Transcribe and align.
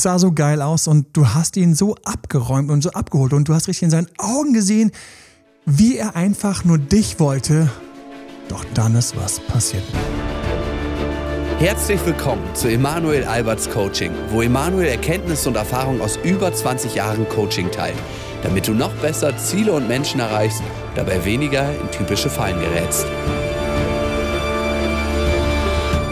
es 0.00 0.04
sah 0.04 0.18
so 0.18 0.32
geil 0.32 0.62
aus 0.62 0.88
und 0.88 1.08
du 1.12 1.28
hast 1.34 1.58
ihn 1.58 1.74
so 1.74 1.94
abgeräumt 2.04 2.70
und 2.70 2.80
so 2.80 2.90
abgeholt 2.92 3.34
und 3.34 3.48
du 3.48 3.54
hast 3.54 3.68
richtig 3.68 3.82
in 3.82 3.90
seinen 3.90 4.08
Augen 4.16 4.54
gesehen, 4.54 4.92
wie 5.66 5.98
er 5.98 6.16
einfach 6.16 6.64
nur 6.64 6.78
dich 6.78 7.20
wollte. 7.20 7.70
Doch 8.48 8.64
dann 8.72 8.94
ist 8.94 9.14
was 9.14 9.40
passiert. 9.40 9.82
Herzlich 11.58 12.00
willkommen 12.06 12.42
zu 12.54 12.68
Emanuel 12.68 13.24
Alberts 13.24 13.68
Coaching, 13.68 14.12
wo 14.30 14.40
Emanuel 14.40 14.88
Erkenntnisse 14.88 15.50
und 15.50 15.56
Erfahrung 15.56 16.00
aus 16.00 16.18
über 16.24 16.50
20 16.50 16.94
Jahren 16.94 17.28
Coaching 17.28 17.70
teilt, 17.70 17.98
damit 18.42 18.68
du 18.68 18.72
noch 18.72 18.94
besser 19.02 19.36
Ziele 19.36 19.74
und 19.74 19.86
Menschen 19.86 20.20
erreichst, 20.20 20.62
dabei 20.94 21.22
weniger 21.26 21.78
in 21.78 21.90
typische 21.90 22.30
Fallen 22.30 22.58
gerätst. 22.58 23.04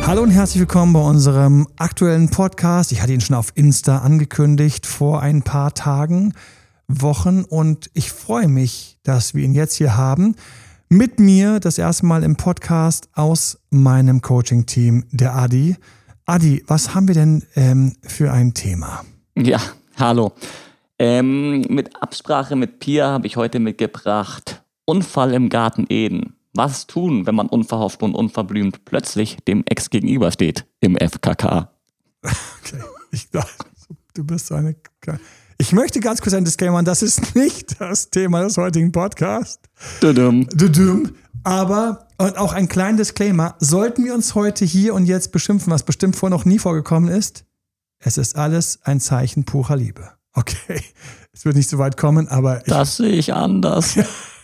Hallo 0.08 0.22
und 0.22 0.30
herzlich 0.30 0.60
willkommen 0.60 0.94
bei 0.94 1.02
unserem 1.02 1.68
aktuellen 1.76 2.30
Podcast. 2.30 2.92
Ich 2.92 3.02
hatte 3.02 3.12
ihn 3.12 3.20
schon 3.20 3.36
auf 3.36 3.52
Insta 3.56 3.98
angekündigt 3.98 4.86
vor 4.86 5.20
ein 5.20 5.42
paar 5.42 5.74
Tagen, 5.74 6.32
Wochen 6.86 7.44
und 7.44 7.90
ich 7.92 8.10
freue 8.10 8.48
mich, 8.48 8.96
dass 9.02 9.34
wir 9.34 9.44
ihn 9.44 9.52
jetzt 9.52 9.74
hier 9.74 9.98
haben. 9.98 10.34
Mit 10.88 11.20
mir 11.20 11.60
das 11.60 11.76
erste 11.76 12.06
Mal 12.06 12.22
im 12.22 12.36
Podcast 12.36 13.10
aus 13.12 13.60
meinem 13.68 14.22
Coaching-Team, 14.22 15.04
der 15.10 15.34
Adi. 15.34 15.76
Adi, 16.24 16.64
was 16.66 16.94
haben 16.94 17.06
wir 17.06 17.14
denn 17.14 17.42
ähm, 17.54 17.94
für 18.00 18.32
ein 18.32 18.54
Thema? 18.54 19.04
Ja, 19.36 19.60
hallo. 19.98 20.32
Ähm, 20.98 21.60
mit 21.68 22.00
Absprache 22.00 22.56
mit 22.56 22.78
Pia 22.78 23.08
habe 23.10 23.26
ich 23.26 23.36
heute 23.36 23.58
mitgebracht 23.58 24.62
Unfall 24.86 25.34
im 25.34 25.50
Garten 25.50 25.84
Eden. 25.90 26.37
Was 26.58 26.88
tun, 26.88 27.24
wenn 27.24 27.36
man 27.36 27.46
unverhofft 27.46 28.02
und 28.02 28.16
unverblümt 28.16 28.84
plötzlich 28.84 29.36
dem 29.46 29.62
Ex 29.66 29.90
gegenübersteht 29.90 30.66
im 30.80 30.96
FKK? 30.96 31.70
Okay, 32.20 32.82
ich 33.12 33.30
dachte, 33.30 33.64
du 34.14 34.24
bist 34.24 34.48
so 34.48 34.56
eine. 34.56 34.74
Ich 35.58 35.72
möchte 35.72 36.00
ganz 36.00 36.20
kurz 36.20 36.34
ein 36.34 36.44
Disclaimer, 36.44 36.82
das 36.82 37.02
ist 37.02 37.36
nicht 37.36 37.80
das 37.80 38.10
Thema 38.10 38.42
des 38.42 38.56
heutigen 38.56 38.90
Podcasts. 38.90 39.60
Dudum. 40.00 40.48
Dudum. 40.48 41.12
Aber, 41.44 42.08
und 42.18 42.36
auch 42.36 42.52
ein 42.52 42.66
kleiner 42.66 42.96
Disclaimer, 42.96 43.54
sollten 43.60 44.04
wir 44.04 44.12
uns 44.12 44.34
heute 44.34 44.64
hier 44.64 44.94
und 44.94 45.06
jetzt 45.06 45.30
beschimpfen, 45.30 45.72
was 45.72 45.84
bestimmt 45.84 46.16
vorher 46.16 46.36
noch 46.36 46.44
nie 46.44 46.58
vorgekommen 46.58 47.08
ist, 47.08 47.44
es 48.00 48.18
ist 48.18 48.34
alles 48.34 48.80
ein 48.82 48.98
Zeichen 48.98 49.44
purer 49.44 49.76
Liebe. 49.76 50.10
Okay, 50.32 50.82
es 51.32 51.44
wird 51.44 51.54
nicht 51.54 51.70
so 51.70 51.78
weit 51.78 51.96
kommen, 51.96 52.26
aber. 52.26 52.62
Ich, 52.62 52.64
das 52.64 52.96
sehe 52.96 53.12
ich 53.12 53.32
anders. 53.32 53.96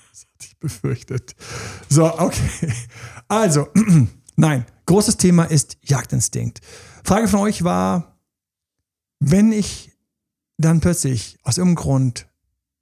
befürchtet. 0.65 1.37
So, 1.89 2.19
okay. 2.19 2.73
Also, 3.29 3.69
nein, 4.37 4.65
großes 4.87 5.19
Thema 5.19 5.45
ist 5.45 5.77
Jagdinstinkt. 5.83 6.61
Frage 7.05 7.29
von 7.29 7.41
euch 7.41 7.65
war, 7.65 8.19
wenn 9.21 9.53
ich 9.53 9.93
dann 10.57 10.81
plötzlich 10.81 11.39
aus 11.43 11.59
irgendeinem 11.59 11.85
Grund 11.85 12.27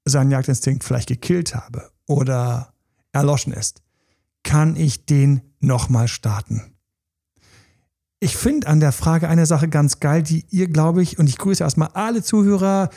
seinen 0.05 0.31
Jagdinstinkt 0.31 0.85
vielleicht 0.85 1.09
gekillt 1.09 1.55
habe 1.55 1.91
oder 2.07 2.73
erloschen 3.13 3.53
ist, 3.53 3.83
kann 4.45 4.77
ich 4.77 5.07
den 5.07 5.43
nochmal 5.61 6.09
starten? 6.09 6.77
Ich 8.21 8.37
finde 8.37 8.69
an 8.69 8.79
der 8.79 8.93
Frage 8.93 9.29
eine 9.29 9.47
Sache 9.47 9.69
ganz 9.69 9.99
geil, 9.99 10.23
die 10.23 10.45
ihr, 10.51 10.69
glaube 10.69 11.03
ich, 11.03 11.19
und 11.19 11.29
ich 11.29 11.39
grüße 11.39 11.65
erstmal 11.65 11.89
alle 11.95 12.23
Zuhörer, 12.23 12.91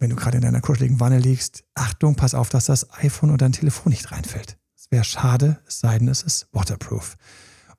wenn 0.00 0.10
du 0.10 0.16
gerade 0.16 0.38
in 0.38 0.42
deiner 0.42 0.60
kuscheligen 0.60 0.98
Wanne 0.98 1.18
liegst, 1.18 1.62
Achtung, 1.74 2.16
pass 2.16 2.34
auf, 2.34 2.48
dass 2.48 2.64
das 2.64 2.90
iPhone 2.94 3.30
oder 3.30 3.38
dein 3.38 3.52
Telefon 3.52 3.90
nicht 3.90 4.10
reinfällt. 4.10 4.56
Es 4.74 4.90
wäre 4.90 5.04
schade, 5.04 5.60
es 5.68 5.78
sei 5.78 5.98
denn, 5.98 6.08
es 6.08 6.22
ist 6.22 6.48
waterproof. 6.52 7.16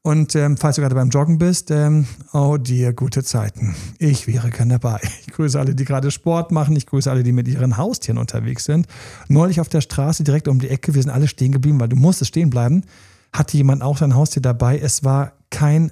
Und 0.04 0.36
ähm, 0.36 0.58
falls 0.58 0.78
du 0.78 0.82
gerade 0.82 0.96
beim 0.96 1.10
Joggen 1.10 1.38
bist, 1.38 1.70
ähm, 1.70 2.08
oh 2.34 2.58
dir, 2.58 2.94
gute 2.94 3.24
Zeiten. 3.24 3.76
Ich 4.00 4.26
wäre 4.28 4.50
gern 4.50 4.70
dabei. 4.70 5.00
Ich 5.22 5.34
grüße 5.34 5.60
alle, 5.60 5.76
die 5.76 5.86
gerade 5.86 6.10
Sport 6.10 6.52
machen. 6.52 6.76
Ich 6.76 6.88
grüße 6.88 7.10
alle, 7.10 7.22
die 7.22 7.32
mit 7.32 7.48
ihren 7.48 7.78
Haustieren 7.78 8.18
unterwegs 8.18 8.66
sind. 8.66 8.88
Neulich 9.28 9.60
auf 9.60 9.70
der 9.70 9.82
Straße 9.82 10.24
direkt 10.24 10.48
um 10.48 10.60
die 10.60 10.70
Ecke, 10.70 10.96
wir 10.96 11.02
sind 11.02 11.12
alle 11.12 11.28
stehen 11.28 11.52
geblieben, 11.52 11.80
weil 11.80 11.90
du 11.90 11.96
musstest 11.96 12.30
stehen 12.30 12.50
bleiben, 12.50 12.84
hatte 13.32 13.58
jemand 13.58 13.84
auch 13.84 13.98
sein 13.98 14.16
Haustier 14.16 14.42
dabei. 14.42 14.80
Es 14.80 15.04
war 15.04 15.34
kein 15.52 15.92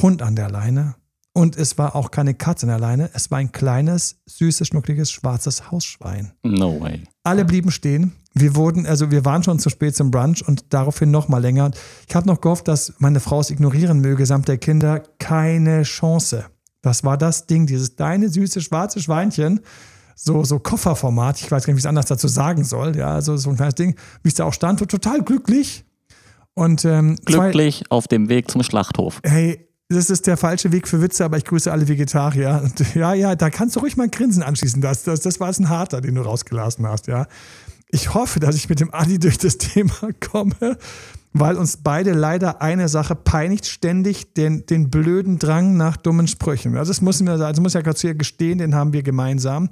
Hund 0.00 0.22
an 0.22 0.34
der 0.34 0.50
Leine, 0.50 0.96
und 1.36 1.56
es 1.56 1.76
war 1.78 1.96
auch 1.96 2.12
keine 2.12 2.32
Katze 2.32 2.64
in 2.64 2.70
der 2.70 2.78
Leine. 2.78 3.10
Es 3.12 3.30
war 3.30 3.38
ein 3.38 3.50
kleines, 3.50 4.20
süßes, 4.26 4.68
schnuckliges, 4.68 5.10
schwarzes 5.10 5.70
Hausschwein. 5.70 6.32
No 6.44 6.80
way. 6.80 7.02
Alle 7.24 7.44
blieben 7.44 7.72
stehen. 7.72 8.12
Wir 8.34 8.54
wurden, 8.54 8.86
also 8.86 9.10
wir 9.10 9.24
waren 9.24 9.42
schon 9.42 9.58
zu 9.58 9.68
spät 9.68 9.96
zum 9.96 10.12
Brunch 10.12 10.46
und 10.46 10.72
daraufhin 10.72 11.10
noch 11.10 11.28
mal 11.28 11.38
länger. 11.38 11.72
Ich 12.08 12.14
habe 12.14 12.28
noch 12.28 12.40
gehofft, 12.40 12.68
dass 12.68 12.94
meine 12.98 13.18
Frau 13.18 13.40
es 13.40 13.50
ignorieren 13.50 14.00
möge, 14.00 14.26
samt 14.26 14.46
der 14.46 14.58
Kinder. 14.58 15.02
Keine 15.18 15.82
Chance. 15.82 16.46
Das 16.82 17.02
war 17.02 17.18
das 17.18 17.46
Ding, 17.46 17.66
dieses 17.66 17.96
deine 17.96 18.28
süße 18.28 18.60
schwarze 18.60 19.00
Schweinchen. 19.00 19.60
So, 20.14 20.44
so 20.44 20.60
Kofferformat. 20.60 21.40
Ich 21.40 21.50
weiß 21.50 21.64
gar 21.64 21.72
nicht, 21.72 21.78
wie 21.78 21.80
ich 21.80 21.84
es 21.84 21.88
anders 21.88 22.06
dazu 22.06 22.28
sagen 22.28 22.62
soll. 22.62 22.96
Ja, 22.96 23.08
also 23.08 23.36
so 23.36 23.50
ein 23.50 23.56
kleines 23.56 23.74
Ding. 23.74 23.96
Wie 24.22 24.28
es 24.28 24.34
da 24.34 24.44
auch 24.44 24.52
stand, 24.52 24.78
total 24.88 25.22
glücklich. 25.22 25.84
Und, 26.54 26.84
ähm, 26.84 27.16
glücklich 27.24 27.78
zwei, 27.78 27.86
auf 27.90 28.06
dem 28.06 28.28
Weg 28.28 28.50
zum 28.50 28.62
Schlachthof. 28.62 29.20
Hey, 29.24 29.68
das 29.88 30.10
ist 30.10 30.26
der 30.26 30.36
falsche 30.36 30.72
Weg 30.72 30.88
für 30.88 31.02
Witze, 31.02 31.24
aber 31.24 31.36
ich 31.36 31.44
grüße 31.44 31.70
alle 31.70 31.88
Vegetarier. 31.88 32.60
Und 32.64 32.94
ja, 32.94 33.14
ja, 33.14 33.36
da 33.36 33.50
kannst 33.50 33.76
du 33.76 33.80
ruhig 33.80 33.96
mal 33.96 34.04
ein 34.04 34.10
Grinsen 34.10 34.42
anschließen. 34.42 34.80
Das, 34.80 35.02
das, 35.02 35.20
das 35.20 35.40
war 35.40 35.48
ein 35.48 35.68
harter, 35.68 36.00
den 36.00 36.14
du 36.14 36.22
rausgelassen 36.22 36.86
hast, 36.86 37.06
ja. 37.06 37.26
Ich 37.90 38.12
hoffe, 38.14 38.40
dass 38.40 38.56
ich 38.56 38.68
mit 38.68 38.80
dem 38.80 38.92
Adi 38.92 39.18
durch 39.18 39.38
das 39.38 39.58
Thema 39.58 39.94
komme, 40.20 40.78
weil 41.32 41.56
uns 41.56 41.76
beide 41.76 42.12
leider 42.12 42.62
eine 42.62 42.88
Sache 42.88 43.14
peinigt, 43.14 43.66
ständig 43.66 44.34
den, 44.34 44.66
den 44.66 44.90
blöden 44.90 45.38
Drang 45.38 45.76
nach 45.76 45.96
dummen 45.96 46.26
Sprüchen. 46.26 46.76
Also 46.76 46.90
das 46.90 47.00
müssen 47.02 47.26
wir, 47.26 47.36
das 47.36 47.60
muss 47.60 47.74
ja 47.74 47.82
gerade 47.82 47.96
zu 47.96 48.06
ihr 48.06 48.14
gestehen, 48.14 48.58
den 48.58 48.74
haben 48.74 48.92
wir 48.92 49.02
gemeinsam. 49.02 49.68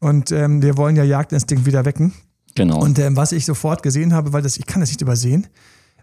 Und 0.00 0.32
ähm, 0.32 0.62
wir 0.62 0.76
wollen 0.76 0.96
ja 0.96 1.04
Jagdinstinkt 1.04 1.66
wieder 1.66 1.84
wecken. 1.84 2.12
Genau. 2.54 2.80
Und 2.82 2.98
ähm, 2.98 3.16
was 3.16 3.32
ich 3.32 3.44
sofort 3.44 3.82
gesehen 3.82 4.12
habe, 4.12 4.32
weil 4.32 4.42
das, 4.42 4.56
ich 4.56 4.66
kann 4.66 4.80
das 4.80 4.90
nicht 4.90 5.00
übersehen. 5.00 5.46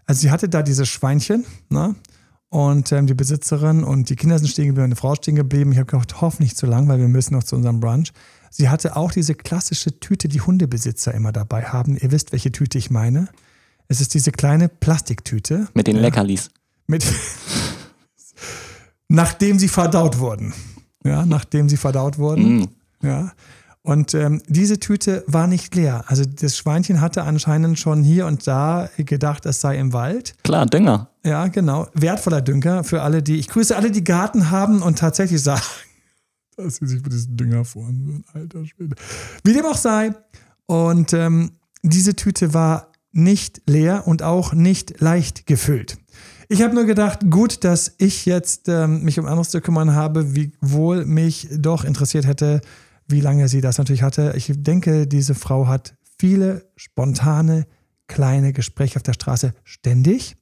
Also 0.06 0.22
sie 0.22 0.30
hatte 0.30 0.48
da 0.48 0.62
dieses 0.62 0.88
Schweinchen, 0.88 1.44
ne? 1.68 1.94
Und 2.50 2.90
ähm, 2.90 3.06
die 3.06 3.14
Besitzerin 3.14 3.84
und 3.84 4.10
die 4.10 4.16
Kinder 4.16 4.36
sind 4.38 4.48
stehen 4.48 4.66
geblieben, 4.66 4.86
eine 4.86 4.96
Frau 4.96 5.14
stehen 5.14 5.36
geblieben. 5.36 5.70
Ich 5.70 5.78
habe 5.78 5.86
gedacht, 5.86 6.20
hoffentlich 6.20 6.56
zu 6.56 6.66
lang, 6.66 6.88
weil 6.88 6.98
wir 6.98 7.08
müssen 7.08 7.34
noch 7.34 7.44
zu 7.44 7.54
unserem 7.54 7.78
Brunch. 7.78 8.12
Sie 8.50 8.68
hatte 8.68 8.96
auch 8.96 9.12
diese 9.12 9.36
klassische 9.36 10.00
Tüte, 10.00 10.26
die 10.26 10.40
Hundebesitzer 10.40 11.14
immer 11.14 11.30
dabei 11.30 11.62
haben. 11.62 11.96
Ihr 11.96 12.10
wisst, 12.10 12.32
welche 12.32 12.50
Tüte 12.50 12.76
ich 12.76 12.90
meine. 12.90 13.28
Es 13.86 14.00
ist 14.00 14.14
diese 14.14 14.32
kleine 14.32 14.68
Plastiktüte. 14.68 15.68
Mit 15.74 15.86
den 15.86 15.96
Leckerlis. 15.96 16.50
Mit 16.88 17.04
nachdem 19.08 19.60
sie 19.60 19.68
verdaut 19.68 20.18
wurden. 20.18 20.52
Ja, 21.04 21.24
nachdem 21.24 21.68
sie 21.68 21.76
verdaut 21.76 22.18
wurden. 22.18 22.58
Mm. 22.58 22.68
Ja. 23.02 23.32
Und 23.82 24.14
ähm, 24.14 24.42
diese 24.46 24.78
Tüte 24.78 25.24
war 25.26 25.46
nicht 25.46 25.74
leer. 25.74 26.04
Also 26.08 26.24
das 26.24 26.56
Schweinchen 26.56 27.00
hatte 27.00 27.22
anscheinend 27.22 27.78
schon 27.78 28.02
hier 28.02 28.26
und 28.26 28.46
da 28.46 28.90
gedacht, 28.96 29.46
es 29.46 29.60
sei 29.60 29.78
im 29.78 29.92
Wald. 29.92 30.34
Klar, 30.42 30.66
Dünger. 30.66 31.09
Ja, 31.24 31.48
genau. 31.48 31.88
Wertvoller 31.94 32.40
Dünger 32.40 32.84
für 32.84 33.02
alle, 33.02 33.22
die. 33.22 33.36
Ich 33.36 33.48
grüße 33.48 33.76
alle, 33.76 33.90
die 33.90 34.04
Garten 34.04 34.50
haben 34.50 34.82
und 34.82 34.98
tatsächlich 34.98 35.42
sagen, 35.42 35.62
dass 36.56 36.76
sie 36.76 36.86
sich 36.86 37.02
für 37.02 37.10
diesen 37.10 37.36
Dünger 37.36 37.64
freuen 37.64 38.06
würden. 38.06 38.24
Alter 38.32 38.64
Schwede. 38.64 38.96
Wie 39.44 39.52
dem 39.52 39.66
auch 39.66 39.76
sei. 39.76 40.12
Und 40.66 41.12
ähm, 41.12 41.52
diese 41.82 42.14
Tüte 42.14 42.54
war 42.54 42.92
nicht 43.12 43.62
leer 43.66 44.06
und 44.06 44.22
auch 44.22 44.52
nicht 44.52 45.00
leicht 45.00 45.46
gefüllt. 45.46 45.98
Ich 46.48 46.62
habe 46.62 46.74
nur 46.74 46.84
gedacht, 46.84 47.20
gut, 47.30 47.64
dass 47.64 47.94
ich 47.98 48.26
jetzt 48.26 48.68
ähm, 48.68 49.02
mich 49.02 49.18
um 49.18 49.26
anderes 49.26 49.50
zu 49.50 49.60
kümmern 49.60 49.94
habe, 49.94 50.34
wie 50.34 50.52
wohl 50.60 51.04
mich 51.04 51.48
doch 51.52 51.84
interessiert 51.84 52.26
hätte, 52.26 52.60
wie 53.06 53.20
lange 53.20 53.48
sie 53.48 53.60
das 53.60 53.78
natürlich 53.78 54.02
hatte. 54.02 54.34
Ich 54.36 54.52
denke, 54.54 55.06
diese 55.06 55.34
Frau 55.34 55.66
hat 55.66 55.94
viele 56.18 56.68
spontane, 56.76 57.66
kleine 58.08 58.52
Gespräche 58.52 58.96
auf 58.96 59.02
der 59.02 59.12
Straße 59.12 59.54
ständig. 59.64 60.36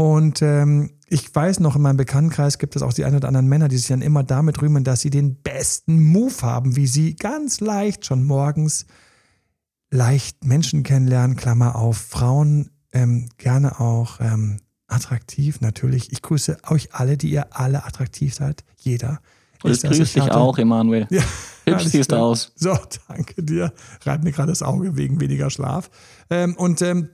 Und 0.00 0.40
ähm, 0.40 0.92
ich 1.10 1.34
weiß 1.34 1.60
noch, 1.60 1.76
in 1.76 1.82
meinem 1.82 1.98
Bekanntenkreis 1.98 2.56
gibt 2.56 2.74
es 2.74 2.80
auch 2.80 2.94
die 2.94 3.04
ein 3.04 3.14
oder 3.14 3.28
anderen 3.28 3.48
Männer, 3.48 3.68
die 3.68 3.76
sich 3.76 3.88
dann 3.88 4.00
immer 4.00 4.22
damit 4.22 4.62
rühmen, 4.62 4.82
dass 4.82 5.02
sie 5.02 5.10
den 5.10 5.34
besten 5.42 6.02
Move 6.02 6.40
haben, 6.40 6.74
wie 6.74 6.86
sie 6.86 7.16
ganz 7.16 7.60
leicht 7.60 8.06
schon 8.06 8.24
morgens 8.24 8.86
leicht 9.90 10.42
Menschen 10.42 10.84
kennenlernen, 10.84 11.36
Klammer 11.36 11.76
auf, 11.76 11.98
Frauen 11.98 12.70
ähm, 12.94 13.28
gerne 13.36 13.78
auch 13.78 14.20
ähm, 14.20 14.60
attraktiv 14.86 15.60
natürlich. 15.60 16.10
Ich 16.12 16.22
grüße 16.22 16.56
euch 16.70 16.94
alle, 16.94 17.18
die 17.18 17.28
ihr 17.28 17.54
alle 17.54 17.84
attraktiv 17.84 18.34
seid, 18.34 18.64
jeder. 18.78 19.20
Und 19.62 19.72
ich 19.72 19.82
grüße 19.82 20.18
dich 20.18 20.30
auch, 20.30 20.56
Emanuel. 20.56 21.08
Ja, 21.10 21.22
Hübsch 21.66 21.88
siehst 21.88 22.10
du 22.10 22.16
aus. 22.16 22.52
So, 22.54 22.74
danke 23.06 23.42
dir. 23.42 23.70
Reibt 24.06 24.24
mir 24.24 24.32
gerade 24.32 24.50
das 24.50 24.62
Auge 24.62 24.96
wegen 24.96 25.20
weniger 25.20 25.50
Schlaf. 25.50 25.90
Ähm, 26.30 26.56
und 26.56 26.80
ähm, 26.80 27.10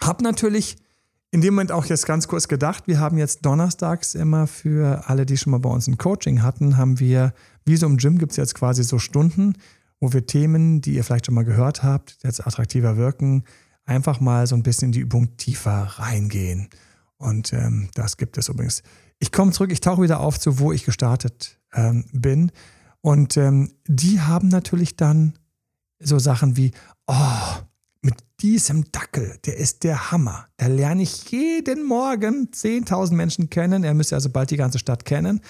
habe 0.00 0.24
natürlich 0.24 0.78
in 1.32 1.40
dem 1.40 1.54
Moment 1.54 1.72
auch 1.72 1.86
jetzt 1.86 2.06
ganz 2.06 2.28
kurz 2.28 2.46
gedacht, 2.46 2.86
wir 2.86 3.00
haben 3.00 3.16
jetzt 3.16 3.44
donnerstags 3.44 4.14
immer 4.14 4.46
für 4.46 5.08
alle, 5.08 5.24
die 5.24 5.38
schon 5.38 5.50
mal 5.50 5.60
bei 5.60 5.70
uns 5.70 5.86
ein 5.86 5.96
Coaching 5.96 6.42
hatten, 6.42 6.76
haben 6.76 7.00
wir, 7.00 7.32
wie 7.64 7.76
so 7.76 7.86
im 7.86 7.96
Gym 7.96 8.18
gibt 8.18 8.32
es 8.32 8.36
jetzt 8.36 8.54
quasi 8.54 8.84
so 8.84 8.98
Stunden, 8.98 9.54
wo 9.98 10.12
wir 10.12 10.26
Themen, 10.26 10.82
die 10.82 10.94
ihr 10.94 11.04
vielleicht 11.04 11.26
schon 11.26 11.34
mal 11.34 11.44
gehört 11.44 11.82
habt, 11.82 12.18
jetzt 12.22 12.46
attraktiver 12.46 12.98
wirken, 12.98 13.44
einfach 13.86 14.20
mal 14.20 14.46
so 14.46 14.54
ein 14.54 14.62
bisschen 14.62 14.88
in 14.88 14.92
die 14.92 15.00
Übung 15.00 15.38
tiefer 15.38 15.94
reingehen. 15.96 16.68
Und 17.16 17.54
ähm, 17.54 17.88
das 17.94 18.18
gibt 18.18 18.36
es 18.36 18.50
übrigens. 18.50 18.82
Ich 19.18 19.32
komme 19.32 19.52
zurück, 19.52 19.72
ich 19.72 19.80
tauche 19.80 20.02
wieder 20.02 20.20
auf 20.20 20.38
zu, 20.38 20.58
wo 20.58 20.70
ich 20.70 20.84
gestartet 20.84 21.58
ähm, 21.72 22.04
bin. 22.12 22.52
Und 23.00 23.38
ähm, 23.38 23.72
die 23.86 24.20
haben 24.20 24.48
natürlich 24.48 24.96
dann 24.96 25.38
so 25.98 26.18
Sachen 26.18 26.58
wie, 26.58 26.72
oh, 27.06 27.56
mit 28.02 28.16
diesem 28.40 28.90
Dackel, 28.90 29.38
der 29.46 29.56
ist 29.56 29.84
der 29.84 30.10
Hammer. 30.10 30.48
Da 30.56 30.66
lerne 30.66 31.02
ich 31.02 31.30
jeden 31.30 31.86
Morgen 31.86 32.48
10.000 32.52 33.14
Menschen 33.14 33.48
kennen. 33.48 33.84
Er 33.84 33.94
müsste 33.94 34.16
also 34.16 34.28
bald 34.28 34.50
die 34.50 34.56
ganze 34.56 34.78
Stadt 34.78 35.04
kennen. 35.04 35.40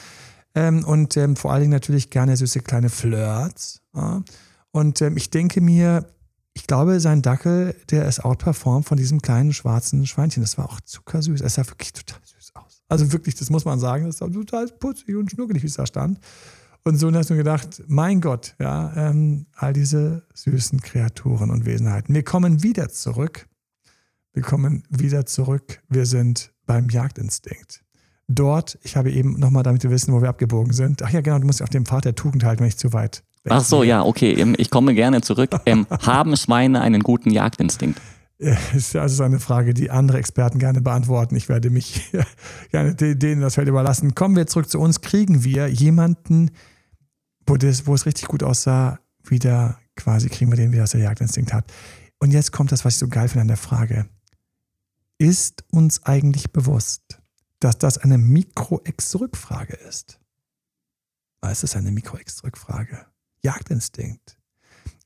Ähm, 0.55 0.85
und 0.85 1.17
ähm, 1.17 1.35
vor 1.37 1.51
allen 1.51 1.63
Dingen 1.63 1.73
natürlich 1.73 2.11
gerne 2.11 2.37
süße 2.37 2.61
kleine 2.61 2.91
Flirts. 2.91 3.81
Ja. 3.95 4.23
Und 4.71 5.01
ähm, 5.01 5.17
ich 5.17 5.31
denke 5.31 5.63
mir, 5.63 6.07
ich 6.55 6.67
glaube, 6.67 7.01
sein 7.01 7.23
Dackel, 7.23 7.75
der 7.91 8.07
ist 8.07 8.23
outperformed 8.23 8.87
von 8.87 8.99
diesem 8.99 9.23
kleinen 9.23 9.55
schwarzen 9.55 10.07
Schweinchen. 10.07 10.43
Das 10.43 10.59
war 10.59 10.67
auch 10.67 10.81
zuckersüß. 10.83 11.41
Es 11.41 11.55
sah 11.55 11.67
wirklich 11.67 11.95
total 11.95 12.21
süß 12.23 12.53
aus. 12.55 12.83
Also 12.89 13.13
wirklich, 13.13 13.35
das 13.35 13.49
muss 13.49 13.65
man 13.65 13.81
sagen, 13.81 14.05
das 14.05 14.19
sah 14.19 14.29
total 14.29 14.67
putzig 14.67 15.17
und 15.17 15.31
schnuckelig, 15.31 15.63
wie 15.63 15.69
es 15.69 15.75
da 15.75 15.87
stand. 15.87 16.21
Und 16.85 16.97
so 16.97 17.13
hast 17.13 17.31
du 17.31 17.37
gedacht, 17.37 17.83
mein 17.87 18.21
Gott, 18.21 18.57
ja, 18.59 18.93
ähm, 18.97 19.47
all 19.55 19.73
diese 19.73 20.27
süßen 20.35 20.81
Kreaturen 20.81 21.51
und 21.51 21.65
Wesenheiten. 21.65 22.13
Wir 22.13 22.25
kommen 22.25 22.65
wieder 22.65 22.89
zurück. 22.89 23.49
Wir 24.33 24.43
kommen 24.43 24.83
wieder 24.89 25.25
zurück. 25.25 25.81
Wir 25.89 26.07
sind 26.07 26.53
beim 26.67 26.89
Jagdinstinkt. 26.89 27.85
Dort, 28.27 28.79
ich 28.83 28.97
habe 28.97 29.13
eben 29.13 29.39
nochmal, 29.39 29.63
damit 29.63 29.85
wir 29.85 29.91
wissen, 29.91 30.13
wo 30.13 30.23
wir 30.23 30.29
abgebogen 30.29 30.73
sind. 30.73 31.03
Ach 31.03 31.11
ja, 31.11 31.21
genau, 31.21 31.39
du 31.39 31.47
musst 31.47 31.63
auf 31.63 31.69
dem 31.69 31.87
Pfad 31.87 32.05
der 32.05 32.15
Tugend 32.17 32.43
halten, 32.43 32.61
wenn 32.61 32.69
ich 32.69 32.79
zu 32.79 32.93
weit. 32.93 33.23
Ach 33.49 33.63
so, 33.63 33.85
ja, 33.85 34.03
okay. 34.03 34.33
Ähm, 34.33 34.55
ich 34.59 34.71
komme 34.71 34.95
gerne 34.95 35.21
zurück. 35.21 35.51
Ähm, 35.67 35.87
haben 36.01 36.37
Schweine 36.37 36.81
einen 36.81 37.03
guten 37.03 37.31
Jagdinstinkt? 37.31 38.01
ist 38.75 38.97
also 38.97 39.23
eine 39.23 39.39
Frage, 39.39 39.73
die 39.73 39.93
andere 39.93 40.19
Experten 40.19 40.59
gerne 40.59 40.81
beantworten. 40.81 41.37
Ich 41.37 41.49
werde 41.49 41.71
mich 41.71 42.11
gerne 42.73 42.95
denen 42.97 43.41
das 43.41 43.55
Feld 43.55 43.69
überlassen. 43.69 44.17
Kommen 44.17 44.35
wir 44.35 44.49
zurück 44.49 44.69
zu 44.69 44.81
uns. 44.81 45.01
Kriegen 45.01 45.45
wir 45.45 45.69
jemanden, 45.69 46.51
wo, 47.47 47.57
das, 47.57 47.87
wo 47.87 47.95
es 47.95 48.07
richtig 48.07 48.29
gut 48.29 48.43
aussah, 48.43 48.99
wieder 49.25 49.79
quasi 49.97 50.29
kriegen 50.29 50.51
wir 50.51 50.57
den 50.57 50.73
wieder, 50.73 50.83
dass 50.83 50.95
er 50.95 51.01
Jagdinstinkt 51.01 51.53
hat. 51.53 51.73
Und 52.19 52.31
jetzt 52.31 52.53
kommt 52.53 52.73
das, 52.73 52.85
was 52.85 52.95
ich 52.95 52.99
so 52.99 53.09
geil 53.09 53.29
finde 53.29 53.43
an 53.43 53.49
der 53.49 53.57
Frage. 53.57 54.09
Ist 55.19 55.65
uns 55.71 56.05
eigentlich 56.05 56.53
bewusst, 56.53 57.21
dass 57.61 57.79
das 57.79 57.99
eine 57.99 58.19
Mikro-Ex-Rückfrage 58.19 59.75
ist? 59.75 60.21
Was 61.41 61.63
ist 61.63 61.77
eine 61.77 61.91
Mikro-Ex-Rückfrage? 61.91 63.07
Jagdinstinkt. 63.43 64.39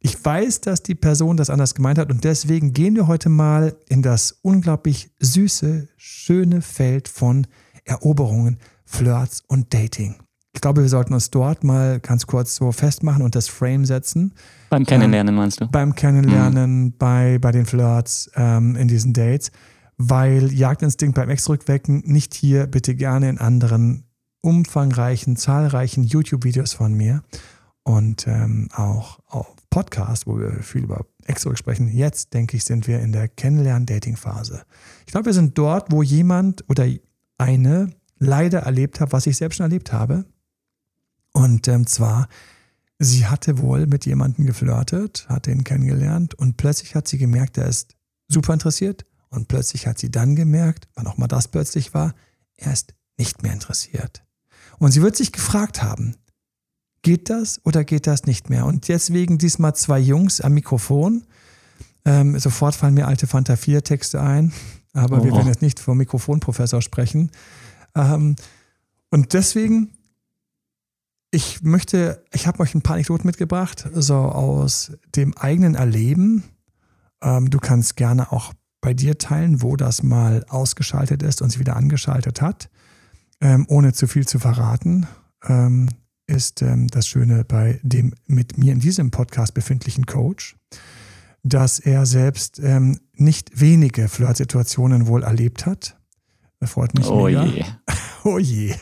Ich 0.00 0.22
weiß, 0.22 0.60
dass 0.60 0.82
die 0.82 0.94
Person 0.94 1.36
das 1.36 1.50
anders 1.50 1.74
gemeint 1.74 1.98
hat 1.98 2.10
und 2.10 2.24
deswegen 2.24 2.72
gehen 2.72 2.94
wir 2.94 3.06
heute 3.06 3.28
mal 3.28 3.76
in 3.88 4.02
das 4.02 4.38
unglaublich 4.42 5.10
süße, 5.18 5.88
schöne 5.96 6.62
Feld 6.62 7.08
von 7.08 7.46
Eroberungen, 7.84 8.58
Flirts 8.84 9.42
und 9.46 9.72
Dating. 9.72 10.16
Ich 10.56 10.62
glaube, 10.62 10.80
wir 10.80 10.88
sollten 10.88 11.12
uns 11.12 11.30
dort 11.30 11.64
mal 11.64 12.00
ganz 12.00 12.26
kurz 12.26 12.56
so 12.56 12.72
festmachen 12.72 13.22
und 13.22 13.34
das 13.34 13.46
Frame 13.46 13.84
setzen. 13.84 14.32
Beim 14.70 14.86
Kennenlernen 14.86 15.34
meinst 15.34 15.60
du? 15.60 15.66
Beim 15.66 15.94
Kennenlernen, 15.94 16.84
mhm. 16.84 16.94
bei, 16.96 17.38
bei 17.38 17.52
den 17.52 17.66
Flirts, 17.66 18.30
ähm, 18.36 18.74
in 18.74 18.88
diesen 18.88 19.12
Dates, 19.12 19.50
weil 19.98 20.50
Jagdinstinkt 20.50 21.14
beim 21.14 21.28
Ex-Rückwecken 21.28 22.04
nicht 22.06 22.32
hier, 22.32 22.66
bitte 22.66 22.94
gerne 22.94 23.28
in 23.28 23.36
anderen 23.36 24.04
umfangreichen, 24.40 25.36
zahlreichen 25.36 26.04
YouTube-Videos 26.04 26.72
von 26.72 26.94
mir 26.94 27.22
und 27.82 28.26
ähm, 28.26 28.70
auch 28.74 29.18
auf 29.26 29.54
Podcast, 29.68 30.26
wo 30.26 30.38
wir 30.38 30.62
viel 30.62 30.84
über 30.84 31.04
Ex-Rück 31.26 31.58
sprechen. 31.58 31.88
Jetzt, 31.88 32.32
denke 32.32 32.56
ich, 32.56 32.64
sind 32.64 32.86
wir 32.86 33.00
in 33.00 33.12
der 33.12 33.28
Kennenlernen-Dating-Phase. 33.28 34.62
Ich 35.04 35.12
glaube, 35.12 35.26
wir 35.26 35.34
sind 35.34 35.58
dort, 35.58 35.92
wo 35.92 36.02
jemand 36.02 36.64
oder 36.70 36.86
eine 37.36 37.90
leider 38.18 38.60
erlebt 38.60 39.00
hat, 39.00 39.12
was 39.12 39.26
ich 39.26 39.36
selbst 39.36 39.56
schon 39.56 39.64
erlebt 39.64 39.92
habe. 39.92 40.24
Und 41.36 41.68
ähm, 41.68 41.86
zwar, 41.86 42.28
sie 42.98 43.26
hatte 43.26 43.58
wohl 43.58 43.86
mit 43.86 44.06
jemandem 44.06 44.46
geflirtet, 44.46 45.26
hat 45.28 45.46
ihn 45.46 45.64
kennengelernt 45.64 46.32
und 46.32 46.56
plötzlich 46.56 46.94
hat 46.94 47.06
sie 47.06 47.18
gemerkt, 47.18 47.58
er 47.58 47.66
ist 47.66 47.94
super 48.26 48.54
interessiert. 48.54 49.04
Und 49.28 49.46
plötzlich 49.46 49.86
hat 49.86 49.98
sie 49.98 50.10
dann 50.10 50.34
gemerkt, 50.34 50.88
wann 50.94 51.06
auch 51.06 51.18
mal 51.18 51.26
das 51.26 51.48
plötzlich 51.48 51.92
war, 51.92 52.14
er 52.56 52.72
ist 52.72 52.94
nicht 53.18 53.42
mehr 53.42 53.52
interessiert. 53.52 54.24
Und 54.78 54.92
sie 54.92 55.02
wird 55.02 55.14
sich 55.14 55.30
gefragt 55.30 55.82
haben, 55.82 56.16
geht 57.02 57.28
das 57.28 57.60
oder 57.66 57.84
geht 57.84 58.06
das 58.06 58.24
nicht 58.24 58.48
mehr? 58.48 58.64
Und 58.64 58.88
deswegen 58.88 59.36
diesmal 59.36 59.74
zwei 59.74 59.98
Jungs 59.98 60.40
am 60.40 60.54
Mikrofon. 60.54 61.26
Ähm, 62.06 62.38
sofort 62.38 62.74
fallen 62.74 62.94
mir 62.94 63.08
alte 63.08 63.26
Fanta 63.26 63.56
4 63.56 63.84
Texte 63.84 64.22
ein, 64.22 64.54
aber 64.94 65.20
oh. 65.20 65.24
wir 65.24 65.32
werden 65.32 65.48
jetzt 65.48 65.60
nicht 65.60 65.80
vom 65.80 65.98
Mikrofonprofessor 65.98 66.80
sprechen. 66.80 67.30
Ähm, 67.94 68.36
und 69.10 69.34
deswegen 69.34 69.95
ich 71.30 71.62
möchte, 71.62 72.24
ich 72.32 72.46
habe 72.46 72.60
euch 72.60 72.74
ein 72.74 72.82
paar 72.82 72.94
Anekdoten 72.94 73.26
mitgebracht, 73.26 73.88
so 73.92 74.16
aus 74.16 74.92
dem 75.14 75.36
eigenen 75.36 75.74
Erleben. 75.74 76.44
Ähm, 77.22 77.50
du 77.50 77.58
kannst 77.58 77.96
gerne 77.96 78.32
auch 78.32 78.52
bei 78.80 78.94
dir 78.94 79.18
teilen, 79.18 79.62
wo 79.62 79.76
das 79.76 80.02
mal 80.02 80.44
ausgeschaltet 80.48 81.22
ist 81.22 81.42
und 81.42 81.50
sich 81.50 81.58
wieder 81.58 81.76
angeschaltet 81.76 82.40
hat, 82.40 82.70
ähm, 83.40 83.66
ohne 83.68 83.92
zu 83.92 84.06
viel 84.06 84.26
zu 84.26 84.38
verraten. 84.38 85.06
Ähm, 85.44 85.88
ist 86.26 86.62
ähm, 86.62 86.88
das 86.88 87.06
Schöne 87.06 87.44
bei 87.44 87.80
dem 87.82 88.14
mit 88.26 88.58
mir 88.58 88.72
in 88.72 88.80
diesem 88.80 89.10
Podcast 89.10 89.54
befindlichen 89.54 90.06
Coach, 90.06 90.56
dass 91.42 91.78
er 91.78 92.06
selbst 92.06 92.58
ähm, 92.58 92.98
nicht 93.12 93.60
wenige 93.60 94.08
Flirtsituationen 94.08 95.06
wohl 95.06 95.22
erlebt 95.22 95.66
hat. 95.66 95.96
Das 96.58 96.70
freut 96.70 96.94
mich 96.94 97.06
oh 97.06 97.26
mega. 97.26 97.44
je. 97.44 97.64
oh 98.24 98.38
je. 98.38 98.74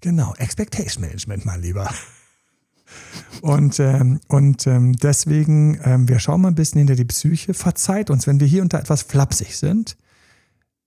Genau, 0.00 0.34
Expectation 0.38 1.02
Management, 1.02 1.44
mein 1.44 1.60
Lieber. 1.60 1.92
Und, 3.42 3.78
ähm, 3.80 4.20
und 4.28 4.66
ähm, 4.66 4.94
deswegen, 4.94 5.80
ähm, 5.84 6.08
wir 6.08 6.18
schauen 6.18 6.40
mal 6.40 6.48
ein 6.48 6.54
bisschen 6.54 6.78
hinter 6.78 6.96
die 6.96 7.04
Psyche. 7.04 7.54
Verzeiht 7.54 8.10
uns, 8.10 8.26
wenn 8.26 8.40
wir 8.40 8.46
hier 8.46 8.62
unter 8.62 8.78
etwas 8.78 9.02
flapsig 9.02 9.56
sind. 9.56 9.96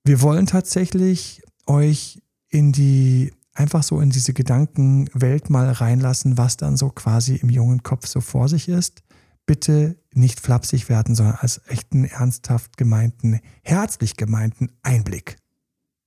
Wir 0.03 0.21
wollen 0.21 0.45
tatsächlich 0.45 1.41
euch 1.65 2.21
in 2.49 2.71
die 2.71 3.31
einfach 3.53 3.83
so 3.83 4.01
in 4.01 4.09
diese 4.09 4.33
Gedankenwelt 4.33 5.49
mal 5.49 5.71
reinlassen, 5.71 6.37
was 6.37 6.57
dann 6.57 6.75
so 6.75 6.89
quasi 6.89 7.35
im 7.35 7.49
jungen 7.49 7.83
Kopf 7.83 8.07
so 8.07 8.19
vor 8.19 8.49
sich 8.49 8.67
ist. 8.67 9.03
Bitte 9.45 9.97
nicht 10.13 10.39
flapsig 10.39 10.89
werden, 10.89 11.15
sondern 11.15 11.37
als 11.39 11.61
echten, 11.67 12.05
ernsthaft 12.05 12.77
gemeinten, 12.77 13.39
herzlich 13.63 14.17
gemeinten 14.17 14.69
Einblick. 14.81 15.37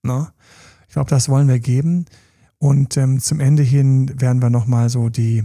Ne? 0.02 0.32
Ich 0.88 0.94
glaube, 0.94 1.10
das 1.10 1.28
wollen 1.28 1.48
wir 1.48 1.58
geben. 1.58 2.06
Und 2.66 2.96
ähm, 2.96 3.20
zum 3.20 3.38
Ende 3.38 3.62
hin 3.62 4.20
werden 4.20 4.42
wir 4.42 4.50
nochmal 4.50 4.88
so 4.88 5.08
die, 5.08 5.44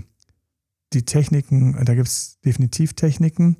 die 0.92 1.04
Techniken, 1.04 1.78
da 1.86 1.94
gibt 1.94 2.08
es 2.08 2.40
definitiv 2.44 2.94
Techniken. 2.94 3.58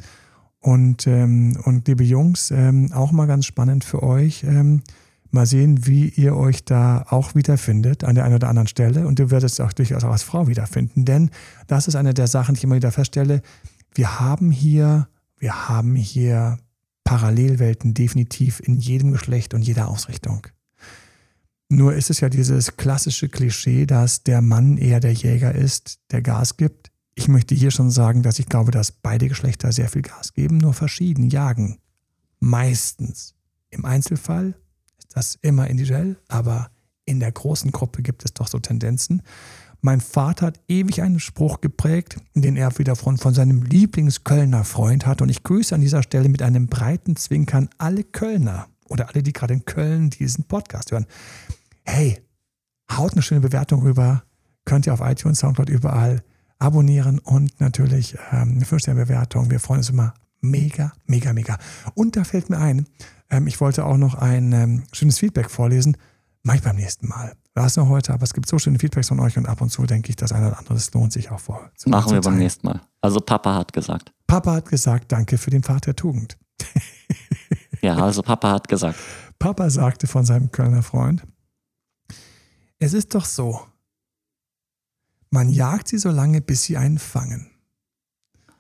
Und, 0.60 1.06
ähm, 1.06 1.56
und 1.66 1.88
liebe 1.88 2.04
Jungs, 2.04 2.50
ähm, 2.50 2.92
auch 2.92 3.12
mal 3.12 3.28
ganz 3.28 3.46
spannend 3.46 3.84
für 3.84 4.02
euch. 4.02 4.44
Ähm, 4.46 4.82
Mal 5.34 5.46
sehen, 5.46 5.88
wie 5.88 6.10
ihr 6.10 6.36
euch 6.36 6.66
da 6.66 7.06
auch 7.10 7.36
wiederfindet 7.36 8.04
an 8.04 8.16
der 8.16 8.26
einen 8.26 8.36
oder 8.36 8.50
anderen 8.50 8.68
Stelle. 8.68 9.08
Und 9.08 9.18
du 9.18 9.32
wirst 9.32 9.46
es 9.46 9.62
auch 9.62 9.72
durchaus 9.72 10.04
auch 10.04 10.12
als 10.12 10.24
Frau 10.24 10.48
wiederfinden. 10.48 11.06
Denn 11.06 11.30
das 11.68 11.88
ist 11.88 11.96
eine 11.96 12.14
der 12.14 12.28
Sachen, 12.28 12.56
die 12.56 12.60
ich 12.60 12.64
immer 12.66 12.76
wieder 12.76 12.92
feststelle. 12.92 13.42
Wir 13.94 14.20
haben 14.20 14.52
hier, 14.52 15.08
wir 15.38 15.70
haben 15.70 15.96
hier 15.96 16.58
Parallelwelten 17.06 17.94
definitiv 17.94 18.60
in 18.60 18.78
jedem 18.78 19.14
Geschlecht 19.14 19.54
und 19.54 19.62
jeder 19.62 19.88
Ausrichtung. 19.88 20.48
Nur 21.72 21.94
ist 21.94 22.10
es 22.10 22.20
ja 22.20 22.28
dieses 22.28 22.76
klassische 22.76 23.30
Klischee, 23.30 23.86
dass 23.86 24.24
der 24.24 24.42
Mann 24.42 24.78
eher 24.78 25.00
der 25.00 25.14
Jäger 25.14 25.56
ist, 25.56 26.00
der 26.12 26.22
Gas 26.22 26.58
gibt. 26.58 26.92
Ich 27.16 27.30
möchte 27.30 27.56
hier 27.56 27.72
schon 27.72 27.92
sagen, 27.92 28.24
dass 28.24 28.40
ich 28.40 28.48
glaube, 28.48 28.72
dass 28.72 28.92
beide 28.92 29.30
Geschlechter 29.30 29.72
sehr 29.72 29.88
viel 29.88 30.02
Gas 30.02 30.34
geben, 30.34 30.58
nur 30.58 30.74
verschieden 30.74 31.30
jagen. 31.30 31.80
Meistens. 32.42 33.36
Im 33.70 33.86
Einzelfall 33.86 34.54
das 35.14 35.40
immer 35.42 35.68
individuell, 35.68 36.18
aber 36.28 36.72
in 37.06 37.22
der 37.22 37.32
großen 37.32 37.72
Gruppe 37.72 38.02
gibt 38.02 38.26
es 38.26 38.34
doch 38.34 38.50
so 38.50 38.60
Tendenzen. 38.60 39.22
Mein 39.80 40.02
Vater 40.02 40.48
hat 40.48 40.60
ewig 40.68 41.02
einen 41.02 41.22
Spruch 41.22 41.62
geprägt, 41.62 42.18
den 42.34 42.58
er 42.58 42.78
wieder 42.80 42.98
von, 42.98 43.18
von 43.18 43.34
seinem 43.34 43.64
Lieblingskölner 43.64 44.66
Freund 44.66 45.06
hat. 45.06 45.22
Und 45.22 45.30
ich 45.30 45.44
grüße 45.44 45.74
an 45.74 45.80
dieser 45.80 46.04
Stelle 46.04 46.28
mit 46.28 46.42
einem 46.42 46.68
breiten 46.68 47.16
Zwinkern 47.16 47.70
alle 47.78 48.04
Kölner 48.04 48.68
oder 48.90 49.08
alle, 49.08 49.24
die 49.24 49.32
gerade 49.32 49.54
in 49.54 49.64
Köln 49.64 50.10
diesen 50.10 50.44
Podcast 50.44 50.92
hören. 50.92 51.06
Hey, 51.94 52.22
haut 52.90 53.12
eine 53.12 53.22
schöne 53.22 53.42
Bewertung 53.42 53.82
rüber. 53.82 54.24
Könnt 54.64 54.86
ihr 54.88 54.94
auf 54.94 55.02
iTunes, 55.02 55.40
Soundcloud 55.40 55.68
überall 55.68 56.24
abonnieren 56.58 57.20
und 57.20 57.60
natürlich 57.60 58.18
ähm, 58.32 58.54
eine 58.56 58.64
5-Sterne-Bewertung. 58.64 59.52
Wir 59.52 59.60
freuen 59.60 59.80
uns 59.80 59.90
immer 59.90 60.14
mega, 60.40 60.94
mega, 61.06 61.34
mega. 61.34 61.58
Und 61.94 62.16
da 62.16 62.24
fällt 62.24 62.50
mir 62.50 62.60
ein, 62.60 62.88
ähm, 63.30 63.46
ich 63.46 63.60
wollte 63.60 63.84
auch 63.84 63.98
noch 63.98 64.16
ein 64.16 64.54
ähm, 64.54 64.84
schönes 64.94 65.20
Feedback 65.20 65.52
vorlesen. 65.52 65.98
Mach 66.44 66.56
ich 66.56 66.62
beim 66.62 66.78
nächsten 66.78 67.10
Mal. 67.10 67.34
War 67.56 67.66
es 67.66 67.76
noch 67.76 67.90
heute, 67.90 68.14
aber 68.14 68.24
es 68.24 68.34
gibt 68.34 68.48
so 68.48 68.58
schöne 68.58 68.80
Feedbacks 68.80 69.10
von 69.10 69.20
euch 69.20 69.38
und 69.38 69.46
ab 69.46 69.60
und 69.60 69.70
zu 69.70 69.86
denke 69.86 70.12
ich, 70.12 70.16
das 70.16 70.32
eine 70.32 70.48
oder 70.48 70.60
andere, 70.60 70.76
das 70.76 70.94
lohnt 70.94 71.12
sich 71.12 71.30
auch 71.30 71.42
vor. 71.42 71.72
Machen 71.88 72.14
wir 72.14 72.22
beim 72.22 72.38
nächsten 72.38 72.68
Mal. 72.68 72.80
Also 73.02 73.20
Papa 73.20 73.54
hat 73.54 73.74
gesagt. 73.74 74.14
Papa 74.28 74.54
hat 74.54 74.70
gesagt, 74.70 75.12
danke 75.12 75.38
für 75.38 75.50
den 75.50 75.62
Pfad 75.62 75.88
der 75.88 75.98
Tugend. 75.98 76.38
ja, 77.82 77.98
also 77.98 78.22
Papa 78.22 78.50
hat 78.50 78.70
gesagt. 78.70 78.98
Papa 79.40 79.70
sagte 79.70 80.08
von 80.08 80.24
seinem 80.24 80.54
Kölner 80.54 80.84
Freund, 80.84 81.24
es 82.82 82.94
ist 82.94 83.14
doch 83.16 83.26
so, 83.26 83.62
Man 85.30 85.50
jagt 85.50 85.88
sie 85.88 85.98
so 85.98 86.10
lange, 86.10 86.42
bis 86.42 86.64
sie 86.64 86.76
einen 86.76 87.00
fangen. 87.00 87.48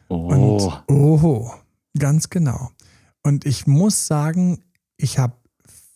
Oh. 0.08 0.28
Und, 0.28 0.84
oho, 0.88 1.54
ganz 1.98 2.30
genau. 2.30 2.72
Und 3.24 3.46
ich 3.46 3.68
muss 3.68 4.08
sagen, 4.08 4.64
ich 4.96 5.20
habe 5.20 5.36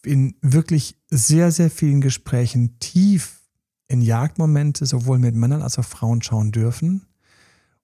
in 0.04 0.36
wirklich 0.42 0.98
sehr, 1.10 1.52
sehr 1.52 1.70
vielen 1.70 2.02
Gesprächen 2.02 2.78
tief 2.80 3.42
in 3.88 4.02
Jagdmomente 4.02 4.86
sowohl 4.86 5.18
mit 5.20 5.36
Männern 5.36 5.62
als 5.62 5.80
auch 5.80 5.86
Frauen 5.86 6.22
schauen 6.22 6.52
dürfen. 6.52 7.06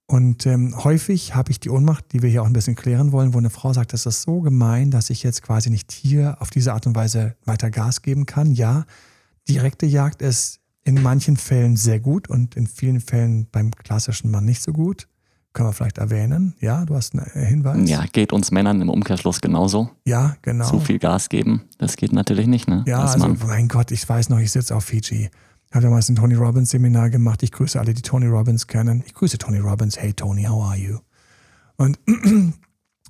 Und 0.06 0.46
ähm, 0.46 0.84
häufig 0.84 1.36
habe 1.36 1.52
ich 1.52 1.62
die 1.62 1.70
Ohnmacht, 1.70 2.12
die 2.12 2.22
wir 2.22 2.30
hier 2.30 2.42
auch 2.42 2.48
ein 2.48 2.54
bisschen 2.54 2.76
klären 2.76 3.14
wollen, 3.14 3.34
wo 3.34 3.38
eine 3.38 3.50
Frau 3.50 3.72
sagt, 3.72 3.94
das 3.94 4.06
ist 4.06 4.24
so 4.24 4.42
gemein, 4.42 4.92
dass 4.92 5.10
ich 5.10 5.24
jetzt 5.24 5.44
quasi 5.44 5.70
nicht 5.70 5.92
hier 5.94 6.42
auf 6.42 6.50
diese 6.50 6.74
Art 6.74 6.86
und 6.88 6.96
Weise 6.96 7.38
weiter 7.46 7.72
Gas 7.72 8.02
geben 8.02 8.26
kann. 8.26 8.52
Ja, 8.52 8.86
direkte 9.54 9.86
Jagd 9.86 10.22
ist 10.22 10.60
in 10.84 11.02
manchen 11.02 11.38
Fällen 11.38 11.76
sehr 11.76 12.00
gut 12.00 12.30
und 12.30 12.56
in 12.56 12.68
vielen 12.68 13.00
Fällen 13.00 13.48
beim 13.52 13.72
klassischen 13.72 14.32
Mann 14.32 14.46
nicht 14.46 14.62
so 14.64 14.74
gut. 14.74 15.08
Können 15.54 15.68
wir 15.70 15.74
vielleicht 15.74 15.98
erwähnen. 15.98 16.56
Ja, 16.62 16.86
du 16.86 16.96
hast 16.96 17.14
einen 17.14 17.26
Hinweis. 17.46 17.90
Ja, 17.90 18.06
geht 18.12 18.32
uns 18.32 18.52
Männern 18.52 18.80
im 18.82 18.90
Umkehrschluss 18.90 19.42
genauso. 19.42 19.90
Ja, 20.06 20.38
genau. 20.42 20.70
Zu 20.70 20.80
viel 20.80 20.98
Gas 20.98 21.28
geben, 21.28 21.64
das 21.78 21.98
geht 21.98 22.14
natürlich 22.14 22.48
nicht, 22.48 22.70
ne? 22.70 22.84
Ja, 22.88 23.02
Als 23.02 23.14
also 23.14 23.28
Mann. 23.28 23.38
mein 23.46 23.68
Gott, 23.68 23.92
ich 23.92 24.08
weiß 24.08 24.30
noch, 24.30 24.40
ich 24.40 24.52
sitze 24.52 24.74
auf 24.76 24.86
Fiji. 24.86 25.30
Ich 25.70 25.76
habe 25.76 25.84
damals 25.86 26.10
ein 26.10 26.16
Tony 26.16 26.36
Robbins 26.36 26.70
Seminar 26.70 27.10
gemacht. 27.10 27.44
Ich 27.44 27.52
grüße 27.52 27.80
alle, 27.80 27.94
die 27.94 28.02
Tony 28.02 28.28
Robbins 28.28 28.68
kennen. 28.68 29.04
Ich 29.06 29.14
grüße 29.14 29.38
Tony 29.38 29.60
Robbins. 29.60 29.98
Hey 29.98 30.14
Tony, 30.14 30.44
how 30.44 30.64
are 30.64 30.78
you? 30.78 31.00
Und, 31.78 31.98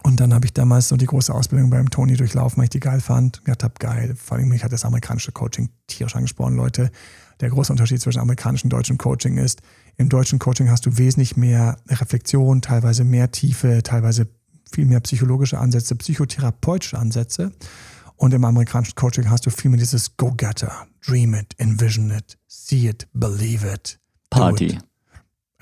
und 0.03 0.20
dann 0.20 0.34
habe 0.34 0.46
ich 0.46 0.53
damals 0.53 0.88
so 0.88 0.98
die 0.98 1.05
große 1.05 1.34
Ausbildung 1.34 1.70
beim 1.70 1.89
Tony 1.89 2.15
durchlaufen, 2.15 2.58
weil 2.58 2.65
ich 2.65 2.70
die 2.72 2.79
geil 2.79 3.01
fand. 3.01 3.43
Gedacht 3.46 3.63
habe, 3.63 3.74
geil. 3.79 4.15
Vor 4.15 4.38
allem 4.38 4.50
mich 4.50 4.63
hat 4.63 4.72
das 4.72 4.84
amerikanische 4.84 5.31
Coaching 5.31 5.70
tierisch 5.88 6.15
angesprochen, 6.15 6.55
Leute. 6.55 6.91
Der 7.39 7.50
große 7.50 7.72
Unterschied 7.72 8.01
zwischen 8.01 8.20
amerikanischem 8.20 8.67
und 8.67 8.74
deutschem 8.74 8.98
Coaching 8.98 9.38
ist, 9.38 9.62
im 9.98 10.10
deutschen 10.10 10.39
Coaching 10.39 10.70
hast 10.70 10.86
du 10.86 10.98
wesentlich 10.98 11.38
mehr 11.38 11.77
Reflexion, 11.88 12.62
teilweise 12.62 13.03
mehr 13.03 13.31
Tiefe, 13.31 13.84
teilweise 13.84 14.27
viel 14.72 14.86
mehr 14.86 15.00
psychologische 15.01 15.60
Ansätze, 15.60 15.96
psychotherapeutische 15.96 16.98
Ansätze. 16.98 17.51
Und 18.15 18.34
im 18.34 18.46
amerikanischen 18.46 18.96
Coaching 18.96 19.29
hast 19.29 19.46
du 19.46 19.50
viel 19.50 19.70
mehr 19.70 19.79
dieses 19.79 20.17
Go-Getter, 20.17 20.88
Dream 21.05 21.34
it, 21.34 21.55
Envision 21.58 22.12
it, 22.12 22.38
See 22.48 22.88
it, 22.88 23.08
Believe 23.13 23.67
it. 23.67 24.00
Party. 24.29 24.67
it. 24.67 24.90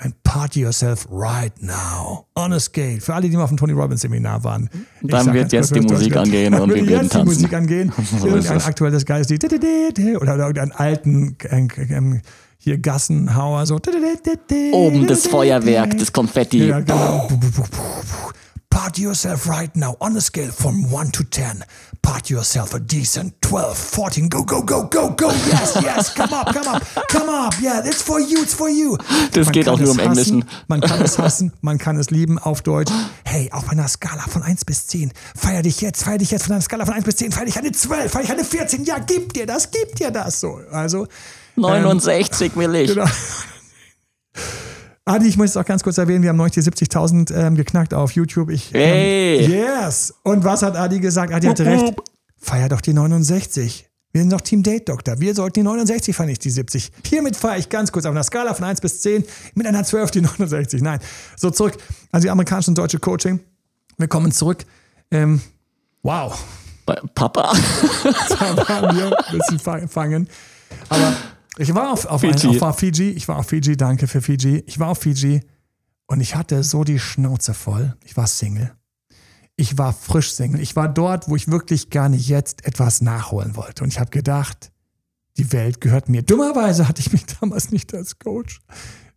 And 0.02 0.14
party 0.24 0.62
yourself 0.62 1.06
right 1.12 1.52
now. 1.62 2.26
On 2.36 2.54
a 2.54 2.60
scale. 2.60 3.02
Für 3.02 3.16
alle, 3.16 3.28
die 3.30 3.36
mal 3.36 3.44
auf 3.44 3.50
dem 3.50 3.58
Tony 3.58 3.74
Robbins 3.74 4.00
Seminar 4.02 4.42
waren. 4.46 4.70
Ich 5.02 5.10
Dann 5.10 5.34
wird 5.34 5.52
jetzt 5.52 5.74
kurz, 5.74 5.86
die 5.86 5.94
Musik 5.94 6.16
angehen 6.16 6.54
und 6.54 6.70
wir 6.74 6.88
werden 6.88 6.90
jetzt 6.90 7.04
die 7.04 7.18
tanzen. 7.18 7.34
Musik 7.34 7.54
angehen. 7.54 7.92
So 8.20 8.28
Irgendein 8.28 8.58
es. 8.58 8.66
aktuelles 8.66 9.06
Geistlied. 9.06 9.44
Oder 9.44 10.38
irgendeinen 10.38 10.72
alten 10.72 11.36
hier 12.58 12.78
Gassenhauer. 12.78 13.66
So. 13.66 13.80
Oben 14.72 15.08
das 15.08 15.28
Feuerwerk, 15.28 15.98
das 15.98 16.14
Konfetti. 16.14 16.68
Ja, 16.68 16.80
genau. 16.80 17.28
Party 18.70 19.02
yourself 19.02 19.50
right 19.50 19.76
now 19.76 19.98
on 20.00 20.16
a 20.16 20.22
scale 20.22 20.52
from 20.52 20.86
1 20.94 21.12
to 21.12 21.24
10. 21.24 21.64
Party 22.02 22.34
yourself 22.34 22.74
a 22.74 22.80
decent 22.80 23.34
12, 23.42 23.78
14. 23.78 24.30
Go, 24.30 24.44
go, 24.44 24.62
go, 24.62 24.84
go, 24.84 25.10
go. 25.10 25.30
Yes, 25.48 25.78
yes. 25.82 26.14
Come 26.14 26.34
up, 26.34 26.54
come 26.54 26.68
up, 26.68 26.84
come 27.10 27.30
up. 27.30 27.54
Yeah, 27.62 27.82
it's 27.86 28.02
for 28.02 28.20
you, 28.20 28.42
it's 28.42 28.54
for 28.54 28.70
you. 28.70 28.98
Das 29.34 29.46
Man 29.46 29.54
geht 29.54 29.70
auch 29.70 29.80
nur 29.80 29.92
im 29.92 29.98
hassen, 29.98 30.08
Englischen. 30.08 30.46
Man 30.68 30.82
kann 30.82 31.02
es 31.02 31.18
hassen, 31.18 31.54
man 31.62 31.78
kann 31.78 31.98
es 31.98 32.10
lieben 32.10 32.40
auf 32.40 32.62
Deutsch. 32.62 32.92
Hey, 33.24 33.50
auf 33.52 33.70
einer 33.70 33.88
Skala 33.88 34.24
von 34.28 34.44
1 34.44 34.66
bis 34.66 34.88
10. 34.88 35.12
Feier 35.36 35.62
dich 35.62 35.82
jetzt, 35.82 36.04
feier 36.04 36.18
dich 36.18 36.32
jetzt 36.32 36.46
von 36.46 36.54
einer 36.54 36.62
Skala 36.62 36.86
von 36.86 36.94
1 36.96 37.06
bis 37.06 37.18
10. 37.18 37.32
Feier 37.32 37.46
dich 37.46 37.58
eine 37.58 37.72
12, 37.72 38.12
feier 38.12 38.22
dich 38.22 38.32
eine 38.32 38.44
14. 38.44 38.86
Ja, 38.86 38.98
gib 39.00 39.34
dir 39.34 39.46
das, 39.46 39.70
gib 39.72 39.96
dir 39.96 40.12
das. 40.12 40.40
So, 40.40 40.60
also. 40.72 41.08
69 41.56 42.56
will 42.56 42.76
ich. 42.76 42.94
Genau. 42.94 43.06
Adi, 45.10 45.28
ich 45.28 45.38
muss 45.38 45.50
es 45.52 45.58
auch 45.58 45.66
ganz 45.66 45.82
kurz 45.84 45.98
erwähnen, 45.98 46.22
wir 46.22 46.30
haben 46.30 46.38
neulich 46.38 46.54
die 46.54 46.62
70.000 46.62 47.34
ähm, 47.34 47.56
geknackt 47.56 47.94
auf 47.96 48.12
YouTube. 48.12 48.50
Ich, 48.52 48.72
Hey. 48.74 49.44
Ähm, 49.44 49.52
yes! 49.52 50.14
Und 50.24 50.44
was 50.44 50.62
hat 50.62 50.76
Adi 50.76 51.00
gesagt? 51.00 51.34
Adi 51.34 51.48
hatte 51.48 51.66
recht. 51.66 51.96
Feier 52.38 52.70
doch 52.70 52.80
die 52.82 52.94
69. 52.94 53.88
Wir 54.12 54.22
sind 54.22 54.32
doch 54.32 54.42
Team 54.42 54.62
Date 54.64 54.88
Doktor. 54.88 55.20
Wir 55.20 55.34
sollten 55.34 55.60
die 55.60 55.64
69 55.64 56.16
feiern, 56.16 56.30
nicht 56.30 56.44
die 56.44 56.50
70. 56.52 56.92
Hiermit 57.06 57.36
feiere 57.36 57.58
ich 57.58 57.70
ganz 57.70 57.92
kurz 57.92 58.06
auf 58.06 58.12
einer 58.12 58.24
Skala 58.24 58.54
von 58.54 58.66
1 58.66 58.82
bis 58.82 59.02
10 59.02 59.24
mit 59.56 59.66
einer 59.68 59.84
12 59.84 60.12
die 60.12 60.22
69. 60.22 60.82
Nein. 60.82 61.00
So 61.36 61.50
zurück. 61.50 61.78
Also 62.12 62.26
die 62.26 62.30
amerikanische 62.30 62.70
und 62.72 62.78
deutsche 62.78 63.00
Coaching. 63.00 63.40
Wir 63.98 64.08
kommen 64.08 64.32
zurück. 64.32 64.64
Ähm, 65.12 65.42
wow. 66.04 66.38
Papa. 67.14 67.54
da 68.04 68.68
waren 68.70 68.96
wir 68.98 69.06
ein 69.18 69.38
bisschen 69.38 69.60
fa- 69.60 69.88
fangen. 69.88 70.28
Aber 70.90 71.14
ich 71.60 71.76
war 71.76 71.92
auf, 71.92 72.06
auf, 72.06 72.22
Fiji. 72.22 72.48
Ein, 72.48 72.56
auf, 72.56 72.62
auf 72.62 72.80
Fiji. 72.80 73.10
Ich 73.12 73.28
war 73.28 73.38
auf 73.38 73.48
Fiji, 73.48 73.76
danke 73.76 74.08
für 74.08 74.22
Fiji. 74.22 74.64
Ich 74.66 74.80
war 74.80 74.88
auf 74.88 75.00
Fiji 75.00 75.42
und 76.08 76.22
ich 76.22 76.36
hatte 76.36 76.64
so 76.64 76.86
die 76.86 77.00
Schnauze 77.00 77.54
voll. 77.54 77.96
Ich 78.06 78.16
war 78.16 78.28
Single. 78.28 78.72
Ich 79.58 79.78
war 79.78 79.92
frisch 79.92 80.32
Single. 80.32 80.62
Ich 80.62 80.78
war 80.78 80.88
dort, 80.88 81.28
wo 81.28 81.36
ich 81.36 81.52
wirklich 81.52 81.90
gerne 81.90 82.16
jetzt 82.16 82.66
etwas 82.66 83.02
nachholen 83.02 83.58
wollte. 83.58 83.84
Und 83.84 83.90
ich 83.90 84.00
habe 84.00 84.10
gedacht, 84.10 84.72
die 85.36 85.52
Welt 85.52 85.82
gehört 85.82 86.08
mir. 86.08 86.22
Dummerweise 86.22 86.88
hatte 86.88 87.02
ich 87.02 87.12
mich 87.12 87.26
damals 87.42 87.72
nicht 87.72 87.94
als 87.94 88.20
Coach. 88.20 88.62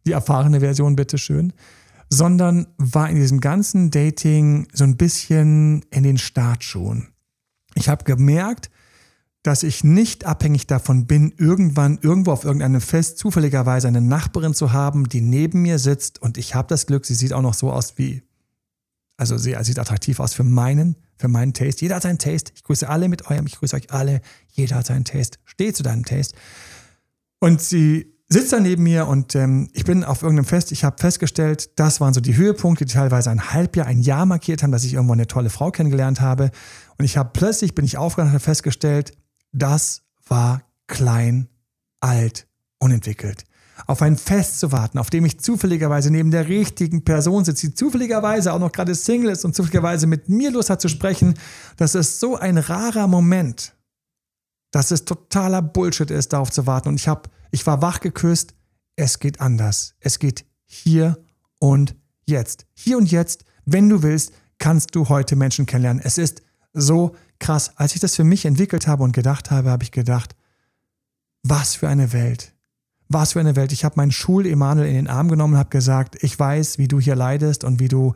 Die 0.05 0.13
erfahrene 0.13 0.59
Version, 0.59 0.97
bitteschön. 0.97 1.53
Sondern 2.09 2.67
war 2.77 3.09
in 3.09 3.17
diesem 3.17 3.41
ganzen 3.41 3.93
Dating 3.93 4.67
so 4.73 4.83
ein 4.83 4.97
bisschen 4.97 5.85
in 5.91 6.03
den 6.03 6.19
Startschuhen. 6.19 7.13
Ich 7.77 7.89
habe 7.89 8.03
gemerkt, 8.03 8.69
dass 9.43 9.65
ich 9.65 9.83
nicht 9.83 10.25
abhängig 10.25 10.67
davon 10.67 11.07
bin, 11.07 11.33
irgendwann 11.37 11.99
irgendwo 12.01 12.31
auf 12.31 12.45
irgendeinem 12.45 12.81
Fest 12.81 13.19
zufälligerweise 13.19 13.89
eine 13.89 14.01
Nachbarin 14.01 14.55
zu 14.55 14.73
haben, 14.73 15.09
die 15.09 15.21
neben 15.21 15.63
mir 15.63 15.79
sitzt 15.79 16.23
und 16.23 16.39
ich 16.39 16.55
habe 16.55 16.69
das 16.69 16.87
Glück, 16.87 17.05
sie 17.07 17.15
sieht 17.15 17.33
auch 17.33 17.43
noch 17.43 17.55
so 17.55 17.73
aus 17.73 17.99
wie, 17.99 18.23
also 19.17 19.37
sie 19.39 19.57
sieht 19.63 19.79
attraktiv 19.79 20.21
aus 20.21 20.33
für 20.33 20.45
meinen, 20.45 20.97
für 21.17 21.29
meinen 21.29 21.55
Taste. 21.55 21.83
Jeder 21.83 21.97
hat 21.97 22.03
seinen 22.03 22.19
Taste. 22.19 22.53
Ich 22.55 22.65
grüße 22.65 22.89
alle 22.89 23.09
mit 23.09 23.31
eurem, 23.31 23.47
ich 23.47 23.57
grüße 23.57 23.77
euch 23.77 23.93
alle. 23.93 24.21
Jeder 24.49 24.77
hat 24.77 24.87
seinen 24.87 25.05
Taste. 25.05 25.39
Steh 25.45 25.73
zu 25.73 25.83
deinem 25.83 26.05
Taste. 26.05 26.37
Und 27.39 27.61
sie 27.61 28.13
sitzt 28.29 28.53
da 28.53 28.61
neben 28.61 28.83
mir 28.83 29.07
und 29.07 29.35
ähm, 29.35 29.69
ich 29.73 29.85
bin 29.85 30.05
auf 30.05 30.23
irgendeinem 30.23 30.47
Fest. 30.47 30.73
Ich 30.73 30.85
habe 30.85 30.97
festgestellt, 30.99 31.79
das 31.79 32.01
waren 32.01 32.15
so 32.15 32.21
die 32.21 32.37
Höhepunkte, 32.37 32.85
die 32.85 32.93
teilweise 32.93 33.31
ein 33.31 33.53
Halbjahr, 33.53 33.87
ein 33.87 34.01
Jahr 34.01 34.27
markiert 34.27 34.63
haben, 34.63 34.73
dass 34.73 34.85
ich 34.85 34.95
irgendwo 34.95 35.13
eine 35.13 35.27
tolle 35.27 35.51
Frau 35.51 35.71
kennengelernt 35.71 36.21
habe. 36.21 36.51
Und 36.99 37.05
ich 37.05 37.17
habe 37.17 37.31
plötzlich, 37.33 37.75
bin 37.75 37.85
ich 37.85 37.99
aufgewacht 37.99 38.27
und 38.27 38.33
habe 38.33 38.43
festgestellt, 38.43 39.13
das 39.53 40.03
war 40.27 40.63
klein, 40.87 41.49
alt, 42.01 42.47
unentwickelt. 42.79 43.45
Auf 43.87 44.03
ein 44.03 44.17
Fest 44.17 44.61
zu 44.61 44.71
warten, 44.71 44.99
auf 44.99 45.11
dem 45.11 45.25
ich 45.25 45.41
zufälligerweise 45.41 46.11
neben 46.11 46.31
der 46.31 46.49
richtigen 46.49 47.05
Person 47.05 47.45
sitze, 47.45 47.69
die 47.69 47.75
zufälligerweise 47.75 48.53
auch 48.53 48.59
noch 48.59 48.73
gerade 48.73 48.95
Single 48.95 49.31
ist 49.31 49.45
und 49.45 49.55
zufälligerweise 49.55 50.07
mit 50.07 50.29
mir 50.29 50.51
Lust 50.51 50.71
hat 50.71 50.81
zu 50.81 50.89
sprechen, 50.89 51.35
das 51.77 51.95
ist 51.95 52.21
so 52.21 52.37
ein 52.37 52.59
rarer 52.59 53.07
Moment, 53.07 53.75
dass 54.71 54.91
es 54.91 55.05
totaler 55.05 55.63
Bullshit 55.63 56.11
ist, 56.11 56.33
darauf 56.33 56.51
zu 56.51 56.67
warten. 56.67 56.89
Und 56.89 56.97
ich 56.97 57.09
habe, 57.09 57.29
ich 57.51 57.67
war 57.67 57.83
wach 57.83 58.01
geküsst. 58.01 58.55
Es 58.97 59.19
geht 59.19 59.41
anders. 59.41 59.95
Es 60.01 60.19
geht 60.19 60.45
hier 60.65 61.19
und 61.59 61.97
jetzt. 62.27 62.67
Hier 62.75 62.99
und 62.99 63.11
jetzt, 63.11 63.45
wenn 63.65 63.89
du 63.89 64.03
willst, 64.03 64.33
kannst 64.59 64.95
du 64.95 65.09
heute 65.09 65.35
Menschen 65.35 65.67
kennenlernen. 65.67 66.03
Es 66.05 66.19
ist 66.19 66.43
so 66.73 67.15
krass. 67.39 67.73
Als 67.77 67.95
ich 67.95 68.01
das 68.01 68.17
für 68.17 68.25
mich 68.25 68.45
entwickelt 68.45 68.87
habe 68.87 69.03
und 69.03 69.13
gedacht 69.13 69.51
habe, 69.51 69.71
habe 69.71 69.85
ich 69.85 69.93
gedacht, 69.93 70.35
was 71.43 71.75
für 71.75 71.89
eine 71.89 72.13
Welt. 72.13 72.53
Was 73.09 73.33
für 73.33 73.41
eine 73.41 73.57
Welt. 73.57 73.73
Ich 73.73 73.85
habe 73.85 73.95
meinen 73.97 74.13
Schul-Emanuel 74.13 74.89
in 74.89 74.95
den 74.95 75.09
Arm 75.09 75.29
genommen 75.29 75.55
und 75.55 75.59
habe 75.59 75.71
gesagt, 75.71 76.23
ich 76.23 76.39
weiß, 76.39 76.79
wie 76.79 76.89
du 76.89 77.01
hier 77.01 77.17
leidest 77.17 77.65
und 77.65 77.79
wie 77.79 77.89
du 77.89 78.15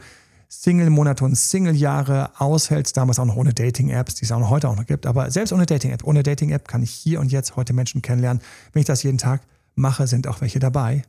Single-Monate 0.49 1.25
und 1.25 1.35
Single-Jahre 1.35 2.31
aushältst, 2.39 2.97
damals 2.97 3.19
auch 3.19 3.25
noch 3.25 3.37
ohne 3.37 3.53
Dating-Apps, 3.53 4.15
die 4.15 4.25
es 4.25 4.33
auch 4.33 4.39
noch 4.39 4.51
heute 4.51 4.69
auch 4.69 4.77
noch 4.77 4.87
gibt. 4.87 5.07
Aber 5.07 5.31
selbst 5.31 5.53
ohne 5.53 5.67
Dating-App, 5.67 6.05
ohne 6.05 6.23
Dating-App 6.23 6.69
kann 6.69 6.83
ich 6.83 6.93
hier 6.93 7.21
und 7.21 7.33
jetzt 7.33 7.57
heute 7.57 7.73
Menschen 7.73 8.01
kennenlernen. 8.01 8.43
Wenn 8.73 8.81
ich 8.81 8.87
das 8.87 9.03
jeden 9.03 9.19
Tag 9.19 9.43
mache, 9.75 10.07
sind 10.07 10.29
auch 10.29 10.41
welche 10.41 10.61
dabei. 10.61 11.03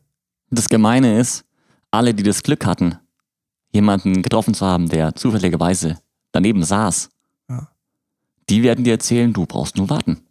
Das 0.50 0.70
Gemeine 0.70 1.20
ist, 1.20 1.46
alle, 1.92 2.14
die 2.14 2.24
das 2.24 2.44
Glück 2.44 2.66
hatten, 2.66 2.96
jemanden 3.72 4.22
getroffen 4.22 4.54
zu 4.54 4.66
haben, 4.66 4.90
der 4.90 5.16
zufälligerweise 5.16 5.98
daneben 6.32 6.64
saß. 6.64 7.10
Die 8.50 8.64
werden 8.64 8.84
dir 8.84 8.94
erzählen, 8.94 9.34
du 9.34 9.46
brauchst 9.46 9.78
nur 9.78 9.90
warten. 9.90 10.22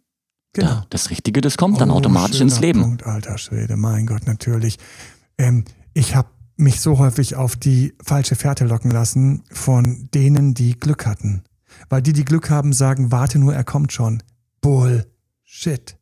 Genau. 0.53 0.67
Ja, 0.67 0.85
das 0.89 1.09
Richtige, 1.09 1.41
das 1.41 1.57
kommt 1.57 1.79
dann 1.81 1.91
Oh, 1.91 1.95
automatisch 1.95 2.37
schöner 2.37 2.51
ins 2.51 2.59
Leben. 2.59 2.81
Punkt, 2.81 3.05
alter 3.05 3.37
Schwede, 3.37 3.77
mein 3.77 4.07
Gott, 4.07 4.25
natürlich. 4.25 4.77
Ähm, 5.37 5.65
ich 5.93 6.15
habe 6.15 6.29
mich 6.55 6.81
so 6.81 6.97
häufig 6.97 7.35
auf 7.35 7.55
die 7.55 7.93
falsche 8.03 8.35
Fährte 8.35 8.65
locken 8.65 8.89
lassen 8.89 9.43
von 9.51 10.09
denen, 10.13 10.53
die 10.53 10.79
Glück 10.79 11.05
hatten. 11.05 11.43
Weil 11.89 12.01
die, 12.01 12.13
die 12.13 12.25
Glück 12.25 12.49
haben, 12.49 12.73
sagen, 12.73 13.11
warte 13.11 13.37
nur, 13.37 13.53
er 13.53 13.63
kommt 13.63 13.93
schon. 13.93 14.23
Bullshit. 14.61 15.96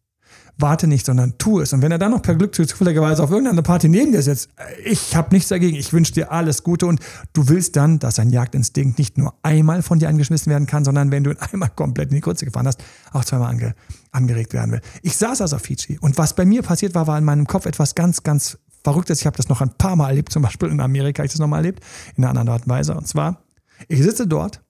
Warte 0.58 0.88
nicht, 0.88 1.06
sondern 1.06 1.38
tu 1.38 1.60
es. 1.60 1.74
Und 1.74 1.82
wenn 1.82 1.92
er 1.92 1.98
dann 1.98 2.12
noch 2.12 2.22
per 2.22 2.36
Glück 2.36 2.56
zufälligerweise 2.56 3.22
auf 3.22 3.30
irgendeiner 3.30 3.62
Party 3.62 3.90
neben 3.90 4.14
dir 4.14 4.22
sitzt, 4.22 4.50
äh, 4.58 4.90
ich 4.90 5.16
habe 5.16 5.34
nichts 5.34 5.50
dagegen, 5.50 5.76
ich 5.76 5.92
wünsche 5.92 6.14
dir 6.14 6.32
alles 6.32 6.64
Gute 6.64 6.86
und 6.86 7.02
du 7.34 7.50
willst 7.50 7.76
dann, 7.76 8.00
dass 8.00 8.20
ein 8.20 8.30
Jagdinstinkt 8.30 8.98
nicht 8.98 9.18
nur 9.18 9.34
einmal 9.44 9.82
von 9.82 10.00
dir 10.00 10.08
angeschmissen 10.08 10.50
werden 10.50 10.66
kann, 10.66 10.86
sondern 10.86 11.12
wenn 11.12 11.24
du 11.24 11.32
ihn 11.32 11.38
einmal 11.52 11.70
komplett 11.70 12.10
in 12.10 12.16
die 12.16 12.22
Kurze 12.22 12.46
gefahren 12.46 12.68
hast, 12.68 12.84
auch 13.12 13.26
zweimal 13.26 13.50
ange, 13.50 13.76
angeregt 14.12 14.54
werden 14.54 14.72
will. 14.72 14.82
Ich 15.02 15.18
saß 15.18 15.42
also 15.42 15.58
auf 15.58 15.64
Fiji 15.64 16.00
und 16.00 16.18
was 16.18 16.36
bei 16.36 16.46
mir 16.46 16.62
passiert 16.62 16.96
war, 16.96 17.08
war 17.08 17.18
in 17.18 17.26
meinem 17.26 17.48
Kopf 17.48 17.66
etwas 17.66 17.96
ganz, 17.96 18.24
ganz 18.24 18.58
verrückt 18.86 19.10
ist, 19.10 19.20
ich 19.20 19.26
habe 19.26 19.36
das 19.36 19.50
noch 19.50 19.62
ein 19.62 19.72
paar 19.72 19.96
Mal 19.96 20.10
erlebt, 20.10 20.32
zum 20.32 20.44
Beispiel 20.44 20.70
in 20.70 20.80
Amerika 20.80 21.20
habe 21.20 21.26
ich 21.26 21.34
das 21.34 21.40
nochmal 21.40 21.60
erlebt, 21.60 21.84
in 22.16 22.24
einer 22.24 22.30
anderen 22.30 22.50
Art 22.50 22.64
und 22.64 22.70
Weise. 22.70 22.96
Und 22.96 23.08
zwar, 23.08 23.42
ich 23.88 24.02
sitze 24.02 24.28
dort 24.28 24.62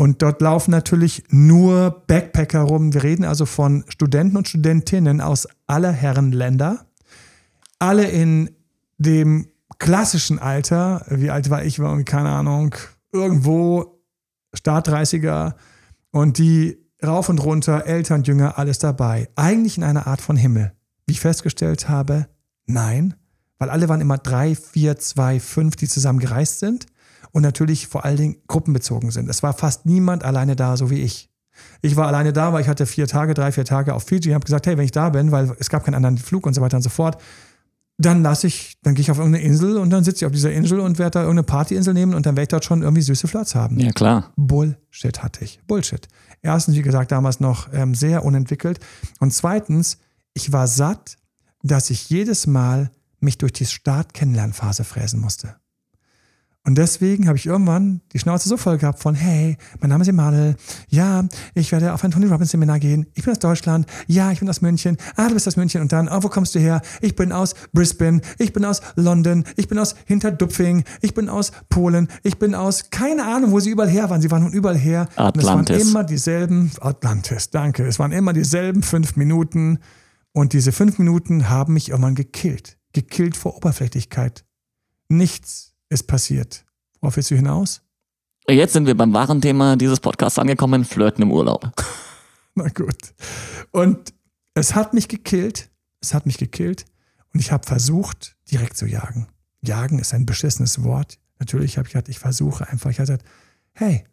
und 0.00 0.22
dort 0.22 0.40
laufen 0.40 0.70
natürlich 0.70 1.24
nur 1.28 2.04
Backpacker 2.06 2.60
rum. 2.60 2.94
Wir 2.94 3.02
reden 3.02 3.24
also 3.24 3.46
von 3.46 3.84
Studenten 3.88 4.36
und 4.36 4.46
Studentinnen 4.46 5.20
aus 5.20 5.48
aller 5.66 5.90
Herren 5.90 6.30
Länder. 6.30 6.86
Alle 7.80 8.08
in 8.08 8.50
dem 8.98 9.48
klassischen 9.80 10.38
Alter. 10.38 11.04
Wie 11.10 11.30
alt 11.30 11.50
war 11.50 11.64
ich? 11.64 11.80
War 11.80 11.88
irgendwie, 11.88 12.04
keine 12.04 12.28
Ahnung, 12.28 12.76
irgendwo 13.12 14.00
Start 14.54 14.88
30er. 14.88 15.54
Und 16.12 16.38
die 16.38 16.78
rauf 17.04 17.28
und 17.28 17.42
runter, 17.42 17.84
Eltern, 17.86 18.22
Jünger, 18.22 18.56
alles 18.56 18.78
dabei. 18.78 19.28
Eigentlich 19.34 19.78
in 19.78 19.82
einer 19.82 20.06
Art 20.06 20.20
von 20.20 20.36
Himmel. 20.36 20.74
Wie 21.08 21.12
ich 21.14 21.20
festgestellt 21.20 21.88
habe, 21.88 22.28
nein. 22.66 23.14
Weil 23.58 23.70
alle 23.70 23.88
waren 23.88 24.00
immer 24.00 24.18
drei, 24.18 24.54
vier, 24.54 24.96
zwei, 25.00 25.40
fünf, 25.40 25.74
die 25.74 25.88
zusammen 25.88 26.20
gereist 26.20 26.60
sind 26.60 26.86
und 27.32 27.42
natürlich 27.42 27.86
vor 27.86 28.04
allen 28.04 28.16
Dingen 28.16 28.36
gruppenbezogen 28.46 29.10
sind. 29.10 29.28
Es 29.28 29.42
war 29.42 29.52
fast 29.52 29.86
niemand 29.86 30.24
alleine 30.24 30.56
da, 30.56 30.76
so 30.76 30.90
wie 30.90 31.02
ich. 31.02 31.30
Ich 31.82 31.96
war 31.96 32.06
alleine 32.06 32.32
da, 32.32 32.52
weil 32.52 32.62
ich 32.62 32.68
hatte 32.68 32.86
vier 32.86 33.06
Tage, 33.06 33.34
drei, 33.34 33.52
vier 33.52 33.64
Tage 33.64 33.94
auf 33.94 34.04
Fiji 34.04 34.28
und 34.28 34.34
habe 34.34 34.44
gesagt, 34.44 34.66
hey, 34.66 34.76
wenn 34.76 34.84
ich 34.84 34.92
da 34.92 35.10
bin, 35.10 35.32
weil 35.32 35.54
es 35.58 35.70
gab 35.70 35.84
keinen 35.84 35.94
anderen 35.94 36.18
Flug 36.18 36.46
und 36.46 36.54
so 36.54 36.60
weiter 36.60 36.76
und 36.76 36.82
so 36.82 36.90
fort, 36.90 37.20
dann 38.00 38.22
lasse 38.22 38.46
ich, 38.46 38.76
dann 38.82 38.94
gehe 38.94 39.02
ich 39.02 39.10
auf 39.10 39.18
irgendeine 39.18 39.44
Insel 39.44 39.76
und 39.76 39.90
dann 39.90 40.04
sitze 40.04 40.18
ich 40.18 40.26
auf 40.26 40.32
dieser 40.32 40.52
Insel 40.52 40.78
und 40.78 40.98
werde 40.98 41.12
da 41.12 41.20
irgendeine 41.20 41.42
Partyinsel 41.42 41.94
nehmen 41.94 42.14
und 42.14 42.26
dann 42.26 42.36
werde 42.36 42.42
ich 42.42 42.48
dort 42.48 42.64
schon 42.64 42.82
irgendwie 42.82 43.02
süße 43.02 43.26
Flirts 43.26 43.56
haben. 43.56 43.78
Ja, 43.80 43.90
klar. 43.90 44.32
Bullshit 44.36 45.20
hatte 45.22 45.44
ich. 45.44 45.60
Bullshit. 45.66 46.06
Erstens, 46.40 46.76
wie 46.76 46.82
gesagt, 46.82 47.10
damals 47.10 47.40
noch 47.40 47.68
ähm, 47.72 47.96
sehr 47.96 48.24
unentwickelt. 48.24 48.78
Und 49.18 49.34
zweitens, 49.34 49.98
ich 50.32 50.52
war 50.52 50.68
satt, 50.68 51.16
dass 51.64 51.90
ich 51.90 52.08
jedes 52.08 52.46
Mal 52.46 52.92
mich 53.18 53.38
durch 53.38 53.52
die 53.52 53.66
Start-Kennenlernphase 53.66 54.84
fräsen 54.84 55.20
musste. 55.20 55.56
Und 56.64 56.76
deswegen 56.76 57.28
habe 57.28 57.38
ich 57.38 57.46
irgendwann 57.46 58.02
die 58.12 58.18
Schnauze 58.18 58.48
so 58.48 58.58
voll 58.58 58.76
gehabt 58.76 58.98
von, 58.98 59.14
hey, 59.14 59.56
mein 59.80 59.88
Name 59.88 60.02
ist 60.02 60.08
Emanuel. 60.08 60.54
Ja, 60.88 61.24
ich 61.54 61.72
werde 61.72 61.94
auf 61.94 62.04
ein 62.04 62.10
Tony 62.10 62.26
Robbins 62.26 62.50
Seminar 62.50 62.78
gehen. 62.78 63.06
Ich 63.14 63.24
bin 63.24 63.32
aus 63.32 63.38
Deutschland. 63.38 63.86
Ja, 64.06 64.32
ich 64.32 64.40
bin 64.40 64.50
aus 64.50 64.60
München. 64.60 64.98
Ah, 65.16 65.28
du 65.28 65.34
bist 65.34 65.48
aus 65.48 65.56
München. 65.56 65.80
Und 65.80 65.92
dann, 65.92 66.08
oh, 66.08 66.22
wo 66.22 66.28
kommst 66.28 66.54
du 66.54 66.58
her? 66.58 66.82
Ich 67.00 67.16
bin 67.16 67.32
aus 67.32 67.54
Brisbane. 67.72 68.20
Ich 68.36 68.52
bin 68.52 68.66
aus 68.66 68.82
London. 68.96 69.44
Ich 69.56 69.68
bin 69.68 69.78
aus 69.78 69.94
Hinterdupfing. 70.04 70.84
Ich 71.00 71.14
bin 71.14 71.30
aus 71.30 71.52
Polen. 71.70 72.08
Ich 72.22 72.38
bin 72.38 72.54
aus, 72.54 72.90
keine 72.90 73.24
Ahnung, 73.24 73.52
wo 73.52 73.60
sie 73.60 73.70
überall 73.70 73.88
her 73.88 74.10
waren. 74.10 74.20
Sie 74.20 74.30
waren 74.30 74.42
von 74.42 74.52
überall 74.52 74.76
her. 74.76 75.08
Atlantis. 75.16 75.48
Und 75.48 75.70
es 75.70 75.78
waren 75.78 75.88
immer 75.88 76.04
dieselben, 76.04 76.70
Atlantis, 76.80 77.48
danke. 77.48 77.86
Es 77.86 77.98
waren 77.98 78.12
immer 78.12 78.34
dieselben 78.34 78.82
fünf 78.82 79.16
Minuten. 79.16 79.78
Und 80.32 80.52
diese 80.52 80.72
fünf 80.72 80.98
Minuten 80.98 81.48
haben 81.48 81.72
mich 81.72 81.88
irgendwann 81.88 82.14
gekillt. 82.14 82.76
Gekillt 82.92 83.38
vor 83.38 83.56
Oberflächlichkeit. 83.56 84.44
Nichts 85.08 85.77
ist 85.88 86.06
passiert. 86.06 86.64
Worauf 87.00 87.16
willst 87.16 87.30
du 87.30 87.36
hinaus? 87.36 87.82
Jetzt 88.48 88.72
sind 88.72 88.86
wir 88.86 88.96
beim 88.96 89.12
wahren 89.12 89.40
Thema 89.40 89.76
dieses 89.76 90.00
Podcasts 90.00 90.38
angekommen, 90.38 90.84
Flirten 90.84 91.22
im 91.22 91.32
Urlaub. 91.32 91.70
Na 92.54 92.68
gut. 92.68 93.14
Und 93.70 94.14
es 94.54 94.74
hat 94.74 94.94
mich 94.94 95.08
gekillt. 95.08 95.70
Es 96.00 96.14
hat 96.14 96.26
mich 96.26 96.38
gekillt. 96.38 96.86
Und 97.34 97.40
ich 97.40 97.52
habe 97.52 97.66
versucht, 97.66 98.36
direkt 98.50 98.76
zu 98.76 98.86
jagen. 98.86 99.28
Jagen 99.60 99.98
ist 99.98 100.14
ein 100.14 100.26
beschissenes 100.26 100.82
Wort. 100.82 101.18
Natürlich 101.38 101.76
habe 101.76 101.86
ich 101.86 101.92
gesagt, 101.92 102.08
ich 102.08 102.18
versuche 102.18 102.68
einfach. 102.68 102.90
Ich 102.90 102.98
habe 102.98 103.06
gesagt, 103.06 103.24
hey, 103.72 104.04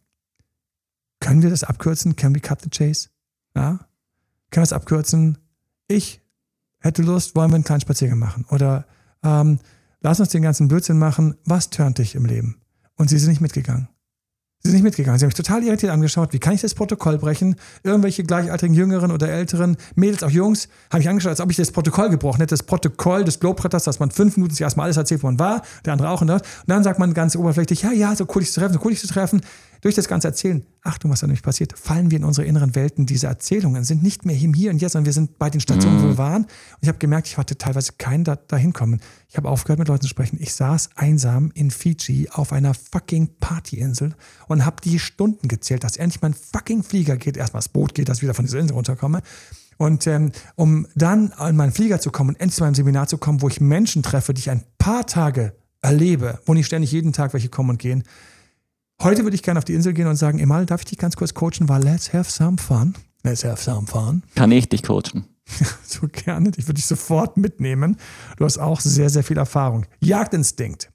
können 1.20 1.41
wir 1.41 1.50
das 1.50 1.63
abkürzen? 1.63 2.15
Can 2.15 2.36
we 2.36 2.39
cut 2.39 2.62
the 2.62 2.70
chase? 2.70 3.10
Ja? 3.55 3.79
Können 4.51 4.62
wir 4.62 4.63
es 4.63 4.74
abkürzen? 4.74 5.38
Ich 5.88 6.22
hätte 6.79 7.01
Lust, 7.01 7.36
wollen 7.36 7.51
wir 7.51 7.55
einen 7.55 7.63
kleinen 7.63 7.82
Spaziergang 7.82 8.20
machen? 8.20 8.46
Oder 8.50 8.86
ähm, 9.24 9.60
lass 10.06 10.20
uns 10.20 10.30
den 10.30 10.44
ganzen 10.44 10.68
Blödsinn 10.68 11.00
machen, 11.00 11.34
was 11.46 11.72
turnt 11.72 11.98
dich 11.98 12.14
im 12.14 12.26
Leben? 12.26 12.62
Und 12.96 13.10
sie 13.10 13.18
sind 13.18 13.30
nicht 13.30 13.42
mitgegangen. 13.42 13.90
Sie 14.60 14.70
sind 14.70 14.76
nicht 14.76 14.84
mitgegangen. 14.84 15.18
Sie 15.18 15.26
haben 15.26 15.30
mich 15.30 15.36
total 15.36 15.64
irritiert 15.64 15.91
angeschaut. 15.91 16.32
Wie 16.32 16.38
kann 16.38 16.54
ich 16.54 16.62
das 16.62 16.76
Protokoll 16.76 17.18
brechen? 17.18 17.56
Irgendwelche 17.82 18.24
gleichaltrigen 18.24 18.76
Jüngeren 18.76 19.12
oder 19.12 19.30
Älteren, 19.30 19.78
Mädels, 19.96 20.22
auch 20.22 20.30
Jungs, 20.30 20.70
habe 20.91 21.02
ich 21.02 21.10
angeschaut, 21.10 21.32
als 21.32 21.41
ob 21.41 21.50
ich 21.50 21.58
das 21.58 21.72
Protokoll 21.72 22.12
gebrochen 22.12 22.38
hätte. 22.38 22.54
Das 22.54 22.62
Protokoll 22.62 23.24
des 23.24 23.39
Globetrotters, 23.39 23.84
dass 23.84 24.00
man 24.00 24.12
fünf 24.12 24.38
Minuten 24.38 24.54
sich 24.54 24.62
erstmal 24.62 24.86
alles 24.86 24.98
erzählt, 24.98 25.24
wo 25.24 25.28
man 25.28 25.39
war, 25.39 25.63
der 25.86 25.94
andere 25.94 26.10
auch 26.10 26.22
und 26.22 26.28
das. 26.28 26.44
Und 26.44 26.68
dann 26.68 26.84
sagt 26.84 27.00
man 27.00 27.15
ganz 27.15 27.36
oberflächlich, 27.36 27.82
ja, 27.82 27.91
ja, 27.91 28.15
so 28.15 28.28
cool 28.36 28.41
dich 28.41 28.52
zu 28.52 28.60
treffen, 28.60 28.74
so 28.74 28.80
cool 28.84 28.91
dich 28.91 29.02
zu 29.02 29.08
treffen. 29.08 29.41
Durch 29.86 29.93
das 29.93 30.08
ganze 30.08 30.28
Erzählen, 30.30 30.65
Achtung, 30.82 31.12
was 31.12 31.19
da 31.19 31.28
nämlich 31.28 31.43
passiert, 31.43 31.78
fallen 31.78 32.10
wir 32.10 32.17
in 32.17 32.24
unsere 32.24 32.48
inneren 32.48 32.74
Welten. 32.74 33.06
Diese 33.06 33.28
Erzählungen 33.28 33.84
sind 33.84 34.02
nicht 34.02 34.26
mehr 34.26 34.36
im 34.36 34.56
Hier 34.56 34.71
und 34.71 34.82
Jetzt, 34.82 34.93
sondern 34.93 35.06
wir 35.06 35.13
sind 35.13 35.38
bei 35.38 35.52
den 35.52 35.62
Stationen, 35.62 35.98
mhm. 35.98 36.02
wo 36.02 36.08
wir 36.08 36.17
waren. 36.17 36.41
Und 36.45 36.80
ich 36.82 36.88
habe 36.88 36.98
gemerkt, 36.98 37.28
ich 37.28 37.38
hatte 37.38 37.56
teilweise 37.56 37.91
keinen 38.00 38.24
da, 38.24 38.36
dahin 38.36 38.74
kommen. 38.74 39.00
Ich 39.30 39.38
habe 39.38 39.48
aufgehört, 39.48 39.78
mit 39.78 39.88
Leuten 39.88 40.02
zu 40.02 40.08
sprechen. 40.08 40.39
Ich 40.41 40.56
saß 40.56 40.89
einsam 40.95 41.52
in 41.54 41.69
Fiji 41.69 42.30
auf 42.32 42.52
einer 42.52 42.74
fucking 42.74 43.36
Partyinsel 43.39 44.15
und 44.48 44.65
habe 44.65 44.78
die 44.84 44.98
Stunden 44.98 45.48
gezählt, 45.48 45.84
dass 45.84 45.98
endlich 45.98 46.19
mein 46.19 46.34
fucking 46.34 46.82
Flieger 46.82 47.15
geht. 47.17 47.38
Erstmal 47.38 47.60
das 47.60 47.69
Boot 47.69 47.93
geht, 47.93 48.10
dass 48.10 48.17
ich 48.17 48.24
wieder 48.24 48.34
von 48.34 48.45
dieser 48.45 48.58
Insel 48.58 48.74
runterkomme. 48.74 49.21
Und 49.78 50.08
ähm, 50.08 50.32
um 50.56 50.88
dann 50.95 51.32
an 51.34 51.56
meinen 51.56 51.74
Flieger 51.74 52.00
zu 52.00 52.10
kommen 52.10 52.30
und 52.32 52.41
endlich 52.41 52.56
zu 52.56 52.63
meinem 52.63 52.74
Seminar 52.74 53.06
zu 53.06 53.19
kommen, 53.19 53.43
wo 53.43 53.50
ich 53.50 53.62
Menschen 53.62 54.02
treffe, 54.02 54.34
die 54.34 54.39
ich 54.39 54.50
ein 54.50 54.63
paar 54.80 55.06
Tage 55.06 55.54
erlebe, 55.84 56.39
wo 56.48 56.56
nicht 56.56 56.65
ständig 56.65 56.91
jeden 56.91 57.13
Tag 57.13 57.34
welche 57.34 57.50
kommen 57.50 57.69
und 57.69 57.78
gehen, 57.78 58.04
Heute 59.01 59.23
würde 59.23 59.36
ich 59.36 59.43
gerne 59.43 59.58
auf 59.58 59.65
die 59.65 59.73
Insel 59.73 59.93
gehen 59.93 60.08
und 60.08 60.15
sagen, 60.15 60.39
Emal, 60.39 60.65
darf 60.65 60.81
ich 60.81 60.86
dich 60.86 60.97
ganz 60.97 61.15
kurz 61.15 61.34
coachen? 61.34 61.67
Weil 61.67 61.84
let's 61.84 62.13
have 62.13 62.29
some 62.29 62.58
fun. 62.58 62.95
Let's 63.23 63.43
have 63.43 63.62
some 63.62 63.88
fun. 63.88 64.23
Kann 64.36 64.51
ich 64.51 64.69
dich 64.69 64.84
coachen? 64.84 65.25
so 65.84 66.08
gerne. 66.08 66.51
Ich 66.58 66.67
würde 66.67 66.75
dich 66.75 66.86
sofort 66.86 67.38
mitnehmen. 67.38 67.97
Du 68.38 68.45
hast 68.45 68.58
auch 68.58 68.79
sehr, 68.79 69.10
sehr 69.10 69.23
viel 69.23 69.38
Erfahrung. 69.38 69.86
Jagdinstinkt. 69.99 70.91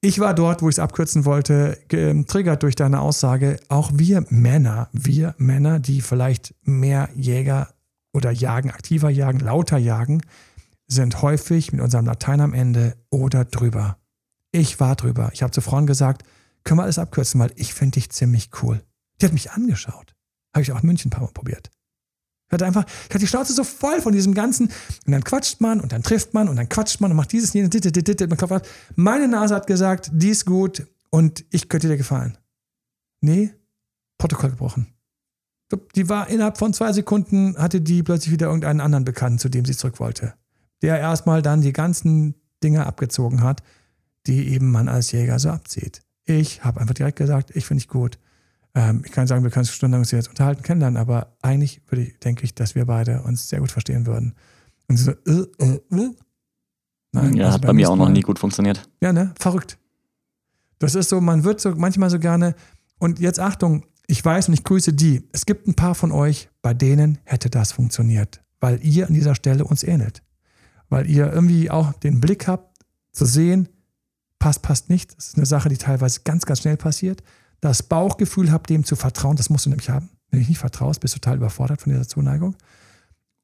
Ich 0.00 0.20
war 0.20 0.34
dort, 0.34 0.60
wo 0.60 0.68
ich 0.68 0.74
es 0.74 0.78
abkürzen 0.78 1.24
wollte, 1.24 1.78
getriggert 1.88 2.62
durch 2.62 2.76
deine 2.76 3.00
Aussage. 3.00 3.58
Auch 3.68 3.90
wir 3.94 4.24
Männer, 4.28 4.90
wir 4.92 5.34
Männer, 5.38 5.80
die 5.80 6.02
vielleicht 6.02 6.54
mehr 6.62 7.08
Jäger 7.14 7.68
oder 8.12 8.30
jagen, 8.30 8.70
aktiver 8.70 9.08
jagen, 9.08 9.40
lauter 9.40 9.78
jagen, 9.78 10.20
sind 10.86 11.22
häufig 11.22 11.72
mit 11.72 11.80
unserem 11.80 12.04
Latein 12.04 12.42
am 12.42 12.52
Ende 12.52 12.96
oder 13.10 13.46
drüber. 13.46 13.96
Ich 14.52 14.78
war 14.78 14.94
drüber. 14.94 15.30
Ich 15.32 15.42
habe 15.42 15.52
zu 15.52 15.62
Frauen 15.62 15.86
gesagt, 15.86 16.22
können 16.64 16.78
wir 16.78 16.84
alles 16.84 16.98
abkürzen, 16.98 17.40
weil 17.40 17.52
ich 17.56 17.74
finde 17.74 18.00
dich 18.00 18.10
ziemlich 18.10 18.50
cool. 18.62 18.82
Die 19.20 19.26
hat 19.26 19.32
mich 19.32 19.52
angeschaut. 19.52 20.14
Habe 20.54 20.62
ich 20.62 20.72
auch 20.72 20.80
in 20.80 20.86
München 20.86 21.08
ein 21.08 21.10
paar 21.10 21.22
Mal 21.22 21.32
probiert. 21.32 21.70
Ich 22.46 22.52
hatte 22.52 22.66
einfach, 22.66 22.84
ich 22.86 23.10
hatte 23.10 23.18
die 23.18 23.26
Schnauze 23.26 23.52
so 23.52 23.64
voll 23.64 24.00
von 24.00 24.12
diesem 24.12 24.34
Ganzen. 24.34 24.68
Und 25.06 25.12
dann 25.12 25.24
quatscht 25.24 25.60
man 25.60 25.80
und 25.80 25.92
dann 25.92 26.02
trifft 26.02 26.34
man 26.34 26.48
und 26.48 26.56
dann 26.56 26.68
quatscht 26.68 27.00
man 27.00 27.10
und 27.10 27.16
macht 27.16 27.32
dieses, 27.32 27.52
jenes, 27.52 27.70
dit, 27.70 27.84
dit, 27.84 28.20
dit, 28.20 28.66
Meine 28.96 29.28
Nase 29.28 29.54
hat 29.54 29.66
gesagt, 29.66 30.10
die 30.12 30.30
ist 30.30 30.46
gut 30.46 30.86
und 31.10 31.44
ich 31.50 31.68
könnte 31.68 31.88
dir 31.88 31.96
gefallen. 31.96 32.38
Nee, 33.20 33.54
Protokoll 34.18 34.50
gebrochen. 34.50 34.88
Die 35.96 36.08
war 36.08 36.28
innerhalb 36.28 36.58
von 36.58 36.72
zwei 36.72 36.92
Sekunden, 36.92 37.56
hatte 37.58 37.80
die 37.80 38.02
plötzlich 38.02 38.32
wieder 38.32 38.46
irgendeinen 38.46 38.80
anderen 38.80 39.04
Bekannten, 39.04 39.38
zu 39.38 39.48
dem 39.48 39.64
sie 39.64 39.76
zurück 39.76 39.98
wollte. 39.98 40.34
Der 40.82 40.98
erstmal 40.98 41.42
dann 41.42 41.62
die 41.62 41.72
ganzen 41.72 42.34
Dinge 42.62 42.86
abgezogen 42.86 43.42
hat, 43.42 43.62
die 44.26 44.48
eben 44.48 44.70
man 44.70 44.88
als 44.88 45.10
Jäger 45.12 45.38
so 45.38 45.50
abzieht. 45.50 46.02
Ich 46.24 46.64
habe 46.64 46.80
einfach 46.80 46.94
direkt 46.94 47.18
gesagt, 47.18 47.54
ich 47.54 47.66
finde 47.66 47.82
ich 47.82 47.88
gut. 47.88 48.18
Ähm, 48.74 49.02
ich 49.04 49.12
kann 49.12 49.26
sagen, 49.26 49.44
wir 49.44 49.50
können 49.50 49.66
stundenlang 49.66 50.00
uns 50.00 50.10
jetzt 50.10 50.28
unterhalten, 50.28 50.62
kennenlernen, 50.62 50.96
aber 50.96 51.36
eigentlich 51.42 51.82
würde 51.88 52.02
ich, 52.02 52.18
denke 52.18 52.44
ich, 52.44 52.54
dass 52.54 52.74
wir 52.74 52.86
beide 52.86 53.22
uns 53.22 53.48
sehr 53.48 53.60
gut 53.60 53.70
verstehen 53.70 54.06
würden. 54.06 54.34
Und 54.88 54.96
so, 54.96 55.12
äh, 55.12 55.46
äh, 55.58 55.80
äh. 55.90 56.10
Nein, 57.12 57.34
ja, 57.36 57.46
also 57.46 57.54
hat 57.54 57.62
bei 57.62 57.72
mir 57.72 57.88
auch 57.88 57.96
noch 57.96 58.08
nie 58.08 58.22
gut 58.22 58.38
funktioniert. 58.38 58.88
Ja, 59.00 59.12
ne? 59.12 59.32
Verrückt. 59.38 59.78
Das 60.80 60.94
ist 60.94 61.08
so, 61.08 61.20
man 61.20 61.44
wird 61.44 61.60
so 61.60 61.74
manchmal 61.76 62.10
so 62.10 62.18
gerne, 62.18 62.54
und 62.98 63.20
jetzt 63.20 63.38
Achtung, 63.38 63.84
ich 64.06 64.24
weiß 64.24 64.48
und 64.48 64.54
ich 64.54 64.64
grüße 64.64 64.92
die. 64.92 65.28
Es 65.32 65.46
gibt 65.46 65.66
ein 65.66 65.74
paar 65.74 65.94
von 65.94 66.12
euch, 66.12 66.48
bei 66.62 66.74
denen 66.74 67.18
hätte 67.24 67.50
das 67.50 67.72
funktioniert, 67.72 68.42
weil 68.60 68.84
ihr 68.84 69.06
an 69.06 69.14
dieser 69.14 69.34
Stelle 69.34 69.64
uns 69.64 69.82
ähnelt. 69.82 70.22
Weil 70.88 71.08
ihr 71.08 71.32
irgendwie 71.32 71.70
auch 71.70 71.92
den 71.92 72.20
Blick 72.20 72.46
habt, 72.46 72.78
zu 73.12 73.24
sehen, 73.24 73.68
passt, 74.44 74.60
passt 74.60 74.90
nicht. 74.90 75.16
Das 75.16 75.28
ist 75.28 75.36
eine 75.38 75.46
Sache, 75.46 75.70
die 75.70 75.78
teilweise 75.78 76.20
ganz, 76.22 76.44
ganz 76.44 76.60
schnell 76.60 76.76
passiert. 76.76 77.22
Das 77.62 77.82
Bauchgefühl 77.82 78.52
habt, 78.52 78.68
dem 78.68 78.84
zu 78.84 78.94
vertrauen, 78.94 79.36
das 79.36 79.48
musst 79.48 79.64
du 79.64 79.70
nämlich 79.70 79.88
haben. 79.88 80.10
Wenn 80.30 80.42
du 80.42 80.46
nicht 80.46 80.58
vertraust, 80.58 81.00
bist 81.00 81.14
du 81.14 81.18
total 81.18 81.38
überfordert 81.38 81.80
von 81.80 81.90
dieser 81.90 82.06
Zuneigung. 82.06 82.54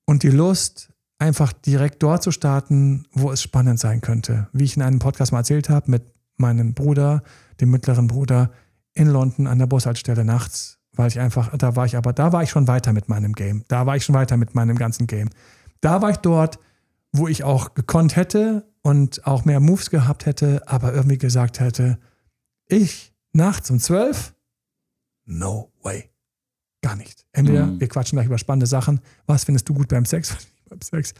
Und 0.04 0.24
die 0.24 0.28
Lust, 0.28 0.90
einfach 1.18 1.54
direkt 1.54 2.02
dort 2.02 2.22
zu 2.22 2.32
starten, 2.32 3.06
wo 3.12 3.32
es 3.32 3.40
spannend 3.40 3.80
sein 3.80 4.02
könnte. 4.02 4.48
Wie 4.52 4.64
ich 4.64 4.76
in 4.76 4.82
einem 4.82 4.98
Podcast 4.98 5.32
mal 5.32 5.38
erzählt 5.38 5.70
habe, 5.70 5.90
mit 5.90 6.02
meinem 6.36 6.74
Bruder, 6.74 7.22
dem 7.62 7.70
mittleren 7.70 8.06
Bruder, 8.06 8.50
in 8.92 9.08
London 9.08 9.46
an 9.46 9.58
der 9.58 9.68
Bushaltestelle 9.68 10.26
nachts, 10.26 10.80
weil 10.92 11.08
ich 11.08 11.18
einfach, 11.18 11.56
da 11.56 11.76
war 11.76 11.86
ich 11.86 11.96
aber, 11.96 12.12
da 12.12 12.30
war 12.34 12.42
ich 12.42 12.50
schon 12.50 12.68
weiter 12.68 12.92
mit 12.92 13.08
meinem 13.08 13.32
Game. 13.32 13.64
Da 13.68 13.86
war 13.86 13.96
ich 13.96 14.04
schon 14.04 14.14
weiter 14.14 14.36
mit 14.36 14.54
meinem 14.54 14.76
ganzen 14.76 15.06
Game. 15.06 15.30
Da 15.80 16.02
war 16.02 16.10
ich 16.10 16.18
dort, 16.18 16.58
wo 17.12 17.28
ich 17.28 17.44
auch 17.44 17.74
gekonnt 17.74 18.16
hätte, 18.16 18.70
und 18.82 19.26
auch 19.26 19.44
mehr 19.44 19.60
Moves 19.60 19.90
gehabt 19.90 20.26
hätte, 20.26 20.66
aber 20.66 20.94
irgendwie 20.94 21.18
gesagt 21.18 21.60
hätte, 21.60 21.98
ich 22.66 23.12
nachts 23.32 23.70
um 23.70 23.78
zwölf, 23.78 24.34
no 25.24 25.72
way. 25.82 26.10
Gar 26.82 26.96
nicht. 26.96 27.26
Entweder 27.32 27.66
mhm. 27.66 27.80
wir 27.80 27.88
quatschen 27.88 28.16
gleich 28.16 28.26
über 28.26 28.38
spannende 28.38 28.66
Sachen. 28.66 29.00
Was 29.26 29.44
findest 29.44 29.68
du 29.68 29.74
gut 29.74 29.88
beim 29.88 30.06
Sex? 30.06 30.36
beim 30.68 30.80
Sex. 30.80 31.12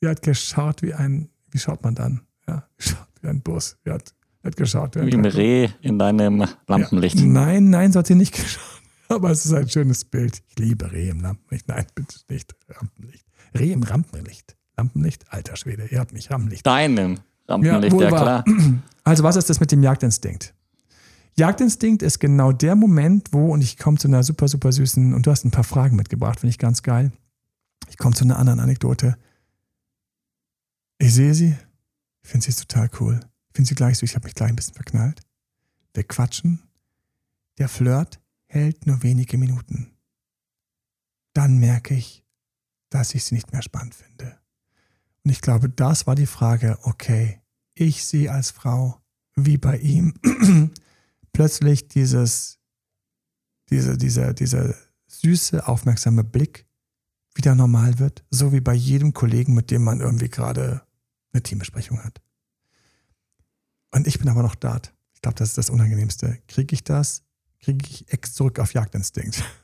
Sie 0.00 0.08
hat 0.08 0.22
geschaut 0.22 0.82
wie 0.82 0.94
ein, 0.94 1.28
Wie 1.50 1.58
schaut 1.58 1.82
man 1.82 1.94
dann? 1.94 2.20
Ja, 2.46 2.68
schaut 2.78 3.08
wie 3.20 3.28
ein 3.28 3.42
Bus. 3.42 3.76
Er 3.84 3.94
hat, 3.94 4.14
hat 4.44 4.56
geschaut. 4.56 4.94
Wie 4.94 5.12
ein 5.12 5.24
Reh 5.24 5.68
in 5.80 5.98
deinem 5.98 6.46
Lampenlicht. 6.68 7.18
Ja, 7.18 7.26
nein, 7.26 7.70
nein, 7.70 7.92
so 7.92 7.98
hat 7.98 8.06
sie 8.06 8.14
nicht 8.14 8.34
geschaut. 8.34 8.62
Aber 9.08 9.30
es 9.32 9.44
ist 9.44 9.52
ein 9.52 9.68
schönes 9.68 10.04
Bild. 10.04 10.40
Ich 10.46 10.58
liebe 10.60 10.92
Reh 10.92 11.08
im 11.08 11.20
Lampenlicht. 11.20 11.66
Nein, 11.66 11.86
bitte 11.96 12.16
nicht 12.28 12.54
Rampenlicht. 12.68 13.26
Reh 13.58 13.72
im 13.72 13.82
Rampenlicht. 13.82 14.56
Lampenlicht? 14.80 15.30
Alter 15.30 15.56
Schwede, 15.56 15.86
ihr 15.86 16.00
habt 16.00 16.12
mich 16.12 16.30
Rampenlicht. 16.30 16.66
Deinem 16.66 17.20
Rampenlicht, 17.46 17.94
ja, 17.94 18.02
ja 18.02 18.08
klar. 18.08 18.44
Also 19.02 19.24
was 19.24 19.34
ist 19.34 19.48
das 19.48 19.60
mit 19.60 19.72
dem 19.72 19.82
Jagdinstinkt? 19.82 20.54
Jagdinstinkt 21.34 22.02
ist 22.02 22.20
genau 22.20 22.52
der 22.52 22.76
Moment, 22.76 23.32
wo, 23.32 23.50
und 23.52 23.62
ich 23.62 23.78
komme 23.78 23.96
zu 23.96 24.08
einer 24.08 24.22
super, 24.22 24.46
super 24.46 24.70
süßen, 24.70 25.14
und 25.14 25.26
du 25.26 25.30
hast 25.30 25.44
ein 25.44 25.50
paar 25.50 25.64
Fragen 25.64 25.96
mitgebracht, 25.96 26.40
finde 26.40 26.50
ich 26.50 26.58
ganz 26.58 26.82
geil. 26.82 27.10
Ich 27.88 27.96
komme 27.96 28.14
zu 28.14 28.24
einer 28.24 28.38
anderen 28.38 28.60
Anekdote. 28.60 29.16
Ich 30.98 31.14
sehe 31.14 31.32
sie, 31.32 31.56
ich 32.22 32.28
finde 32.28 32.44
sie 32.44 32.52
total 32.52 32.90
cool. 33.00 33.20
Ich 33.48 33.56
finde 33.56 33.68
sie 33.68 33.74
gleich 33.74 33.98
süß, 33.98 34.10
ich 34.10 34.16
habe 34.16 34.26
mich 34.26 34.34
gleich 34.34 34.50
ein 34.50 34.56
bisschen 34.56 34.74
verknallt. 34.74 35.22
Wir 35.94 36.04
quatschen. 36.04 36.60
Der 37.58 37.68
Flirt 37.68 38.20
hält 38.46 38.86
nur 38.86 39.02
wenige 39.02 39.38
Minuten. 39.38 39.92
Dann 41.32 41.58
merke 41.58 41.94
ich, 41.94 42.22
dass 42.90 43.14
ich 43.14 43.24
sie 43.24 43.34
nicht 43.34 43.50
mehr 43.50 43.62
spannend 43.62 43.94
finde. 43.94 44.39
Und 45.24 45.30
ich 45.30 45.40
glaube, 45.40 45.68
das 45.68 46.06
war 46.06 46.14
die 46.14 46.26
Frage, 46.26 46.78
okay, 46.82 47.40
ich 47.74 48.04
sehe 48.04 48.30
als 48.30 48.50
Frau, 48.50 49.00
wie 49.34 49.58
bei 49.58 49.78
ihm, 49.78 50.14
plötzlich 51.32 51.88
dieses, 51.88 52.58
diese, 53.70 53.96
dieser, 53.96 54.34
dieser 54.34 54.74
süße, 55.06 55.66
aufmerksame 55.66 56.24
Blick 56.24 56.66
wieder 57.34 57.54
normal 57.54 57.98
wird, 57.98 58.24
so 58.30 58.52
wie 58.52 58.60
bei 58.60 58.74
jedem 58.74 59.12
Kollegen, 59.12 59.54
mit 59.54 59.70
dem 59.70 59.84
man 59.84 60.00
irgendwie 60.00 60.28
gerade 60.28 60.82
eine 61.32 61.42
Teambesprechung 61.42 62.02
hat. 62.02 62.20
Und 63.92 64.06
ich 64.06 64.18
bin 64.18 64.28
aber 64.28 64.42
noch 64.42 64.54
Dart. 64.54 64.92
Ich 65.14 65.22
glaube, 65.22 65.36
das 65.36 65.50
ist 65.50 65.58
das 65.58 65.70
Unangenehmste. 65.70 66.38
Kriege 66.48 66.74
ich 66.74 66.84
das? 66.84 67.22
Kriege 67.60 67.86
ich 67.88 68.12
Ex 68.12 68.32
zurück 68.32 68.58
auf 68.58 68.72
Jagdinstinkt? 68.72 69.44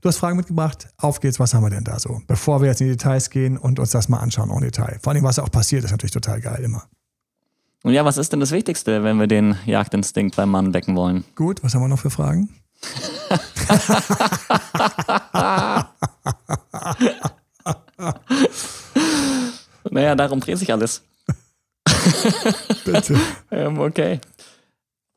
Du 0.00 0.08
hast 0.08 0.16
Fragen 0.16 0.38
mitgebracht. 0.38 0.88
Auf 0.96 1.20
geht's. 1.20 1.38
Was 1.38 1.52
haben 1.52 1.62
wir 1.62 1.68
denn 1.68 1.84
da 1.84 1.98
so? 1.98 2.22
Bevor 2.26 2.62
wir 2.62 2.68
jetzt 2.68 2.80
in 2.80 2.86
die 2.86 2.94
Details 2.94 3.28
gehen 3.28 3.58
und 3.58 3.78
uns 3.78 3.90
das 3.90 4.08
mal 4.08 4.18
anschauen 4.18 4.50
en 4.50 4.62
Detail. 4.62 4.98
Vor 5.02 5.12
allem, 5.12 5.22
was 5.22 5.38
auch 5.38 5.50
passiert, 5.50 5.84
ist 5.84 5.90
natürlich 5.90 6.12
total 6.12 6.40
geil 6.40 6.64
immer. 6.64 6.84
Und 7.82 7.92
ja, 7.92 8.02
was 8.04 8.16
ist 8.16 8.32
denn 8.32 8.40
das 8.40 8.50
Wichtigste, 8.50 9.04
wenn 9.04 9.18
wir 9.18 9.26
den 9.26 9.56
Jagdinstinkt 9.66 10.36
beim 10.36 10.50
Mann 10.50 10.72
wecken 10.72 10.96
wollen? 10.96 11.24
Gut, 11.34 11.62
was 11.62 11.74
haben 11.74 11.82
wir 11.82 11.88
noch 11.88 11.98
für 11.98 12.10
Fragen? 12.10 12.48
naja, 19.90 20.14
darum 20.14 20.40
dreht 20.40 20.56
sich 20.56 20.72
alles. 20.72 21.02
Bitte. 22.86 23.20
ähm, 23.50 23.78
okay. 23.78 24.18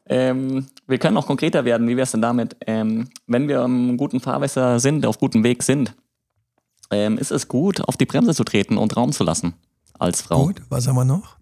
Ähm, 0.05 0.67
wir 0.87 0.97
können 0.97 1.17
auch 1.17 1.27
konkreter 1.27 1.65
werden. 1.65 1.87
Wie 1.87 1.95
wäre 1.95 2.03
es 2.03 2.11
denn 2.11 2.21
damit? 2.21 2.57
Ähm, 2.67 3.09
wenn 3.27 3.47
wir 3.47 3.63
im 3.63 3.97
guten 3.97 4.19
Fahrwasser 4.19 4.79
sind, 4.79 5.05
auf 5.05 5.17
gutem 5.17 5.43
Weg 5.43 5.63
sind, 5.63 5.95
ähm, 6.91 7.17
ist 7.17 7.31
es 7.31 7.47
gut, 7.47 7.81
auf 7.81 7.97
die 7.97 8.05
Bremse 8.05 8.33
zu 8.33 8.43
treten 8.43 8.77
und 8.77 8.95
Raum 8.97 9.11
zu 9.11 9.23
lassen 9.23 9.53
als 9.97 10.21
Frau. 10.21 10.47
Gut, 10.47 10.61
was 10.69 10.87
haben 10.87 10.95
wir 10.95 11.05
noch? 11.05 11.37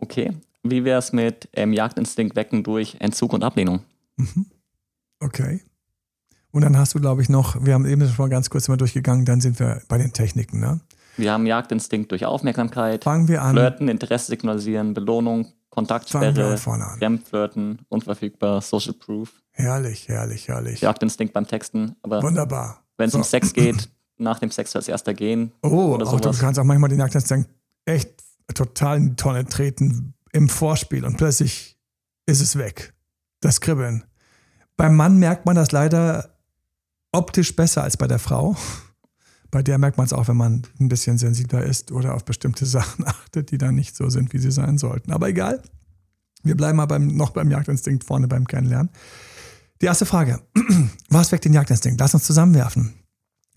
Okay. 0.00 0.32
Wie 0.62 0.84
wäre 0.84 0.98
es 0.98 1.12
mit 1.12 1.48
ähm, 1.52 1.72
Jagdinstinkt 1.72 2.36
wecken 2.36 2.62
durch 2.62 2.96
Entzug 2.98 3.34
und 3.34 3.44
Ablehnung? 3.44 3.80
Mhm. 4.16 4.46
Okay. 5.20 5.60
Und 6.50 6.62
dann 6.62 6.78
hast 6.78 6.94
du, 6.94 7.00
glaube 7.00 7.20
ich, 7.20 7.28
noch, 7.28 7.64
wir 7.64 7.74
haben 7.74 7.84
eben 7.84 8.06
schon 8.06 8.24
mal 8.24 8.28
ganz 8.28 8.48
kurz 8.48 8.68
mal 8.68 8.76
durchgegangen, 8.76 9.24
dann 9.24 9.40
sind 9.40 9.58
wir 9.58 9.82
bei 9.88 9.98
den 9.98 10.12
Techniken, 10.12 10.60
ne? 10.60 10.80
Wir 11.16 11.32
haben 11.32 11.46
Jagdinstinkt 11.46 12.10
durch 12.10 12.24
Aufmerksamkeit, 12.24 13.04
Fangen 13.04 13.28
wir 13.28 13.42
an. 13.42 13.52
Flirten, 13.52 13.88
Interesse 13.88 14.26
signalisieren, 14.26 14.94
Belohnung, 14.94 15.52
Kontaktsperre, 15.74 16.56
Fremdflirten, 16.56 17.80
unverfügbar, 17.88 18.60
Social 18.60 18.92
Proof. 18.94 19.30
Herrlich, 19.50 20.08
herrlich, 20.08 20.46
herrlich. 20.48 20.80
Jagdinstinkt 20.80 21.34
beim 21.34 21.46
Texten. 21.46 21.96
Aber 22.02 22.22
Wunderbar. 22.22 22.84
Wenn 22.96 23.06
es 23.06 23.12
So. 23.12 23.18
um 23.18 23.24
Sex 23.24 23.52
geht, 23.52 23.90
nach 24.16 24.38
dem 24.38 24.50
Sex 24.50 24.74
als 24.76 24.86
erster 24.88 25.14
gehen. 25.14 25.52
Oh, 25.62 25.94
oder 25.94 26.06
auch 26.06 26.12
du 26.20 26.22
sowas. 26.28 26.38
kannst 26.38 26.60
auch 26.60 26.64
manchmal 26.64 26.90
den 26.90 27.00
Jagdinstinkt 27.00 27.50
echt 27.86 28.10
total 28.54 28.98
in 28.98 29.08
die 29.10 29.16
Tonne 29.16 29.44
treten 29.46 30.14
im 30.32 30.48
Vorspiel 30.48 31.04
und 31.04 31.16
plötzlich 31.16 31.76
ist 32.26 32.40
es 32.40 32.56
weg. 32.56 32.94
Das 33.40 33.60
Kribbeln. 33.60 34.04
Beim 34.76 34.94
Mann 34.96 35.18
merkt 35.18 35.44
man 35.46 35.56
das 35.56 35.72
leider 35.72 36.36
optisch 37.12 37.54
besser 37.54 37.82
als 37.82 37.96
bei 37.96 38.06
der 38.06 38.18
Frau. 38.18 38.56
Bei 39.54 39.62
der 39.62 39.78
merkt 39.78 39.98
man 39.98 40.06
es 40.06 40.12
auch, 40.12 40.26
wenn 40.26 40.36
man 40.36 40.66
ein 40.80 40.88
bisschen 40.88 41.16
sensibler 41.16 41.62
ist 41.62 41.92
oder 41.92 42.16
auf 42.16 42.24
bestimmte 42.24 42.66
Sachen 42.76 43.06
achtet, 43.06 43.52
die 43.52 43.58
dann 43.58 43.76
nicht 43.76 43.94
so 43.94 44.10
sind, 44.10 44.32
wie 44.32 44.38
sie 44.38 44.50
sein 44.50 44.78
sollten. 44.78 45.12
Aber 45.12 45.28
egal. 45.28 45.62
Wir 46.42 46.56
bleiben 46.56 46.76
mal 46.76 46.86
beim, 46.86 47.06
noch 47.06 47.30
beim 47.30 47.52
Jagdinstinkt 47.52 48.02
vorne 48.02 48.26
beim 48.26 48.48
Kennenlernen. 48.48 48.90
Die 49.80 49.86
erste 49.86 50.06
Frage. 50.06 50.40
Was 51.08 51.30
weckt 51.30 51.44
den 51.44 51.52
Jagdinstinkt? 51.52 52.00
Lass 52.00 52.14
uns 52.14 52.24
zusammenwerfen. 52.24 52.94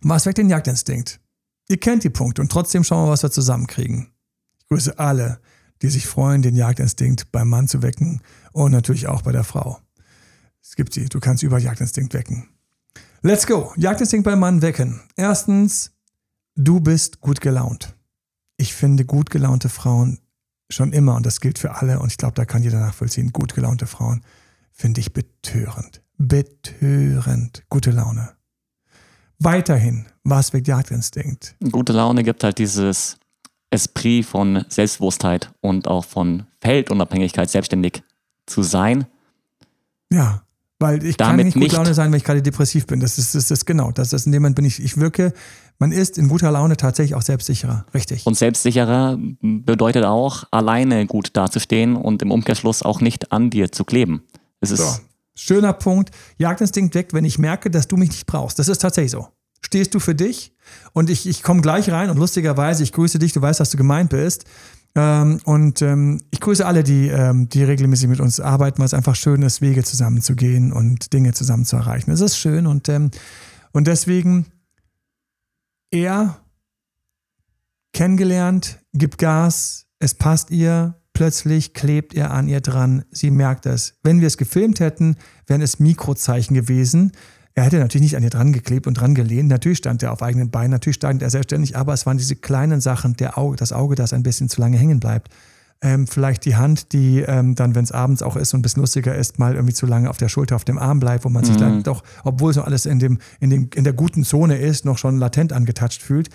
Was 0.01 0.27
weckt 0.27 0.37
den 0.37 0.51
Jagdinstinkt? 0.51 1.19
Ihr 1.67 1.77
kennt 1.77 2.03
die 2.03 2.11
Punkte 2.11 2.43
und 2.43 2.51
trotzdem 2.51 2.83
schauen 2.83 3.07
wir, 3.07 3.11
was 3.11 3.23
wir 3.23 3.31
zusammenkriegen. 3.31 4.11
Ich 4.59 4.67
grüße 4.67 4.99
alle, 4.99 5.39
die 5.81 5.89
sich 5.89 6.05
freuen, 6.05 6.43
den 6.43 6.55
Jagdinstinkt 6.55 7.31
beim 7.31 7.49
Mann 7.49 7.67
zu 7.67 7.81
wecken 7.81 8.21
und 8.51 8.71
natürlich 8.71 9.07
auch 9.07 9.23
bei 9.23 9.31
der 9.31 9.43
Frau. 9.43 9.79
Es 10.61 10.75
gibt 10.75 10.93
sie, 10.93 11.05
du 11.05 11.19
kannst 11.19 11.41
über 11.41 11.57
Jagdinstinkt 11.57 12.13
wecken. 12.13 12.47
Let's 13.21 13.47
go. 13.47 13.73
Jagdinstinkt 13.77 14.25
beim 14.25 14.39
Mann 14.39 14.61
wecken. 14.61 15.01
Erstens, 15.15 15.91
du 16.55 16.79
bist 16.79 17.19
gut 17.21 17.41
gelaunt. 17.41 17.95
Ich 18.57 18.73
finde 18.73 19.05
gut 19.05 19.29
gelaunte 19.29 19.69
Frauen 19.69 20.19
schon 20.69 20.93
immer, 20.93 21.15
und 21.15 21.25
das 21.25 21.39
gilt 21.39 21.59
für 21.59 21.75
alle, 21.75 21.99
und 21.99 22.11
ich 22.11 22.17
glaube, 22.17 22.35
da 22.35 22.45
kann 22.45 22.63
jeder 22.63 22.79
nachvollziehen, 22.79 23.31
gut 23.31 23.55
gelaunte 23.55 23.87
Frauen 23.87 24.23
finde 24.71 25.01
ich 25.01 25.13
betörend. 25.13 26.01
Betörend. 26.17 27.63
Gute 27.69 27.91
Laune. 27.91 28.33
Weiterhin, 29.39 30.07
was 30.23 30.53
weckt 30.53 30.67
Jagdinstinkt? 30.67 31.55
Gute 31.71 31.93
Laune 31.93 32.23
gibt 32.23 32.43
halt 32.43 32.57
dieses 32.57 33.17
Esprit 33.69 34.25
von 34.25 34.65
Selbstbewusstheit 34.69 35.51
und 35.61 35.87
auch 35.87 36.05
von 36.05 36.45
Feldunabhängigkeit, 36.61 37.49
selbstständig 37.49 38.03
zu 38.45 38.63
sein. 38.63 39.05
Ja, 40.11 40.43
weil 40.79 41.03
ich 41.03 41.17
kann 41.17 41.29
Damit 41.31 41.45
nicht 41.45 41.53
gut 41.55 41.63
nicht- 41.63 41.73
Laune 41.73 41.93
sein, 41.93 42.11
wenn 42.11 42.17
ich 42.17 42.23
gerade 42.23 42.41
depressiv 42.41 42.85
bin. 42.85 42.99
Das 42.99 43.17
ist, 43.17 43.33
das 43.35 43.49
ist 43.51 43.65
genau. 43.65 43.91
Das 43.91 44.13
ist 44.13 44.25
in 44.25 44.31
dem 44.31 44.41
Moment 44.43 44.55
bin 44.55 44.65
ich, 44.65 44.81
ich 44.83 44.97
wirke, 44.97 45.33
man 45.79 45.91
ist 45.91 46.17
in 46.17 46.27
guter 46.27 46.51
Laune 46.51 46.77
tatsächlich 46.77 47.15
auch 47.15 47.21
selbstsicherer. 47.21 47.85
Richtig. 47.93 48.25
Und 48.25 48.35
selbstsicherer 48.37 49.17
bedeutet 49.41 50.05
auch, 50.05 50.43
alleine 50.51 51.05
gut 51.07 51.31
dazustehen 51.33 51.95
und 51.95 52.21
im 52.21 52.31
Umkehrschluss 52.31 52.83
auch 52.83 53.01
nicht 53.01 53.31
an 53.31 53.49
dir 53.49 53.71
zu 53.71 53.83
kleben. 53.85 54.23
Es 54.59 54.71
ist 54.71 54.79
So, 54.79 54.99
schöner 55.35 55.73
Punkt. 55.73 56.11
Jagdinstinkt 56.37 56.93
weckt, 56.95 57.13
wenn 57.13 57.25
ich 57.25 57.37
merke, 57.39 57.69
dass 57.71 57.87
du 57.87 57.97
mich 57.97 58.09
nicht 58.09 58.25
brauchst. 58.27 58.59
Das 58.59 58.67
ist 58.69 58.79
tatsächlich 58.81 59.11
so. 59.11 59.27
Stehst 59.61 59.93
du 59.93 59.99
für 59.99 60.15
dich 60.15 60.55
und 60.93 61.09
ich, 61.09 61.27
ich 61.27 61.43
komme 61.43 61.61
gleich 61.61 61.89
rein 61.89 62.09
und 62.09 62.17
lustigerweise, 62.17 62.83
ich 62.83 62.93
grüße 62.93 63.19
dich, 63.19 63.33
du 63.33 63.41
weißt, 63.41 63.59
dass 63.59 63.71
du 63.71 63.77
gemeint 63.77 64.09
bist. 64.09 64.45
Ähm, 64.95 65.39
und 65.45 65.81
ähm, 65.81 66.21
ich 66.31 66.39
grüße 66.39 66.65
alle, 66.65 66.83
die, 66.83 67.07
ähm, 67.07 67.49
die 67.49 67.63
regelmäßig 67.63 68.09
mit 68.09 68.19
uns 68.19 68.39
arbeiten, 68.39 68.79
weil 68.79 68.85
es 68.85 68.93
einfach 68.93 69.15
schön 69.15 69.41
ist, 69.43 69.61
Wege 69.61 69.83
zusammen 69.83 70.21
zu 70.21 70.35
gehen 70.35 70.73
und 70.73 71.13
Dinge 71.13 71.33
zusammen 71.33 71.65
zu 71.65 71.75
erreichen. 71.75 72.11
Es 72.11 72.21
ist 72.21 72.37
schön 72.37 72.65
und, 72.65 72.89
ähm, 72.89 73.11
und 73.73 73.87
deswegen 73.87 74.47
er 75.91 76.39
kennengelernt, 77.93 78.79
gibt 78.93 79.17
Gas, 79.17 79.87
es 79.99 80.13
passt 80.13 80.51
ihr, 80.51 80.95
plötzlich 81.13 81.73
klebt 81.73 82.13
er 82.13 82.31
an 82.31 82.47
ihr 82.47 82.61
dran, 82.61 83.05
sie 83.11 83.31
merkt 83.31 83.65
es. 83.65 83.95
Wenn 84.03 84.19
wir 84.19 84.27
es 84.27 84.37
gefilmt 84.37 84.79
hätten, 84.79 85.15
wären 85.47 85.61
es 85.61 85.79
Mikrozeichen 85.79 86.53
gewesen. 86.53 87.11
Er 87.57 87.63
hätte 87.63 87.79
natürlich 87.79 88.03
nicht 88.03 88.15
an 88.15 88.21
ihr 88.21 88.29
dran 88.29 88.53
geklebt 88.53 88.85
und 88.85 88.93
dran 88.93 89.15
gelehnt. 89.15 89.49
Natürlich 89.49 89.79
stand 89.79 90.03
er 90.03 90.11
auf 90.11 90.21
eigenen 90.21 90.51
Beinen, 90.51 90.69
natürlich 90.69 90.97
stand 90.97 91.23
er 91.23 91.31
selbstständig, 91.31 91.75
aber 91.75 91.91
es 91.91 92.05
waren 92.05 92.19
diese 92.19 92.35
kleinen 92.35 92.81
Sachen, 92.81 93.15
der 93.15 93.39
Auge, 93.39 93.55
das 93.55 93.73
Auge, 93.73 93.95
das 93.95 94.13
ein 94.13 94.21
bisschen 94.21 94.47
zu 94.47 94.61
lange 94.61 94.77
hängen 94.77 94.99
bleibt. 94.99 95.29
Ähm, 95.81 96.05
vielleicht 96.05 96.45
die 96.45 96.55
Hand, 96.55 96.93
die 96.93 97.21
ähm, 97.21 97.55
dann, 97.55 97.73
wenn 97.73 97.83
es 97.83 97.91
abends 97.91 98.21
auch 98.21 98.35
ist 98.35 98.53
und 98.53 98.59
ein 98.59 98.61
bisschen 98.61 98.81
lustiger 98.81 99.15
ist, 99.15 99.39
mal 99.39 99.55
irgendwie 99.55 99.73
zu 99.73 99.87
lange 99.87 100.07
auf 100.07 100.17
der 100.17 100.29
Schulter, 100.29 100.55
auf 100.55 100.65
dem 100.65 100.77
Arm 100.77 100.99
bleibt, 100.99 101.25
wo 101.25 101.29
man 101.29 101.45
sich 101.45 101.57
dann 101.57 101.81
doch, 101.81 102.03
obwohl 102.23 102.51
es 102.51 102.57
noch 102.57 102.67
alles 102.67 102.85
in, 102.85 102.99
dem, 102.99 103.17
in, 103.39 103.49
dem, 103.49 103.69
in 103.73 103.83
der 103.83 103.93
guten 103.93 104.23
Zone 104.23 104.59
ist, 104.59 104.85
noch 104.85 104.99
schon 104.99 105.17
latent 105.17 105.51
angetatscht 105.51 106.03
fühlt. 106.03 106.29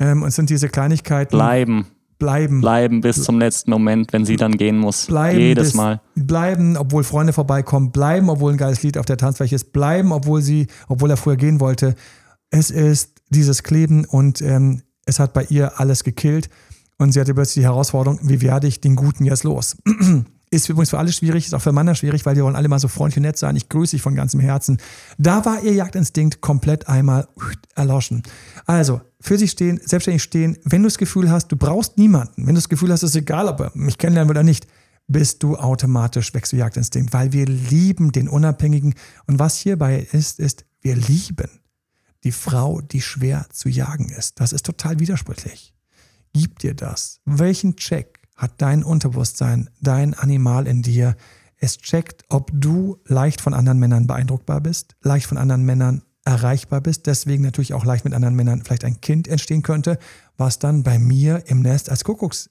Ähm, 0.00 0.22
und 0.22 0.28
es 0.28 0.36
sind 0.36 0.48
diese 0.48 0.70
Kleinigkeiten. 0.70 1.36
bleiben, 1.36 1.86
bleiben. 2.22 2.60
bleiben 2.60 3.00
bis 3.00 3.22
zum 3.22 3.38
letzten 3.38 3.70
Moment, 3.70 4.12
wenn 4.12 4.24
sie 4.24 4.36
dann 4.36 4.56
gehen 4.56 4.78
muss. 4.78 5.06
Bleiben 5.06 5.38
Jedes 5.38 5.68
bis, 5.68 5.74
Mal. 5.74 6.00
Bleiben, 6.14 6.76
obwohl 6.76 7.04
Freunde 7.04 7.32
vorbeikommen. 7.32 7.90
Bleiben, 7.92 8.28
obwohl 8.30 8.52
ein 8.52 8.58
geiles 8.58 8.82
Lied 8.82 8.96
auf 8.98 9.06
der 9.06 9.16
Tanzfläche 9.16 9.54
ist. 9.54 9.72
Bleiben, 9.72 10.12
obwohl 10.12 10.42
sie, 10.42 10.68
obwohl 10.88 11.10
er 11.10 11.16
früher 11.16 11.36
gehen 11.36 11.60
wollte. 11.60 11.94
Es 12.50 12.70
ist 12.70 13.20
dieses 13.30 13.62
Kleben 13.62 14.04
und 14.04 14.40
ähm, 14.40 14.82
es 15.04 15.18
hat 15.18 15.32
bei 15.32 15.44
ihr 15.44 15.80
alles 15.80 16.04
gekillt. 16.04 16.48
Und 16.98 17.12
sie 17.12 17.20
hatte 17.20 17.34
plötzlich 17.34 17.62
die 17.62 17.68
Herausforderung, 17.68 18.20
wie 18.22 18.40
werde 18.42 18.68
ich 18.68 18.80
den 18.80 18.94
Guten 18.94 19.24
jetzt 19.24 19.44
los? 19.44 19.76
Ist 20.52 20.68
übrigens 20.68 20.90
für 20.90 20.98
alle 20.98 21.10
schwierig, 21.10 21.46
ist 21.46 21.54
auch 21.54 21.62
für 21.62 21.72
Männer 21.72 21.94
schwierig, 21.94 22.26
weil 22.26 22.34
die 22.34 22.42
wollen 22.42 22.56
alle 22.56 22.68
mal 22.68 22.78
so 22.78 22.86
freundlich 22.86 23.16
und 23.16 23.22
nett 23.22 23.38
sein. 23.38 23.56
Ich 23.56 23.70
grüße 23.70 23.96
dich 23.96 24.02
von 24.02 24.14
ganzem 24.14 24.38
Herzen. 24.38 24.76
Da 25.16 25.46
war 25.46 25.62
ihr 25.62 25.72
Jagdinstinkt 25.72 26.42
komplett 26.42 26.88
einmal 26.88 27.26
erloschen. 27.74 28.22
Also, 28.66 29.00
für 29.18 29.38
sich 29.38 29.50
stehen, 29.50 29.80
selbstständig 29.82 30.22
stehen, 30.22 30.58
wenn 30.64 30.82
du 30.82 30.88
das 30.88 30.98
Gefühl 30.98 31.30
hast, 31.30 31.48
du 31.48 31.56
brauchst 31.56 31.96
niemanden, 31.96 32.46
wenn 32.46 32.54
du 32.54 32.58
das 32.60 32.68
Gefühl 32.68 32.92
hast, 32.92 33.02
es 33.02 33.12
ist 33.12 33.16
egal, 33.16 33.48
ob 33.48 33.60
er 33.60 33.72
mich 33.72 33.96
kennenlernen 33.96 34.28
will 34.28 34.36
oder 34.36 34.42
nicht, 34.42 34.66
bist 35.08 35.42
du 35.42 35.56
automatisch 35.56 36.34
weg 36.34 36.46
zu 36.46 36.56
Jagdinstinkt, 36.56 37.14
weil 37.14 37.32
wir 37.32 37.46
lieben 37.46 38.12
den 38.12 38.28
Unabhängigen. 38.28 38.94
Und 39.26 39.38
was 39.38 39.56
hierbei 39.56 40.06
ist, 40.12 40.38
ist, 40.38 40.66
wir 40.82 40.96
lieben 40.96 41.48
die 42.24 42.32
Frau, 42.32 42.82
die 42.82 43.00
schwer 43.00 43.46
zu 43.50 43.70
jagen 43.70 44.10
ist. 44.10 44.38
Das 44.38 44.52
ist 44.52 44.66
total 44.66 45.00
widersprüchlich. 45.00 45.74
Gib 46.34 46.58
dir 46.58 46.74
das. 46.74 47.20
Welchen 47.24 47.76
Check 47.76 48.21
hat 48.42 48.60
dein 48.60 48.82
Unterbewusstsein, 48.82 49.70
dein 49.80 50.14
Animal 50.14 50.66
in 50.66 50.82
dir? 50.82 51.16
Es 51.58 51.78
checkt, 51.78 52.24
ob 52.28 52.50
du 52.52 52.98
leicht 53.06 53.40
von 53.40 53.54
anderen 53.54 53.78
Männern 53.78 54.08
beeindruckbar 54.08 54.60
bist, 54.60 54.96
leicht 55.00 55.26
von 55.26 55.38
anderen 55.38 55.64
Männern 55.64 56.02
erreichbar 56.24 56.80
bist, 56.80 57.06
deswegen 57.06 57.44
natürlich 57.44 57.72
auch 57.72 57.84
leicht 57.84 58.04
mit 58.04 58.14
anderen 58.14 58.34
Männern 58.34 58.62
vielleicht 58.64 58.84
ein 58.84 59.00
Kind 59.00 59.28
entstehen 59.28 59.62
könnte, 59.62 59.96
was 60.36 60.58
dann 60.58 60.82
bei 60.82 60.98
mir 60.98 61.44
im 61.46 61.62
Nest 61.62 61.88
als 61.88 62.02
Kuckucks 62.02 62.50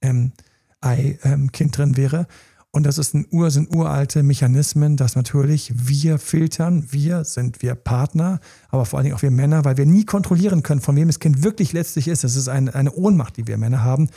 ähm, 0.00 0.32
Ei-Kind 0.80 1.76
drin 1.76 1.98
wäre. 1.98 2.26
Und 2.70 2.84
das 2.84 2.96
ist 2.96 3.14
ein 3.14 3.26
Ur, 3.30 3.50
sind 3.50 3.74
uralte 3.74 4.22
Mechanismen, 4.22 4.96
dass 4.96 5.14
natürlich 5.14 5.72
wir 5.74 6.18
filtern, 6.18 6.86
wir 6.90 7.24
sind 7.24 7.60
wir 7.60 7.74
Partner, 7.74 8.40
aber 8.70 8.86
vor 8.86 8.98
allen 8.98 9.04
Dingen 9.04 9.16
auch 9.16 9.22
wir 9.22 9.30
Männer, 9.30 9.66
weil 9.66 9.76
wir 9.76 9.86
nie 9.86 10.04
kontrollieren 10.04 10.62
können, 10.62 10.80
von 10.80 10.96
wem 10.96 11.08
das 11.08 11.18
Kind 11.18 11.42
wirklich 11.42 11.74
letztlich 11.74 12.08
ist. 12.08 12.24
Es 12.24 12.36
ist 12.36 12.48
eine, 12.48 12.74
eine 12.74 12.92
Ohnmacht, 12.92 13.36
die 13.36 13.46
wir 13.46 13.58
Männer 13.58 13.84
haben. 13.84 14.08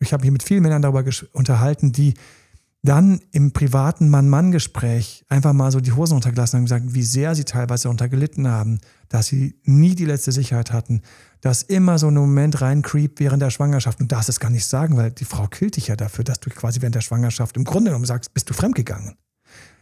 Ich 0.00 0.12
habe 0.12 0.22
mich 0.22 0.32
mit 0.32 0.42
vielen 0.42 0.62
Männern 0.62 0.82
darüber 0.82 1.04
unterhalten, 1.32 1.92
die 1.92 2.14
dann 2.82 3.20
im 3.32 3.52
privaten 3.52 4.08
Mann-Mann-Gespräch 4.08 5.26
einfach 5.28 5.52
mal 5.52 5.70
so 5.70 5.80
die 5.80 5.92
Hosen 5.92 6.14
runtergelassen 6.14 6.56
haben 6.56 6.62
und 6.62 6.66
gesagt, 6.66 6.94
wie 6.94 7.02
sehr 7.02 7.34
sie 7.34 7.44
teilweise 7.44 7.84
darunter 7.84 8.08
gelitten 8.08 8.48
haben, 8.48 8.80
dass 9.10 9.26
sie 9.26 9.60
nie 9.64 9.94
die 9.94 10.06
letzte 10.06 10.32
Sicherheit 10.32 10.72
hatten, 10.72 11.02
dass 11.42 11.62
immer 11.62 11.98
so 11.98 12.06
ein 12.06 12.14
Moment 12.14 12.62
reincreept 12.62 13.20
während 13.20 13.42
der 13.42 13.50
Schwangerschaft. 13.50 14.00
Und 14.00 14.12
darfst 14.12 14.30
es 14.30 14.40
gar 14.40 14.50
nicht 14.50 14.64
sagen, 14.64 14.96
weil 14.96 15.10
die 15.10 15.26
Frau 15.26 15.46
killt 15.46 15.76
dich 15.76 15.88
ja 15.88 15.96
dafür, 15.96 16.24
dass 16.24 16.40
du 16.40 16.48
quasi 16.48 16.80
während 16.80 16.94
der 16.94 17.02
Schwangerschaft 17.02 17.56
im 17.56 17.64
Grunde 17.64 17.90
genommen 17.90 18.06
sagst, 18.06 18.32
bist 18.32 18.48
du 18.48 18.54
fremdgegangen. 18.54 19.16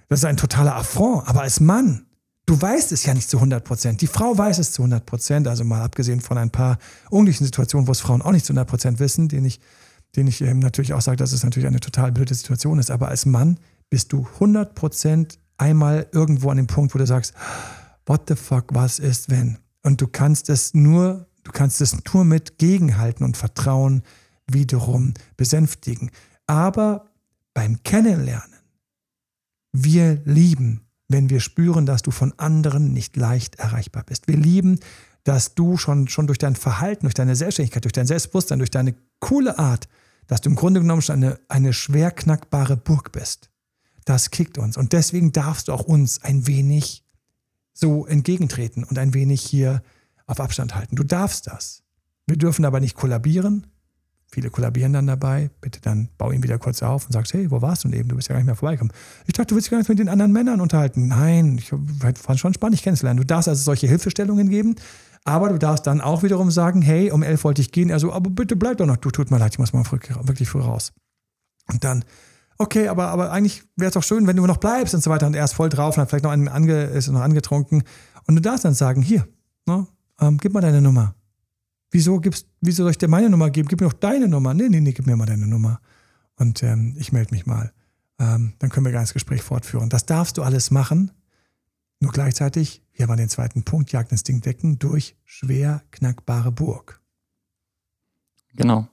Das 0.09 0.21
ist 0.21 0.25
ein 0.25 0.37
totaler 0.37 0.75
Affront. 0.75 1.29
Aber 1.29 1.43
als 1.43 1.61
Mann, 1.61 2.07
du 2.47 2.61
weißt 2.61 2.91
es 2.91 3.05
ja 3.05 3.15
nicht 3.15 3.31
zu 3.31 3.37
100 3.37 3.63
Prozent. 3.63 4.01
Die 4.01 4.07
Frau 4.09 4.37
weiß 4.37 4.59
es 4.59 4.73
zu 4.73 4.83
100 4.83 5.07
Prozent. 5.07 5.47
Also 5.47 5.63
mal 5.63 5.83
abgesehen 5.83 6.21
von 6.21 6.37
ein 6.37 6.51
paar 6.51 6.79
unglücklichen 7.11 7.47
Situationen, 7.47 7.87
wo 7.87 7.93
es 7.93 8.01
Frauen 8.01 8.23
auch 8.23 8.33
nicht 8.33 8.47
zu 8.47 8.53
100 8.53 8.69
Prozent 8.69 8.99
wissen, 8.99 9.29
denen 9.29 9.47
ich 9.47 9.61
den 10.17 10.27
ich 10.27 10.41
ähm, 10.41 10.59
natürlich 10.59 10.95
auch 10.95 11.01
sage, 11.01 11.17
dass 11.17 11.33
es 11.33 11.45
natürlich 11.45 11.67
eine 11.67 11.81
total 11.81 12.13
blöde 12.13 12.35
Situation 12.35 12.79
ist. 12.79 12.91
Aber 12.91 13.09
als 13.09 13.27
Mann 13.27 13.59
bist 13.91 14.13
du 14.13 14.27
100% 14.39 15.39
einmal 15.57 16.07
irgendwo 16.13 16.51
an 16.51 16.57
dem 16.57 16.67
Punkt, 16.67 16.95
wo 16.95 16.99
du 16.99 17.07
sagst, 17.07 17.35
what 18.07 18.23
the 18.29 18.35
fuck, 18.35 18.75
was 18.75 18.99
ist 18.99 19.31
wenn? 19.31 19.59
Und 19.83 20.01
du 20.01 20.07
kannst 20.07 20.49
es 20.49 20.75
nur, 20.75 21.27
du 21.45 21.53
kannst 21.53 21.81
es 21.81 21.97
nur 22.13 22.25
mit 22.25 22.59
Gegenhalten 22.59 23.25
und 23.25 23.37
Vertrauen 23.37 24.03
wiederum 24.51 25.15
besänftigen. 25.37 26.11
Aber 26.47 27.11
beim 27.55 27.83
Kennenlernen, 27.83 28.59
wir 29.73 30.21
lieben, 30.25 30.89
wenn 31.09 31.31
wir 31.31 31.41
spüren, 31.41 31.87
dass 31.87 32.03
du 32.03 32.11
von 32.11 32.33
anderen 32.39 32.93
nicht 32.93 33.17
leicht 33.17 33.57
erreichbar 33.57 34.05
bist. 34.05 34.29
Wir 34.29 34.37
lieben, 34.37 34.79
dass 35.29 35.55
du 35.55 35.77
schon, 35.77 36.09
schon 36.09 36.27
durch 36.27 36.39
dein 36.39 36.57
Verhalten, 36.57 37.03
durch 37.03 37.13
deine 37.13 37.37
Selbstständigkeit, 37.37 37.85
durch 37.85 37.93
dein 37.93 38.07
Selbstbewusstsein, 38.07 38.61
durch 38.61 38.71
deine 38.71 38.95
coole 39.21 39.59
Art, 39.59 39.87
dass 40.27 40.41
du 40.41 40.49
im 40.49 40.57
Grunde 40.57 40.81
genommen 40.81 41.03
schon 41.03 41.17
eine, 41.17 41.39
eine 41.49 41.75
schwer 41.75 42.11
knackbare 42.11 42.79
Burg 42.79 43.13
bist. 43.13 43.51
Das 44.07 44.31
kickt 44.31 44.57
uns. 44.57 44.79
Und 44.79 44.95
deswegen 44.95 45.31
darfst 45.33 45.69
du 45.69 45.75
auch 45.75 45.83
uns 45.83 46.23
ein 46.23 46.47
wenig 46.47 47.05
so 47.75 48.07
entgegentreten 48.07 48.85
und 48.85 48.99
ein 48.99 49.13
wenig 49.13 49.43
hier 49.43 49.83
auf 50.27 50.41
Abstand 50.41 50.75
halten. 50.75 50.97
Du 50.97 51.05
darfst 51.05 51.47
das. 51.47 51.83
Wir 52.27 52.39
dürfen 52.39 52.65
aber 52.65 52.81
nicht 52.81 52.95
kollabieren. 52.95 53.67
Viele 54.31 54.49
kollabieren 54.49 54.95
dann 54.95 55.07
dabei. 55.07 55.51
Bitte 55.61 55.83
dann 55.83 56.09
bau 56.17 56.33
ihn 56.33 56.43
wieder 56.43 56.59
kurz 56.59 56.83
auf 56.83 57.05
und 57.05 57.13
sagst, 57.13 57.35
hey, 57.35 57.51
wo 57.51 57.61
warst 57.61 57.85
du 57.85 57.89
denn 57.89 58.01
eben? 58.01 58.09
Du 58.09 58.17
bist 58.17 58.29
ja 58.29 58.33
gar 58.33 58.41
nicht 58.41 58.47
mehr 58.47 58.57
vorbeikommen. 58.57 58.93
Ich 59.27 59.35
dachte, 59.35 59.49
du 59.49 59.57
willst 59.57 59.67
dich 59.67 59.73
gar 59.73 59.79
nicht 59.79 59.91
mit 59.91 59.99
den 59.99 60.09
anderen 60.09 60.33
Männern 60.33 60.63
unterhalten. 60.63 61.09
Nein, 61.09 61.59
ich 61.59 61.69
fand 62.19 62.41
schon 62.41 62.55
spannend, 62.55 62.77
dich 62.77 62.83
kennenzulernen. 62.83 63.19
Du 63.19 63.27
darfst 63.27 63.47
also 63.47 63.63
solche 63.63 63.89
Hilfestellungen 63.89 64.49
geben, 64.49 64.77
aber 65.25 65.49
du 65.49 65.59
darfst 65.59 65.87
dann 65.87 66.01
auch 66.01 66.23
wiederum 66.23 66.51
sagen, 66.51 66.83
hey, 66.83 67.11
um 67.11 67.23
elf 67.23 67.45
wollte 67.45 67.61
ich 67.61 67.73
gehen. 67.73 67.93
Also, 67.93 68.13
aber 68.13 68.31
bitte 68.31 68.57
bleib 68.57 68.79
doch 68.79 68.87
noch. 68.87 68.97
Du 68.97 69.11
tut 69.11 69.31
mir 69.31 69.39
leid, 69.39 69.53
ich 69.53 69.59
muss 69.59 69.73
mal 69.73 69.85
wirklich 69.91 70.49
früh 70.49 70.61
raus. 70.61 70.93
Und 71.71 71.85
dann, 71.85 72.05
okay, 72.59 72.89
aber, 72.89 73.09
aber 73.09 73.31
eigentlich 73.31 73.63
wäre 73.77 73.89
es 73.89 73.95
doch 73.95 74.03
schön, 74.03 74.27
wenn 74.27 74.37
du 74.37 74.47
noch 74.47 74.57
bleibst 74.57 74.95
und 74.95 75.03
so 75.03 75.11
weiter. 75.11 75.27
Und 75.27 75.35
er 75.35 75.45
ist 75.45 75.53
voll 75.53 75.69
drauf 75.69 75.97
und 75.97 76.03
hat 76.03 76.11
vielleicht 76.11 76.25
noch 76.25 76.31
einen 76.31 76.49
ange, 76.49 76.85
ist 76.85 77.09
noch 77.09 77.21
angetrunken. 77.21 77.83
Und 78.27 78.37
du 78.37 78.41
darfst 78.41 78.65
dann 78.65 78.75
sagen, 78.75 79.03
hier, 79.03 79.27
ne, 79.67 79.87
ähm, 80.21 80.39
gib 80.39 80.53
mal 80.53 80.61
deine 80.61 80.81
Nummer. 80.81 81.15
Wieso, 81.91 82.21
gibst, 82.21 82.47
wieso 82.61 82.83
soll 82.83 82.91
ich 82.91 82.99
dir 82.99 83.09
meine 83.09 83.31
Nummer 83.31 83.51
geben? 83.51 83.69
Gib 83.69 83.81
mir 83.81 83.89
doch 83.89 83.95
deine 83.95 84.29
Nummer. 84.29 84.53
Nee, 84.55 84.69
nee, 84.69 84.81
nee, 84.81 84.93
gib 84.93 85.07
mir 85.07 85.17
mal 85.17 85.27
deine 85.27 85.47
Nummer. 85.47 85.81
Und 86.37 86.63
ähm, 86.63 86.95
ich 86.99 87.13
melde 87.13 87.35
mich 87.35 87.47
mal. 87.47 87.73
Ähm, 88.19 88.55
dann 88.59 88.71
können 88.71 88.85
wir 88.85 88.93
gar 88.93 89.03
das 89.03 89.15
Gespräch 89.15 89.43
fortführen. 89.43 89.89
Das 89.89 90.05
darfst 90.05 90.37
du 90.37 90.43
alles 90.43 90.71
machen. 90.71 91.13
Nur 92.01 92.13
gleichzeitig, 92.13 92.83
wir 92.99 93.07
haben 93.07 93.17
den 93.17 93.29
zweiten 93.29 93.63
Punkt, 93.63 93.93
Jagdinstinkt 93.93 94.45
wecken 94.45 94.79
durch 94.81 95.15
schwer 95.25 95.83
knackbare 95.93 96.51
Burg. 96.51 97.01
Genau. 98.55 98.89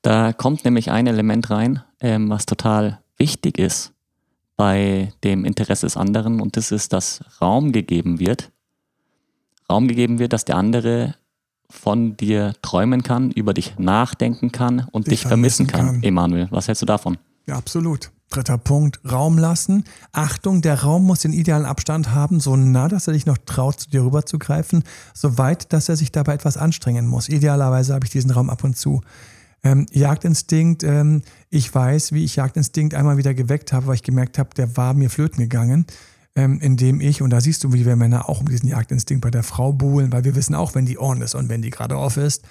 Da 0.00 0.32
kommt 0.32 0.64
nämlich 0.64 0.92
ein 0.92 1.08
Element 1.08 1.50
rein, 1.50 1.82
ähm, 2.00 2.30
was 2.30 2.46
total 2.46 3.00
wichtig 3.18 3.58
ist 3.58 3.92
bei 4.56 5.12
dem 5.24 5.44
Interesse 5.44 5.86
des 5.86 5.96
anderen 5.96 6.40
und 6.40 6.56
das 6.56 6.70
ist, 6.70 6.92
dass 6.92 7.24
Raum 7.40 7.72
gegeben 7.72 8.20
wird. 8.20 8.52
Raum 9.68 9.88
gegeben 9.88 10.20
wird, 10.20 10.32
dass 10.32 10.44
der 10.44 10.56
andere 10.56 11.16
von 11.68 12.16
dir 12.16 12.54
träumen 12.62 13.02
kann, 13.02 13.32
über 13.32 13.54
dich 13.54 13.76
nachdenken 13.78 14.52
kann 14.52 14.86
und 14.92 15.08
dich, 15.08 15.20
dich 15.20 15.26
vermissen 15.26 15.66
kann. 15.66 15.86
kann. 15.86 16.02
Emanuel, 16.04 16.46
was 16.50 16.68
hältst 16.68 16.82
du 16.82 16.86
davon? 16.86 17.18
Ja, 17.46 17.56
absolut. 17.56 18.12
Dritter 18.32 18.58
Punkt, 18.58 19.00
Raum 19.10 19.38
lassen. 19.38 19.84
Achtung, 20.12 20.62
der 20.62 20.82
Raum 20.82 21.04
muss 21.04 21.20
den 21.20 21.32
idealen 21.32 21.66
Abstand 21.66 22.14
haben, 22.14 22.40
so 22.40 22.56
nah, 22.56 22.88
dass 22.88 23.06
er 23.06 23.12
dich 23.12 23.26
noch 23.26 23.38
traut, 23.38 23.80
zu 23.80 23.90
dir 23.90 24.02
rüber 24.04 24.26
zu 24.26 24.38
greifen, 24.38 24.82
so 25.14 25.38
weit, 25.38 25.72
dass 25.72 25.88
er 25.88 25.96
sich 25.96 26.12
dabei 26.12 26.34
etwas 26.34 26.56
anstrengen 26.56 27.06
muss. 27.06 27.28
Idealerweise 27.28 27.94
habe 27.94 28.06
ich 28.06 28.12
diesen 28.12 28.30
Raum 28.30 28.50
ab 28.50 28.64
und 28.64 28.76
zu. 28.76 29.02
Ähm, 29.64 29.86
Jagdinstinkt, 29.92 30.82
ähm, 30.82 31.22
ich 31.50 31.72
weiß, 31.72 32.12
wie 32.12 32.24
ich 32.24 32.36
Jagdinstinkt 32.36 32.94
einmal 32.94 33.16
wieder 33.16 33.32
geweckt 33.32 33.72
habe, 33.72 33.86
weil 33.86 33.94
ich 33.94 34.02
gemerkt 34.02 34.38
habe, 34.38 34.50
der 34.56 34.76
war 34.76 34.92
mir 34.92 35.08
flöten 35.08 35.38
gegangen, 35.38 35.86
ähm, 36.34 36.58
indem 36.60 37.00
ich, 37.00 37.22
und 37.22 37.30
da 37.30 37.40
siehst 37.40 37.62
du, 37.62 37.72
wie 37.72 37.86
wir 37.86 37.94
Männer 37.94 38.28
auch 38.28 38.40
um 38.40 38.48
diesen 38.48 38.68
Jagdinstinkt 38.68 39.22
bei 39.22 39.30
der 39.30 39.44
Frau 39.44 39.72
buhlen, 39.72 40.10
weil 40.10 40.24
wir 40.24 40.34
wissen 40.34 40.54
auch, 40.54 40.74
wenn 40.74 40.86
die 40.86 40.98
on 40.98 41.22
ist 41.22 41.34
und 41.34 41.48
wenn 41.48 41.62
die 41.62 41.70
gerade 41.70 41.96
off 41.96 42.16
ist. 42.16 42.42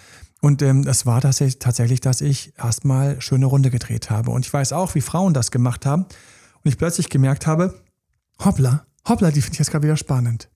Und 0.42 0.64
ähm, 0.64 0.84
das 0.84 1.06
war 1.06 1.22
tatsächlich, 1.22 1.60
tatsächlich, 1.60 2.02
dass 2.02 2.20
ich 2.20 2.54
erstmal 2.58 3.22
schöne 3.22 3.46
Runde 3.46 3.70
gedreht 3.70 4.10
habe. 4.10 4.32
Und 4.32 4.46
ich 4.46 4.52
weiß 4.52 4.74
auch, 4.74 4.96
wie 4.96 5.02
Frauen 5.02 5.34
das 5.34 5.52
gemacht 5.52 5.86
haben. 5.86 6.04
Und 6.04 6.70
ich 6.70 6.78
plötzlich 6.78 7.10
gemerkt 7.10 7.46
habe, 7.46 7.76
hoppla, 8.44 8.86
hoppla, 9.08 9.32
die 9.32 9.42
finde 9.42 9.54
ich 9.54 9.60
jetzt 9.60 9.72
gerade 9.72 9.84
wieder 9.84 9.98
spannend. 9.98 10.50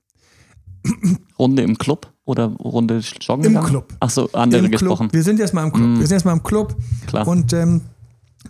Runde 1.39 1.62
im 1.62 1.78
Club 1.78 2.13
oder 2.26 2.45
Runde 2.45 3.00
joggen? 3.21 3.45
Im 3.45 3.54
gegangen? 3.54 3.67
Club. 3.67 3.93
Ach 4.00 4.10
so, 4.10 4.30
andere 4.34 4.65
Im 4.65 4.71
gesprochen. 4.71 5.08
Club. 5.10 5.13
Wir 5.13 5.24
sind 5.24 5.39
jetzt 5.39 5.54
mal 5.54 5.63
im 5.63 5.71
Club. 5.71 5.88
Mm. 5.88 6.00
Wir 6.00 6.08
sind 6.08 6.15
jetzt 6.17 6.26
mal 6.26 6.34
im 6.34 6.43
Club. 6.43 6.76
Klar. 7.08 7.28
Und 7.28 7.54
ähm, 7.54 7.82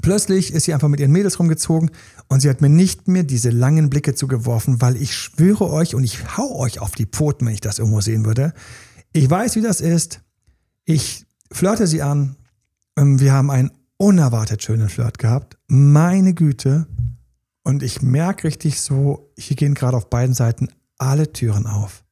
plötzlich 0.02 0.54
ist 0.54 0.66
sie 0.66 0.74
einfach 0.74 0.88
mit 0.88 1.00
ihren 1.00 1.12
Mädels 1.12 1.40
rumgezogen 1.40 1.92
und 2.30 2.42
sie 2.42 2.50
hat 2.50 2.62
mir 2.62 2.70
nicht 2.70 3.08
mehr 3.08 3.24
diese 3.24 3.50
langen 3.50 3.90
Blicke 3.90 4.16
zugeworfen, 4.16 4.82
weil 4.82 4.96
ich 5.02 5.16
schwöre 5.16 5.70
euch 5.70 5.96
und 5.96 6.04
ich 6.04 6.38
hau 6.38 6.60
euch 6.60 6.80
auf 6.80 6.92
die 6.92 7.06
Pfoten, 7.06 7.46
wenn 7.46 7.54
ich 7.54 7.62
das 7.62 7.80
irgendwo 7.80 8.02
sehen 8.02 8.26
würde. 8.26 8.54
Ich 9.14 9.30
weiß, 9.30 9.56
wie 9.56 9.62
das 9.62 9.82
ist. 9.82 10.22
Ich 10.86 11.25
flirte 11.52 11.88
sie 11.88 12.02
an. 12.02 12.36
Ähm, 12.98 13.20
wir 13.20 13.34
haben 13.34 13.52
einen 13.52 13.72
unerwartet 13.98 14.64
schönen 14.64 14.90
Flirt 14.90 15.20
gehabt. 15.20 15.58
Meine 15.68 16.34
Güte. 16.34 16.88
Und 17.64 17.82
ich 17.82 18.02
merke 18.02 18.46
richtig 18.46 18.82
so, 18.82 19.34
hier 19.38 19.56
gehen 19.56 19.74
gerade 19.74 19.98
auf 19.98 20.10
beiden 20.10 20.36
Seiten 20.36 20.70
alle 20.98 21.32
Türen 21.34 21.66
auf. 21.66 22.04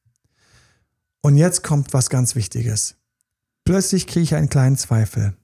Und 1.22 1.36
jetzt 1.36 1.62
kommt 1.62 1.92
was 1.92 2.10
ganz 2.10 2.34
Wichtiges. 2.34 2.96
Plötzlich 3.64 4.06
kriege 4.06 4.24
ich 4.24 4.34
einen 4.34 4.50
kleinen 4.50 4.76
Zweifel. 4.76 5.34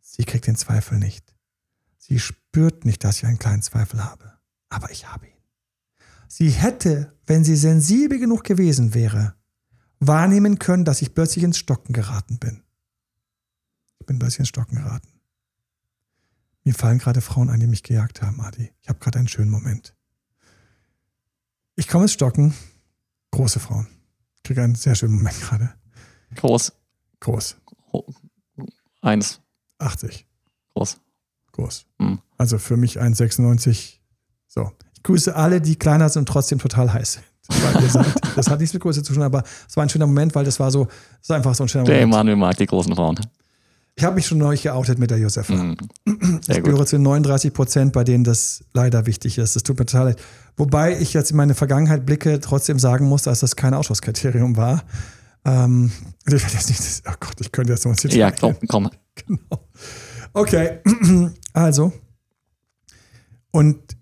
Sie 0.00 0.24
kriegt 0.24 0.46
den 0.46 0.56
Zweifel 0.56 0.98
nicht. 0.98 1.34
Sie 1.98 2.18
spürt 2.18 2.84
nicht, 2.84 3.04
dass 3.04 3.18
ich 3.18 3.26
einen 3.26 3.38
kleinen 3.38 3.62
Zweifel 3.62 4.02
habe. 4.04 4.32
Aber 4.68 4.90
ich 4.90 5.06
habe 5.10 5.26
ihn. 5.26 5.32
Sie 6.28 6.50
hätte, 6.50 7.12
wenn 7.26 7.44
sie 7.44 7.56
sensibel 7.56 8.18
genug 8.18 8.44
gewesen 8.44 8.94
wäre, 8.94 9.34
wahrnehmen 10.00 10.58
können, 10.58 10.84
dass 10.84 11.02
ich 11.02 11.14
plötzlich 11.14 11.44
ins 11.44 11.58
Stocken 11.58 11.92
geraten 11.92 12.38
bin. 12.38 12.63
Ich 14.14 14.18
bin 14.18 14.26
ein 14.26 14.28
bisschen 14.28 14.42
ins 14.42 14.50
Stocken 14.50 14.76
geraten. 14.76 15.08
Mir 16.62 16.72
fallen 16.72 16.98
gerade 16.98 17.20
Frauen 17.20 17.50
ein, 17.50 17.58
die 17.58 17.66
mich 17.66 17.82
gejagt 17.82 18.22
haben, 18.22 18.40
Adi. 18.40 18.70
Ich 18.80 18.88
habe 18.88 19.00
gerade 19.00 19.18
einen 19.18 19.26
schönen 19.26 19.50
Moment. 19.50 19.96
Ich 21.74 21.88
komme 21.88 22.04
ins 22.04 22.12
Stocken. 22.12 22.54
Große 23.32 23.58
Frauen. 23.58 23.88
Ich 24.36 24.44
kriege 24.44 24.62
einen 24.62 24.76
sehr 24.76 24.94
schönen 24.94 25.16
Moment 25.16 25.40
gerade. 25.40 25.74
Groß. 26.36 26.72
Groß. 27.18 27.56
Eins. 29.02 29.40
80. 29.78 30.28
Groß. 30.74 31.00
groß. 31.50 31.86
Hm. 31.98 32.20
Also 32.38 32.58
für 32.58 32.76
mich 32.76 33.00
1,96. 33.00 33.94
So. 34.46 34.70
Ich 34.94 35.02
grüße 35.02 35.34
alle, 35.34 35.60
die 35.60 35.74
kleiner 35.74 36.08
sind 36.08 36.20
und 36.20 36.26
trotzdem 36.26 36.60
total 36.60 36.92
heiß 36.92 37.14
sind. 37.14 37.24
Seid. 37.48 38.14
Das 38.36 38.48
hat 38.48 38.60
nichts 38.60 38.72
mit 38.74 38.82
Größe 38.82 39.02
zu 39.02 39.12
tun, 39.12 39.22
aber 39.22 39.42
es 39.68 39.76
war 39.76 39.82
ein 39.82 39.88
schöner 39.88 40.06
Moment, 40.06 40.34
weil 40.36 40.44
das 40.44 40.58
war 40.60 40.70
so, 40.70 40.84
das 40.84 40.94
ist 41.22 41.30
einfach 41.32 41.54
so 41.54 41.64
ein 41.64 41.68
schöner 41.68 41.84
Der 41.84 41.94
Moment. 41.96 42.14
Emanuel 42.14 42.36
mag 42.36 42.56
die 42.56 42.66
großen 42.66 42.94
Frauen. 42.94 43.18
Ich 43.96 44.04
habe 44.04 44.16
mich 44.16 44.26
schon 44.26 44.38
neulich 44.38 44.62
geoutet 44.62 44.98
mit 44.98 45.10
der 45.10 45.18
Josefa. 45.18 45.54
Mhm. 45.54 45.76
Ich 46.48 46.62
gehöre 46.62 46.84
zu 46.84 46.96
den 46.96 47.02
39 47.02 47.52
Prozent, 47.52 47.92
bei 47.92 48.02
denen 48.02 48.24
das 48.24 48.64
leider 48.72 49.06
wichtig 49.06 49.38
ist. 49.38 49.54
Das 49.54 49.62
tut 49.62 49.78
mir 49.78 49.86
total 49.86 50.06
leid. 50.08 50.22
Wobei 50.56 50.98
ich 50.98 51.12
jetzt 51.12 51.30
in 51.30 51.36
meine 51.36 51.54
Vergangenheit 51.54 52.04
blicke, 52.04 52.40
trotzdem 52.40 52.78
sagen 52.78 53.06
muss, 53.06 53.22
dass 53.22 53.40
das 53.40 53.54
kein 53.54 53.72
Ausschlusskriterium 53.72 54.56
war. 54.56 54.82
Ähm, 55.44 55.92
ich 56.26 56.32
werde 56.32 56.54
jetzt 56.54 56.68
nicht, 56.68 57.02
oh 57.08 57.14
Gott, 57.20 57.40
ich 57.40 57.52
könnte 57.52 57.72
jetzt 57.72 57.86
noch 57.86 57.94
Detail 57.94 58.18
Ja, 58.18 58.30
komm, 58.30 58.56
komm. 58.68 58.90
Genau. 59.26 59.68
Okay, 60.32 60.80
also. 61.52 61.92
Und 63.52 63.96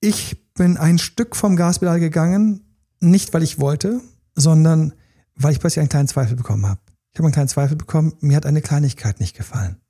ich 0.00 0.36
bin 0.52 0.76
ein 0.76 0.98
Stück 0.98 1.34
vom 1.34 1.56
Gaspedal 1.56 1.98
gegangen, 1.98 2.60
nicht 3.00 3.32
weil 3.32 3.42
ich 3.42 3.58
wollte, 3.58 4.02
sondern 4.34 4.92
weil 5.34 5.52
ich 5.52 5.60
plötzlich 5.60 5.80
einen 5.80 5.88
kleinen 5.88 6.08
Zweifel 6.08 6.36
bekommen 6.36 6.66
habe. 6.66 6.80
Ich 7.16 7.18
habe 7.18 7.28
einen 7.28 7.32
kleinen 7.32 7.48
Zweifel 7.48 7.78
bekommen, 7.78 8.12
mir 8.20 8.36
hat 8.36 8.44
eine 8.44 8.60
Kleinigkeit 8.60 9.20
nicht 9.20 9.34
gefallen. 9.34 9.80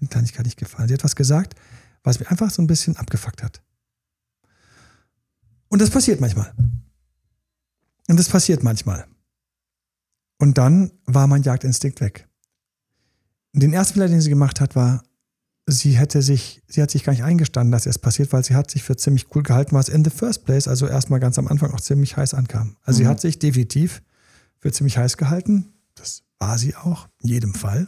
Eine 0.00 0.08
Kleinigkeit 0.08 0.46
nicht 0.46 0.58
gefallen. 0.58 0.88
Sie 0.88 0.94
hat 0.94 1.04
was 1.04 1.14
gesagt, 1.14 1.54
was 2.02 2.18
mir 2.18 2.30
einfach 2.30 2.48
so 2.50 2.62
ein 2.62 2.66
bisschen 2.66 2.96
abgefuckt 2.96 3.42
hat. 3.42 3.62
Und 5.68 5.82
das 5.82 5.90
passiert 5.90 6.18
manchmal. 6.18 6.54
Und 8.08 8.18
das 8.18 8.30
passiert 8.30 8.62
manchmal. 8.62 9.06
Und 10.38 10.56
dann 10.56 10.90
war 11.04 11.26
mein 11.26 11.42
Jagdinstinkt 11.42 12.00
weg. 12.00 12.26
Den 13.52 13.74
ersten 13.74 13.92
Fehler, 13.92 14.08
den 14.08 14.22
sie 14.22 14.30
gemacht 14.30 14.58
hat, 14.62 14.74
war, 14.76 15.02
sie 15.66 15.98
hätte 15.98 16.22
sich, 16.22 16.62
sie 16.66 16.80
hat 16.80 16.90
sich 16.90 17.04
gar 17.04 17.12
nicht 17.12 17.24
eingestanden, 17.24 17.72
dass 17.72 17.84
es 17.84 17.98
passiert, 17.98 18.32
weil 18.32 18.42
sie 18.42 18.54
hat 18.54 18.70
sich 18.70 18.84
für 18.84 18.96
ziemlich 18.96 19.26
cool 19.34 19.42
gehalten, 19.42 19.72
was 19.76 19.90
in 19.90 20.02
the 20.02 20.10
first 20.10 20.46
place, 20.46 20.66
also 20.66 20.86
erstmal 20.86 21.20
ganz 21.20 21.38
am 21.38 21.46
Anfang 21.46 21.72
auch 21.72 21.80
ziemlich 21.82 22.16
heiß 22.16 22.32
ankam. 22.32 22.78
Also 22.84 22.96
sie 22.96 23.04
Mhm. 23.04 23.08
hat 23.08 23.20
sich 23.20 23.38
definitiv 23.38 24.00
für 24.60 24.72
ziemlich 24.72 24.96
heiß 24.96 25.18
gehalten. 25.18 25.74
Das 26.00 26.22
war 26.38 26.56
sie 26.56 26.74
auch, 26.74 27.08
in 27.22 27.28
jedem 27.28 27.54
Fall. 27.54 27.86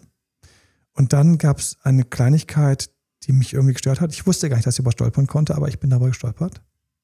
Und 0.92 1.14
dann 1.14 1.38
gab 1.38 1.58
es 1.58 1.78
eine 1.82 2.04
Kleinigkeit, 2.04 2.90
die 3.24 3.32
mich 3.32 3.54
irgendwie 3.54 3.72
gestört 3.72 4.00
hat. 4.00 4.12
Ich 4.12 4.26
wusste 4.26 4.50
gar 4.50 4.56
nicht, 4.56 4.66
dass 4.66 4.76
sie 4.76 4.82
über 4.82 4.92
stolpern 4.92 5.26
konnte, 5.26 5.54
aber 5.54 5.68
ich 5.68 5.80
bin 5.80 5.88
darüber 5.88 6.08
gestolpert. 6.08 6.60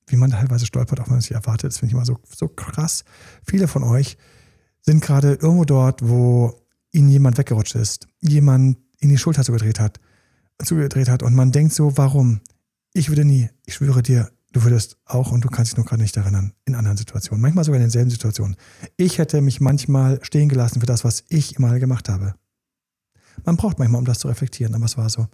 Wie 0.06 0.16
man 0.16 0.30
teilweise 0.30 0.66
stolpert, 0.66 1.00
auch 1.00 1.06
wenn 1.06 1.12
man 1.12 1.18
es 1.20 1.30
nicht 1.30 1.36
erwartet. 1.36 1.70
Das 1.70 1.78
finde 1.78 1.90
ich 1.90 1.94
immer 1.94 2.04
so, 2.04 2.18
so 2.24 2.48
krass. 2.48 3.04
Viele 3.42 3.68
von 3.68 3.82
euch 3.82 4.18
sind 4.82 5.02
gerade 5.02 5.34
irgendwo 5.34 5.64
dort, 5.64 6.06
wo 6.06 6.60
ihnen 6.92 7.08
jemand 7.08 7.38
weggerutscht 7.38 7.74
ist, 7.74 8.06
jemand 8.20 8.78
in 8.98 9.08
die 9.08 9.18
Schulter 9.18 9.44
zugedreht 9.44 9.80
hat, 9.80 10.00
zugedreht 10.62 11.08
hat 11.08 11.22
und 11.22 11.34
man 11.34 11.52
denkt 11.52 11.72
so, 11.72 11.96
warum? 11.96 12.40
Ich 12.92 13.08
würde 13.08 13.24
nie, 13.24 13.48
ich 13.64 13.74
schwöre 13.74 14.02
dir, 14.02 14.30
du 14.52 14.62
würdest 14.64 14.96
auch 15.04 15.32
und 15.32 15.44
du 15.44 15.48
kannst 15.48 15.72
dich 15.72 15.76
nur 15.76 15.86
gerade 15.86 16.02
nicht 16.02 16.16
erinnern, 16.16 16.52
in 16.64 16.74
anderen 16.74 16.96
Situationen, 16.96 17.42
manchmal 17.42 17.64
sogar 17.64 17.76
in 17.76 17.84
denselben 17.84 18.10
Situationen. 18.10 18.56
Ich 18.96 19.18
hätte 19.18 19.40
mich 19.40 19.60
manchmal 19.60 20.18
stehen 20.22 20.48
gelassen 20.48 20.80
für 20.80 20.86
das, 20.86 21.04
was 21.04 21.24
ich 21.28 21.56
immer 21.56 21.78
gemacht 21.78 22.08
habe. 22.08 22.34
Man 23.44 23.56
braucht 23.56 23.78
manchmal, 23.78 24.00
um 24.00 24.04
das 24.04 24.18
zu 24.18 24.28
reflektieren, 24.28 24.74
aber 24.74 24.86
es 24.86 24.96
war 24.96 25.08
so. 25.08 25.28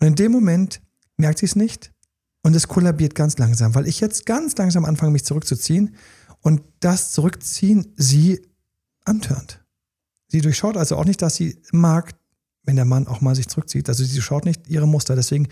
Und 0.00 0.06
in 0.06 0.14
dem 0.14 0.32
Moment 0.32 0.80
merkt 1.16 1.38
sie 1.38 1.46
es 1.46 1.56
nicht 1.56 1.92
und 2.42 2.54
es 2.56 2.68
kollabiert 2.68 3.14
ganz 3.14 3.38
langsam, 3.38 3.74
weil 3.74 3.86
ich 3.86 4.00
jetzt 4.00 4.26
ganz 4.26 4.56
langsam 4.56 4.84
anfange, 4.84 5.12
mich 5.12 5.24
zurückzuziehen 5.24 5.94
und 6.40 6.62
das 6.80 7.12
Zurückziehen 7.12 7.92
sie 7.96 8.40
antörnt. 9.04 9.64
Sie 10.28 10.40
durchschaut 10.40 10.76
also 10.76 10.96
auch 10.96 11.04
nicht, 11.04 11.22
dass 11.22 11.36
sie 11.36 11.60
mag, 11.72 12.14
wenn 12.64 12.76
der 12.76 12.84
Mann 12.84 13.06
auch 13.06 13.20
mal 13.20 13.34
sich 13.34 13.48
zurückzieht. 13.48 13.88
Also 13.88 14.04
sie 14.04 14.20
schaut 14.20 14.44
nicht 14.44 14.68
ihre 14.68 14.88
Muster. 14.88 15.14
Deswegen 15.14 15.48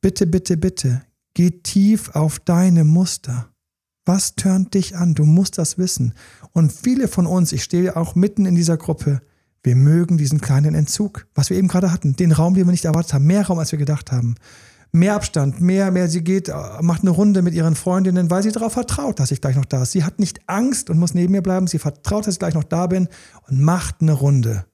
bitte, 0.00 0.26
bitte, 0.26 0.56
bitte, 0.56 1.02
geh 1.34 1.50
tief 1.50 2.10
auf 2.14 2.38
deine 2.38 2.84
Muster. 2.84 3.48
Was 4.04 4.34
tönt 4.34 4.74
dich 4.74 4.96
an? 4.96 5.14
Du 5.14 5.24
musst 5.24 5.58
das 5.58 5.78
wissen. 5.78 6.14
Und 6.52 6.72
viele 6.72 7.06
von 7.06 7.26
uns, 7.26 7.52
ich 7.52 7.62
stehe 7.62 7.96
auch 7.96 8.14
mitten 8.14 8.46
in 8.46 8.54
dieser 8.54 8.76
Gruppe, 8.76 9.22
wir 9.62 9.76
mögen 9.76 10.18
diesen 10.18 10.40
kleinen 10.40 10.74
Entzug, 10.74 11.28
was 11.34 11.48
wir 11.48 11.56
eben 11.56 11.68
gerade 11.68 11.92
hatten, 11.92 12.16
den 12.16 12.32
Raum, 12.32 12.54
den 12.54 12.66
wir 12.66 12.72
nicht 12.72 12.84
erwartet 12.84 13.14
haben, 13.14 13.26
mehr 13.26 13.46
Raum, 13.46 13.60
als 13.60 13.70
wir 13.70 13.78
gedacht 13.78 14.10
haben. 14.10 14.34
Mehr 14.90 15.14
Abstand, 15.14 15.60
mehr, 15.60 15.90
mehr, 15.90 16.08
sie 16.08 16.22
geht, 16.22 16.48
äh, 16.48 16.82
macht 16.82 17.02
eine 17.02 17.10
Runde 17.10 17.40
mit 17.40 17.54
ihren 17.54 17.76
Freundinnen, 17.76 18.30
weil 18.30 18.42
sie 18.42 18.52
darauf 18.52 18.74
vertraut, 18.74 19.20
dass 19.20 19.30
ich 19.30 19.40
gleich 19.40 19.56
noch 19.56 19.64
da 19.64 19.84
ist. 19.84 19.92
Sie 19.92 20.04
hat 20.04 20.18
nicht 20.18 20.40
Angst 20.48 20.90
und 20.90 20.98
muss 20.98 21.14
neben 21.14 21.32
mir 21.32 21.42
bleiben, 21.42 21.66
sie 21.66 21.78
vertraut, 21.78 22.26
dass 22.26 22.34
ich 22.34 22.38
gleich 22.38 22.54
noch 22.54 22.64
da 22.64 22.88
bin 22.88 23.08
und 23.48 23.60
macht 23.60 24.02
eine 24.02 24.12
Runde. 24.12 24.66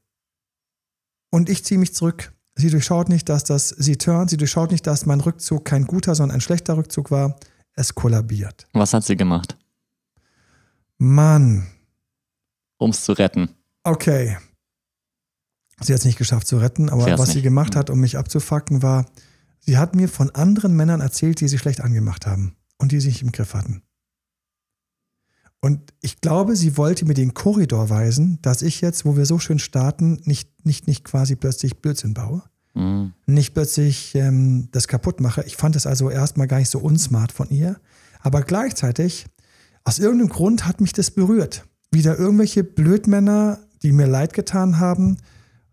Und 1.31 1.49
ich 1.49 1.65
ziehe 1.65 1.79
mich 1.79 1.95
zurück. 1.95 2.33
Sie 2.61 2.71
durchschaut 2.71 3.09
nicht, 3.09 3.29
dass 3.29 3.45
das, 3.45 3.69
sie 3.69 3.97
turnt, 3.97 4.31
sie 4.31 4.37
durchschaut 4.37 4.73
nicht, 4.73 4.87
dass 4.87 5.07
mein 5.07 5.21
Rückzug 5.21 5.65
kein 5.65 5.87
guter, 5.87 6.15
sondern 6.17 6.35
ein 6.37 6.41
schlechter 6.41 6.77
Rückzug 6.77 7.11
war. 7.13 7.37
Es 7.75 7.95
kollabiert. 7.95 8.67
Was 8.73 8.93
hat 8.93 9.05
sie 9.05 9.17
gemacht, 9.17 9.57
Mann, 10.99 11.67
um 12.77 12.91
es 12.91 13.05
zu 13.05 13.13
retten? 13.13 13.51
okay. 13.85 14.37
Sie 15.81 15.93
hat 15.93 16.01
es 16.01 16.05
nicht 16.05 16.19
geschafft 16.19 16.49
zu 16.49 16.59
retten, 16.59 16.91
aber 16.91 17.05
Sie 17.05 17.13
was 17.19 17.29
sie 17.29 17.35
nicht. 17.37 17.45
gemacht 17.45 17.77
hat, 17.77 17.89
um 17.89 18.01
mich 18.01 18.19
abzufacken, 18.19 18.83
war, 18.83 19.07
sie 19.61 19.79
hat 19.79 19.95
mir 19.95 20.09
von 20.09 20.29
anderen 20.35 20.75
Männern 20.75 21.01
erzählt, 21.01 21.39
die 21.41 21.47
sie 21.47 21.57
schlecht 21.57 21.81
angemacht 21.81 22.27
haben 22.27 22.57
und 22.79 22.91
die 22.91 22.99
sie 22.99 23.07
nicht 23.09 23.23
im 23.23 23.31
Griff 23.31 23.55
hatten. 23.55 23.83
Und 25.61 25.93
ich 26.01 26.21
glaube, 26.21 26.55
sie 26.55 26.77
wollte 26.77 27.05
mir 27.05 27.15
den 27.15 27.35
Korridor 27.35 27.91
weisen, 27.91 28.39
dass 28.43 28.63
ich 28.63 28.81
jetzt, 28.81 29.05
wo 29.05 29.17
wir 29.17 29.27
so 29.27 29.39
schön 29.39 29.59
starten, 29.59 30.21
nicht, 30.25 30.65
nicht, 30.65 30.87
nicht 30.87 31.05
quasi 31.05 31.35
plötzlich 31.35 31.81
Blödsinn 31.81 32.15
baue. 32.15 32.43
Mhm. 32.75 33.13
nicht 33.27 33.55
plötzlich 33.55 34.15
ähm, 34.15 34.69
das 34.71 34.87
kaputt 34.87 35.21
mache. 35.21 35.43
Ich 35.47 35.57
fand 35.57 35.75
es 35.75 35.85
also 35.85 36.11
erstmal 36.11 36.47
gar 36.47 36.59
nicht 36.59 36.71
so 36.71 36.79
unsmart 36.79 37.33
von 37.33 37.51
ihr. 37.51 37.81
Aber 38.21 38.43
gleichzeitig, 38.43 39.27
aus 39.83 39.99
irgendeinem 39.99 40.29
Grund 40.29 40.65
hat 40.65 40.81
mich 40.81 40.93
das 40.93 41.11
berührt. 41.11 41.65
Wieder 41.91 42.17
irgendwelche 42.19 42.63
Blödmänner, 42.63 43.59
die 43.83 43.91
mir 43.91 44.07
leid 44.07 44.33
getan 44.33 44.79
haben, 44.79 45.17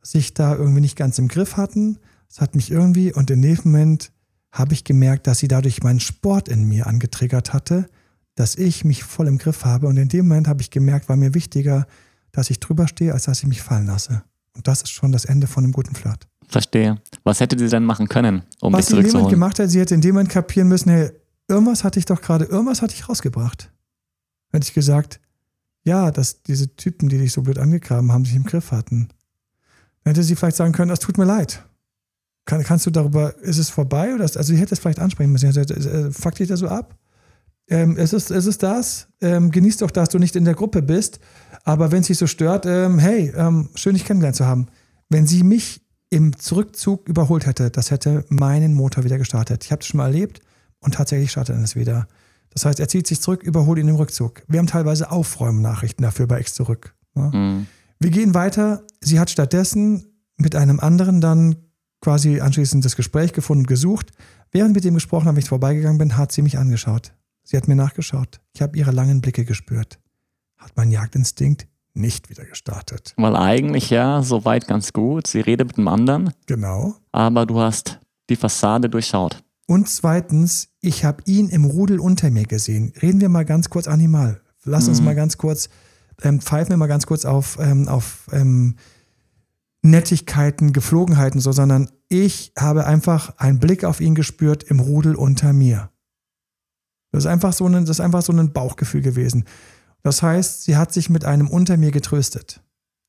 sich 0.01 0.33
da 0.33 0.55
irgendwie 0.55 0.81
nicht 0.81 0.95
ganz 0.95 1.19
im 1.19 1.27
Griff 1.27 1.57
hatten. 1.57 1.99
Es 2.29 2.41
hat 2.41 2.55
mich 2.55 2.71
irgendwie, 2.71 3.13
und 3.13 3.29
in 3.29 3.41
dem 3.41 3.57
Moment 3.63 4.11
habe 4.51 4.73
ich 4.73 4.83
gemerkt, 4.83 5.27
dass 5.27 5.39
sie 5.39 5.47
dadurch 5.47 5.83
meinen 5.83 5.99
Sport 5.99 6.47
in 6.47 6.63
mir 6.63 6.87
angetriggert 6.87 7.53
hatte, 7.53 7.87
dass 8.35 8.55
ich 8.55 8.85
mich 8.85 9.03
voll 9.03 9.27
im 9.27 9.37
Griff 9.37 9.65
habe. 9.65 9.87
Und 9.87 9.97
in 9.97 10.09
dem 10.09 10.27
Moment 10.27 10.47
habe 10.47 10.61
ich 10.61 10.69
gemerkt, 10.69 11.09
war 11.09 11.15
mir 11.15 11.33
wichtiger, 11.33 11.87
dass 12.31 12.49
ich 12.49 12.59
drüber 12.59 12.87
stehe, 12.87 13.13
als 13.13 13.23
dass 13.23 13.39
ich 13.39 13.47
mich 13.47 13.61
fallen 13.61 13.87
lasse. 13.87 14.23
Und 14.53 14.67
das 14.67 14.81
ist 14.81 14.91
schon 14.91 15.11
das 15.11 15.25
Ende 15.25 15.47
von 15.47 15.63
einem 15.63 15.73
guten 15.73 15.95
Flirt. 15.95 16.27
Verstehe. 16.47 17.01
Was 17.23 17.39
hätte 17.39 17.57
sie 17.57 17.67
denn 17.69 17.83
machen 17.85 18.07
können, 18.07 18.43
um 18.61 18.73
Was 18.73 18.85
dich 18.85 18.95
sie 18.95 18.99
in 18.99 19.03
dem 19.03 19.03
Moment 19.03 19.11
zurückzuholen? 19.11 19.31
gemacht 19.31 19.59
hat, 19.59 19.69
sie 19.69 19.79
hätte 19.79 19.95
in 19.95 20.01
dem 20.01 20.15
Moment 20.15 20.29
kapieren 20.29 20.67
müssen, 20.67 20.89
hey, 20.89 21.11
irgendwas 21.47 21.83
hatte 21.83 21.97
ich 21.99 22.05
doch 22.05 22.21
gerade, 22.21 22.45
irgendwas 22.45 22.81
hatte 22.81 22.93
ich 22.93 23.09
rausgebracht. 23.09 23.71
Hätte 24.51 24.67
ich 24.67 24.73
gesagt, 24.73 25.19
ja, 25.83 26.11
dass 26.11 26.43
diese 26.43 26.75
Typen, 26.75 27.09
die 27.09 27.17
dich 27.17 27.31
so 27.31 27.41
blöd 27.41 27.57
angegraben 27.57 28.11
haben, 28.11 28.25
sich 28.25 28.35
im 28.35 28.43
Griff 28.43 28.71
hatten. 28.71 29.09
Dann 30.03 30.13
hätte 30.13 30.23
sie 30.23 30.35
vielleicht 30.35 30.57
sagen 30.57 30.71
können, 30.71 30.89
das 30.89 30.99
tut 30.99 31.17
mir 31.17 31.25
leid. 31.25 31.63
Kann, 32.45 32.63
kannst 32.63 32.85
du 32.85 32.91
darüber, 32.91 33.35
ist 33.39 33.57
es 33.57 33.69
vorbei? 33.69 34.13
Oder 34.13 34.23
ist, 34.23 34.37
also 34.37 34.53
sie 34.53 34.59
hätte 34.59 34.73
es 34.73 34.79
vielleicht 34.79 34.99
ansprechen 34.99 35.31
müssen. 35.31 35.51
Sie 35.51 35.59
hätte, 35.59 35.73
äh, 35.73 36.11
fuck 36.11 36.35
dich 36.35 36.47
da 36.47 36.57
so 36.57 36.67
ab? 36.67 36.95
Ähm, 37.67 37.97
es, 37.97 38.13
ist, 38.13 38.31
es 38.31 38.45
ist 38.45 38.63
das. 38.63 39.07
Ähm, 39.21 39.51
genieß 39.51 39.77
doch, 39.77 39.91
dass 39.91 40.09
du 40.09 40.19
nicht 40.19 40.35
in 40.35 40.45
der 40.45 40.53
Gruppe 40.53 40.81
bist. 40.81 41.19
Aber 41.63 41.91
wenn 41.91 42.01
es 42.01 42.07
dich 42.07 42.17
so 42.17 42.27
stört, 42.27 42.65
ähm, 42.65 42.99
hey, 42.99 43.33
ähm, 43.35 43.69
schön 43.75 43.93
dich 43.93 44.05
kennengelernt 44.05 44.35
zu 44.35 44.45
haben. 44.45 44.67
Wenn 45.09 45.25
sie 45.25 45.43
mich 45.43 45.81
im 46.09 46.37
Zurückzug 46.37 47.07
überholt 47.09 47.45
hätte, 47.45 47.71
das 47.71 47.91
hätte 47.91 48.25
meinen 48.29 48.73
Motor 48.73 49.03
wieder 49.03 49.17
gestartet. 49.17 49.63
Ich 49.63 49.71
habe 49.71 49.79
das 49.79 49.87
schon 49.87 49.97
mal 49.97 50.05
erlebt 50.05 50.41
und 50.79 50.93
tatsächlich 50.93 51.31
startet 51.31 51.57
es 51.57 51.75
wieder. 51.75 52.07
Das 52.51 52.65
heißt, 52.65 52.79
er 52.79 52.87
zieht 52.87 53.07
sich 53.07 53.19
zurück, 53.19 53.43
überholt 53.43 53.79
ihn 53.79 53.87
im 53.87 53.95
Rückzug. 53.95 54.43
Wir 54.47 54.59
haben 54.59 54.67
teilweise 54.67 55.11
Aufräumnachrichten 55.11 56.03
dafür 56.03 56.27
bei 56.27 56.39
X 56.39 56.53
zurück. 56.53 56.95
Ne? 57.15 57.31
Mhm. 57.33 57.67
Wir 57.99 58.11
gehen 58.11 58.33
weiter. 58.33 58.83
Sie 59.01 59.19
hat 59.19 59.29
stattdessen 59.29 60.05
mit 60.37 60.55
einem 60.55 60.79
anderen 60.79 61.19
dann 61.21 61.55
quasi 62.01 62.39
anschließend 62.39 62.85
das 62.85 62.95
Gespräch 62.95 63.33
gefunden 63.33 63.63
und 63.63 63.67
gesucht. 63.67 64.11
Während 64.51 64.75
mit 64.75 64.83
dem 64.83 64.93
gesprochen 64.93 65.27
habe, 65.27 65.39
ich 65.39 65.49
vorbeigegangen 65.49 65.97
bin, 65.97 66.17
hat 66.17 66.31
sie 66.31 66.43
mich 66.43 66.57
angeschaut. 66.57 67.13
Sie 67.45 67.55
hat 67.55 67.67
mir 67.69 67.75
nachgeschaut. 67.75 68.41
Ich 68.53 68.61
habe 68.61 68.77
ihre 68.77 68.91
langen 68.91 69.21
Blicke 69.21 69.45
gespürt. 69.45 69.99
Hat 70.57 70.71
mein 70.75 70.91
Jagdinstinkt 70.91 71.67
nicht 71.93 72.29
wieder 72.29 72.43
gestartet. 72.43 73.13
Weil 73.15 73.35
eigentlich 73.37 73.89
ja, 73.89 74.21
soweit 74.21 74.67
ganz 74.67 74.91
gut. 74.91 75.27
Sie 75.27 75.39
redet 75.39 75.67
mit 75.69 75.77
dem 75.77 75.87
anderen, 75.87 76.31
Genau. 76.47 76.95
aber 77.13 77.45
du 77.45 77.59
hast 77.61 77.99
die 78.29 78.35
Fassade 78.35 78.89
durchschaut. 78.89 79.43
Und 79.67 79.87
zweitens, 79.87 80.67
ich 80.81 81.05
habe 81.05 81.23
ihn 81.25 81.47
im 81.49 81.63
Rudel 81.65 81.99
unter 81.99 82.29
mir 82.31 82.43
gesehen. 82.45 82.91
Reden 83.01 83.21
wir 83.21 83.29
mal 83.29 83.45
ganz 83.45 83.69
kurz 83.69 83.87
animal. 83.87 84.41
Lass 84.63 84.87
uns 84.89 84.99
Mhm. 84.99 85.05
mal 85.05 85.15
ganz 85.15 85.37
kurz, 85.37 85.69
ähm, 86.23 86.41
pfeifen 86.41 86.71
wir 86.71 86.77
mal 86.77 86.87
ganz 86.87 87.05
kurz 87.05 87.23
auf, 87.25 87.57
ähm, 87.61 87.87
auf 87.87 88.27
ähm, 88.33 88.75
Nettigkeiten, 89.81 90.73
Geflogenheiten, 90.73 91.39
so, 91.39 91.51
sondern 91.51 91.89
ich 92.09 92.51
habe 92.57 92.85
einfach 92.87 93.37
einen 93.37 93.59
Blick 93.59 93.83
auf 93.83 94.01
ihn 94.01 94.15
gespürt 94.15 94.63
im 94.63 94.79
Rudel 94.79 95.15
unter 95.15 95.53
mir. 95.53 95.91
Das 97.15 97.23
ist 97.23 97.31
einfach 97.31 97.53
so 97.53 97.65
ein, 97.65 97.85
das 97.85 97.91
ist 97.91 98.01
einfach 98.01 98.21
so 98.21 98.33
ein 98.33 98.51
Bauchgefühl 98.51 99.01
gewesen. 99.01 99.45
Das 100.03 100.21
heißt, 100.21 100.63
sie 100.63 100.75
hat 100.75 100.91
sich 100.91 101.09
mit 101.09 101.23
einem 101.23 101.47
unter 101.47 101.77
mir 101.77 101.91
getröstet. 101.91 102.61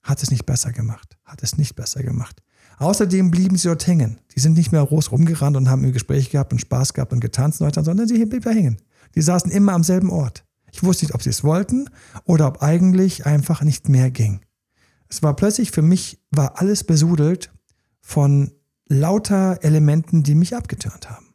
Hat 0.05 0.23
es 0.23 0.31
nicht 0.31 0.47
besser 0.47 0.71
gemacht. 0.71 1.19
Hat 1.25 1.43
es 1.43 1.59
nicht 1.59 1.75
besser 1.75 2.05
gemacht. 2.05 2.41
Außerdem 2.79 3.33
blieben 3.33 3.57
sie 3.57 3.67
dort 3.67 3.85
hängen. 3.85 4.21
Die 4.37 4.39
sind 4.39 4.57
nicht 4.57 4.71
mehr 4.71 4.87
groß 4.87 5.11
rumgerannt 5.11 5.57
und 5.57 5.69
haben 5.69 5.85
ein 5.85 5.93
Gespräch 5.93 6.31
gehabt 6.31 6.53
und 6.53 6.61
Spaß 6.61 6.95
gehabt 6.95 7.13
und 7.13 7.19
getanzt 7.19 7.61
und 7.61 7.67
weiter, 7.67 7.83
sondern 7.83 8.07
sie 8.07 8.25
blieben 8.25 8.45
da 8.45 8.51
hängen. 8.51 8.77
Die 9.17 9.23
saßen 9.23 9.51
immer 9.51 9.73
am 9.73 9.83
selben 9.83 10.11
Ort. 10.11 10.45
Ich 10.71 10.85
wusste 10.85 11.05
nicht, 11.05 11.15
ob 11.17 11.23
sie 11.25 11.31
es 11.31 11.43
wollten 11.43 11.91
oder 12.23 12.47
ob 12.47 12.63
eigentlich 12.63 13.27
einfach 13.27 13.63
nicht 13.63 13.89
mehr 13.89 14.13
ging. 14.13 14.41
Es 15.09 15.21
war 15.21 15.35
plötzlich 15.35 15.73
für 15.73 15.83
mich, 15.83 16.23
war 16.31 16.61
alles 16.61 16.85
besudelt 16.85 17.53
von 18.01 18.53
lauter 18.87 19.59
Elementen, 19.63 20.23
die 20.23 20.37
mich 20.37 20.55
abgetürnt 20.55 21.11
haben. 21.11 21.26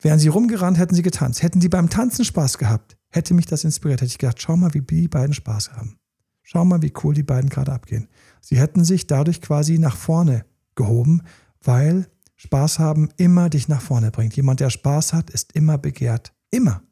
Wären 0.00 0.18
sie 0.18 0.28
rumgerannt, 0.28 0.78
hätten 0.78 0.94
sie 0.94 1.02
getanzt. 1.02 1.42
Hätten 1.42 1.60
sie 1.60 1.68
beim 1.68 1.90
Tanzen 1.90 2.24
Spaß 2.24 2.58
gehabt, 2.58 2.96
hätte 3.10 3.34
mich 3.34 3.46
das 3.46 3.64
inspiriert. 3.64 4.00
Hätte 4.00 4.10
ich 4.10 4.18
gedacht, 4.18 4.40
schau 4.40 4.56
mal, 4.56 4.72
wie 4.74 4.80
die 4.80 5.08
beiden 5.08 5.34
Spaß 5.34 5.72
haben. 5.72 5.96
Schau 6.42 6.64
mal, 6.64 6.82
wie 6.82 6.92
cool 7.04 7.14
die 7.14 7.22
beiden 7.22 7.50
gerade 7.50 7.72
abgehen. 7.72 8.08
Sie 8.40 8.58
hätten 8.58 8.84
sich 8.84 9.06
dadurch 9.06 9.40
quasi 9.40 9.78
nach 9.78 9.96
vorne 9.96 10.44
gehoben, 10.74 11.22
weil 11.62 12.08
Spaß 12.36 12.78
haben 12.78 13.10
immer 13.18 13.50
dich 13.50 13.68
nach 13.68 13.82
vorne 13.82 14.10
bringt. 14.10 14.34
Jemand, 14.34 14.60
der 14.60 14.70
Spaß 14.70 15.12
hat, 15.12 15.28
ist 15.28 15.52
immer 15.52 15.76
begehrt. 15.76 16.32
Immer. 16.50 16.82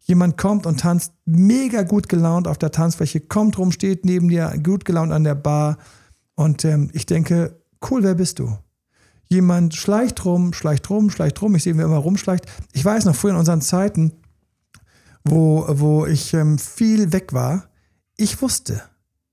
Jemand 0.00 0.36
kommt 0.36 0.66
und 0.66 0.80
tanzt 0.80 1.12
mega 1.24 1.82
gut 1.82 2.08
gelaunt 2.08 2.46
auf 2.48 2.58
der 2.58 2.70
Tanzfläche, 2.70 3.20
kommt 3.20 3.58
rum, 3.58 3.72
steht 3.72 4.04
neben 4.04 4.28
dir, 4.28 4.52
gut 4.62 4.84
gelaunt 4.84 5.12
an 5.12 5.24
der 5.24 5.34
Bar. 5.34 5.78
Und 6.34 6.64
ähm, 6.64 6.90
ich 6.92 7.06
denke, 7.06 7.60
cool, 7.90 8.02
wer 8.02 8.14
bist 8.14 8.38
du? 8.38 8.56
Jemand 9.28 9.74
schleicht 9.74 10.24
rum, 10.24 10.52
schleicht 10.52 10.88
rum, 10.90 11.10
schleicht 11.10 11.40
rum. 11.42 11.54
Ich 11.56 11.64
sehe, 11.64 11.74
wie 11.74 11.80
er 11.80 11.86
immer 11.86 11.96
rumschleicht. 11.96 12.46
Ich 12.72 12.84
weiß 12.84 13.04
noch 13.06 13.16
früher 13.16 13.32
in 13.32 13.38
unseren 13.38 13.60
Zeiten, 13.60 14.12
wo, 15.24 15.66
wo 15.68 16.06
ich 16.06 16.32
ähm, 16.34 16.58
viel 16.58 17.12
weg 17.12 17.32
war, 17.32 17.68
ich 18.16 18.40
wusste 18.40 18.82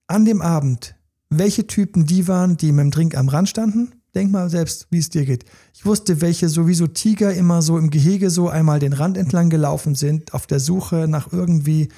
an 0.07 0.25
dem 0.25 0.41
Abend, 0.41 0.95
welche 1.29 1.67
Typen 1.67 2.05
die 2.05 2.27
waren, 2.27 2.57
die 2.57 2.71
mit 2.71 2.83
dem 2.83 2.91
Drink 2.91 3.17
am 3.17 3.29
Rand 3.29 3.49
standen. 3.49 3.93
Denk 4.13 4.31
mal 4.31 4.49
selbst, 4.49 4.87
wie 4.91 4.99
es 4.99 5.09
dir 5.09 5.25
geht. 5.25 5.45
Ich 5.73 5.85
wusste, 5.85 6.21
welche 6.21 6.49
sowieso 6.49 6.85
Tiger 6.87 7.33
immer 7.33 7.61
so 7.61 7.77
im 7.77 7.89
Gehege 7.89 8.29
so 8.29 8.49
einmal 8.49 8.79
den 8.79 8.93
Rand 8.93 9.17
entlang 9.17 9.49
gelaufen 9.49 9.95
sind, 9.95 10.33
auf 10.33 10.45
der 10.45 10.59
Suche 10.59 11.07
nach 11.07 11.31
irgendwie 11.31 11.89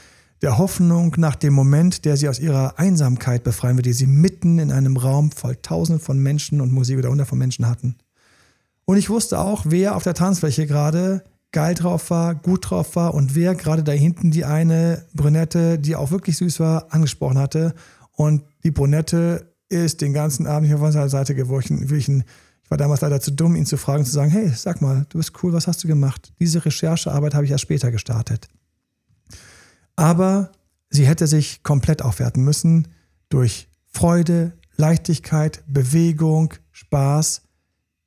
der 0.41 0.57
Hoffnung, 0.57 1.15
nach 1.17 1.35
dem 1.35 1.53
Moment, 1.53 2.05
der 2.05 2.17
sie 2.17 2.29
aus 2.29 2.39
ihrer 2.39 2.77
Einsamkeit 2.77 3.43
befreien 3.43 3.77
wird, 3.77 3.85
die 3.85 3.93
sie 3.93 4.07
mitten 4.07 4.59
in 4.59 4.71
einem 4.71 4.97
Raum 4.97 5.31
voll 5.31 5.55
tausend 5.55 6.01
von 6.01 6.19
Menschen 6.19 6.61
und 6.61 6.71
Musik 6.71 6.97
oder 6.97 7.09
hundert 7.09 7.27
von 7.27 7.37
Menschen 7.37 7.67
hatten. 7.67 7.95
Und 8.85 8.97
ich 8.97 9.09
wusste 9.09 9.39
auch, 9.39 9.65
wer 9.67 9.95
auf 9.95 10.03
der 10.03 10.13
Tanzfläche 10.13 10.67
gerade 10.67 11.23
geil 11.51 11.73
drauf 11.73 12.09
war, 12.09 12.35
gut 12.35 12.69
drauf 12.69 12.95
war 12.95 13.13
und 13.13 13.33
wer 13.33 13.55
gerade 13.55 13.83
da 13.83 13.93
hinten 13.93 14.29
die 14.29 14.45
eine 14.45 15.05
Brünette, 15.13 15.79
die 15.79 15.95
auch 15.95 16.11
wirklich 16.11 16.37
süß 16.37 16.59
war, 16.59 16.93
angesprochen 16.93 17.37
hatte. 17.37 17.73
Und 18.11 18.43
die 18.63 18.71
Brünette 18.71 19.53
ist 19.69 20.01
den 20.01 20.13
ganzen 20.13 20.47
Abend 20.47 20.69
nicht 20.69 20.79
auf 20.79 20.91
seiner 20.91 21.09
Seite 21.09 21.33
gewichen. 21.33 22.23
Ich 22.63 22.71
war 22.71 22.77
damals 22.77 23.01
leider 23.01 23.21
zu 23.21 23.31
dumm, 23.31 23.55
ihn 23.55 23.65
zu 23.65 23.77
fragen, 23.77 24.05
zu 24.05 24.11
sagen, 24.11 24.31
hey, 24.31 24.51
sag 24.55 24.81
mal, 24.81 25.05
du 25.09 25.17
bist 25.17 25.31
cool, 25.41 25.53
was 25.53 25.67
hast 25.67 25.83
du 25.83 25.87
gemacht? 25.87 26.33
Diese 26.39 26.63
Recherchearbeit 26.63 27.33
habe 27.33 27.45
ich 27.45 27.51
erst 27.51 27.63
später 27.63 27.91
gestartet. 27.91 28.47
Aber 29.95 30.51
sie 30.89 31.05
hätte 31.05 31.27
sich 31.27 31.63
komplett 31.63 32.01
aufwerten 32.01 32.43
müssen 32.43 32.87
durch 33.29 33.69
Freude, 33.87 34.53
Leichtigkeit, 34.75 35.63
Bewegung, 35.67 36.53
Spaß, 36.71 37.43